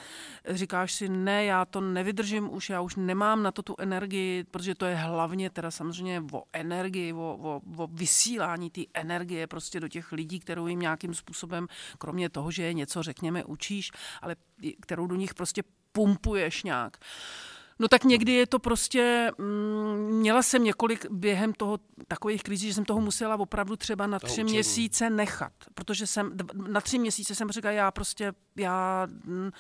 říkáš 0.49 0.93
si, 0.93 1.09
ne, 1.09 1.45
já 1.45 1.65
to 1.65 1.81
nevydržím 1.81 2.55
už, 2.55 2.71
já 2.71 2.81
už 2.81 2.97
nemám 2.97 3.43
na 3.43 3.51
to 3.51 3.63
tu 3.63 3.75
energii, 3.79 4.45
protože 4.45 4.75
to 4.75 4.87
je 4.87 4.95
hlavně 4.95 5.51
teda 5.51 5.71
samozřejmě 5.71 6.23
o 6.33 6.43
energii, 6.53 7.13
o, 7.13 7.19
o, 7.19 7.61
o 7.77 7.87
vysílání 7.87 8.71
té 8.71 8.81
energie 8.95 9.47
prostě 9.47 9.81
do 9.81 9.89
těch 9.89 10.13
lidí, 10.13 10.41
kterou 10.41 10.67
jim 10.67 10.81
nějakým 10.81 11.15
způsobem, 11.15 11.67
kromě 11.99 12.29
toho, 12.29 12.51
že 12.51 12.63
je 12.63 12.75
něco, 12.75 13.03
řekněme, 13.03 13.45
učíš, 13.45 13.91
ale 14.23 14.37
kterou 14.81 15.07
do 15.07 15.17
nich 15.17 15.35
prostě 15.35 15.63
pumpuješ 15.93 16.63
nějak. 16.63 16.97
Uh, 16.97 17.56
No 17.79 17.89
tak 17.89 18.05
někdy 18.05 18.33
je 18.33 18.47
to 18.47 18.59
prostě, 18.59 19.31
mm, 19.39 19.97
měla 19.97 20.43
jsem 20.43 20.65
několik 20.65 21.07
během 21.11 21.53
toho 21.53 21.79
takových 22.09 22.43
krizí, 22.43 22.69
že 22.69 22.75
jsem 22.75 22.85
toho 22.85 23.01
musela 23.01 23.37
opravdu 23.37 23.77
třeba 23.77 24.07
na 24.07 24.19
tři 24.19 24.33
učení. 24.33 24.53
měsíce 24.53 25.11
nechat, 25.11 25.53
protože 25.75 26.07
jsem, 26.07 26.37
na 26.69 26.81
tři 26.81 26.99
měsíce 26.99 27.35
jsem 27.35 27.51
říkala, 27.51 27.73
já 27.73 27.91
prostě, 27.91 28.33
já, 28.57 29.07
mm, 29.25 29.51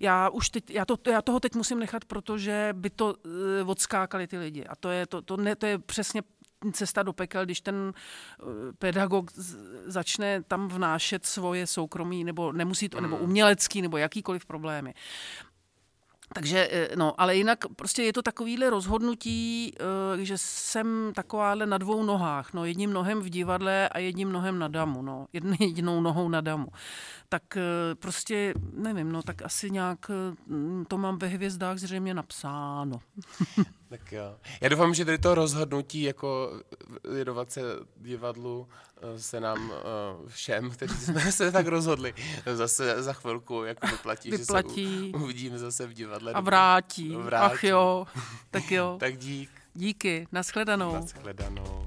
já 0.00 0.28
už 0.28 0.50
teď, 0.50 0.70
já, 0.70 0.84
to, 0.84 1.10
já 1.10 1.22
toho 1.22 1.40
teď 1.40 1.54
musím 1.54 1.78
nechat, 1.78 2.04
protože 2.04 2.68
by 2.72 2.90
to 2.90 3.14
uh, 3.62 3.70
odskákali 3.70 4.26
ty 4.26 4.38
lidi. 4.38 4.64
A 4.64 4.76
to 4.76 4.90
je, 4.90 5.06
to, 5.06 5.22
to, 5.22 5.36
ne, 5.36 5.56
to 5.56 5.66
je 5.66 5.78
přesně 5.78 6.22
cesta 6.72 7.02
do 7.02 7.12
pekel, 7.12 7.44
když 7.44 7.60
ten 7.60 7.74
uh, 7.74 8.52
pedagog 8.78 9.30
začne 9.84 10.42
tam 10.42 10.68
vnášet 10.68 11.26
svoje 11.26 11.66
soukromí, 11.66 12.24
nebo 12.24 12.52
nemusí 12.52 12.88
to, 12.88 13.00
nebo 13.00 13.16
mm. 13.16 13.22
umělecký, 13.22 13.82
nebo 13.82 13.96
jakýkoliv 13.96 14.46
problémy. 14.46 14.94
Takže, 16.34 16.68
eh, 16.70 16.96
no, 16.96 17.20
ale 17.20 17.36
jinak 17.36 17.58
prostě 17.76 18.02
je 18.02 18.12
to 18.12 18.22
takovýhle 18.22 18.70
rozhodnutí, 18.70 19.72
eh, 19.74 20.24
že 20.24 20.38
jsem 20.38 21.12
takováhle 21.14 21.66
na 21.66 21.78
dvou 21.78 22.02
nohách, 22.02 22.52
no, 22.52 22.64
jedním 22.64 22.92
nohem 22.92 23.20
v 23.20 23.28
divadle 23.28 23.88
a 23.88 23.98
jedním 23.98 24.32
nohem 24.32 24.58
na 24.58 24.68
damu, 24.68 25.02
no, 25.02 25.26
jednou 25.32 25.56
jedinou 25.60 26.00
nohou 26.00 26.28
na 26.28 26.40
damu. 26.40 26.66
Tak 27.28 27.56
eh, 27.56 27.94
prostě, 27.94 28.54
nevím, 28.72 29.12
no, 29.12 29.22
tak 29.22 29.42
asi 29.42 29.70
nějak 29.70 30.10
to 30.88 30.98
mám 30.98 31.18
ve 31.18 31.26
hvězdách 31.26 31.78
zřejmě 31.78 32.14
napsáno. 32.14 33.00
Tak 33.88 34.12
jo. 34.12 34.36
Já 34.60 34.68
doufám, 34.68 34.94
že 34.94 35.04
tady 35.04 35.18
to 35.18 35.34
rozhodnutí 35.34 36.02
jako 36.02 36.60
věnovat 37.10 37.52
se 37.52 37.60
divadlu 37.96 38.68
se 39.16 39.40
nám 39.40 39.70
uh, 39.70 40.28
všem, 40.28 40.70
kteří 40.70 40.94
jsme 40.94 41.32
se 41.32 41.52
tak 41.52 41.66
rozhodli, 41.66 42.14
zase 42.54 43.02
za 43.02 43.12
chvilku 43.12 43.64
jako 43.64 43.86
vyplatí, 43.86 44.30
vyplatí. 44.30 45.04
že 45.04 45.10
se 45.10 45.24
uvidíme 45.24 45.58
zase 45.58 45.86
v 45.86 45.92
divadle. 45.94 46.32
A 46.32 46.40
vrátí. 46.40 47.16
vrátí. 47.16 47.54
Ach 47.54 47.64
jo, 47.64 48.06
tak 48.50 48.70
jo. 48.70 48.96
tak 49.00 49.16
dík. 49.16 49.50
Díky, 49.74 50.26
nashledanou. 50.32 50.92
Nashledanou. 50.92 51.86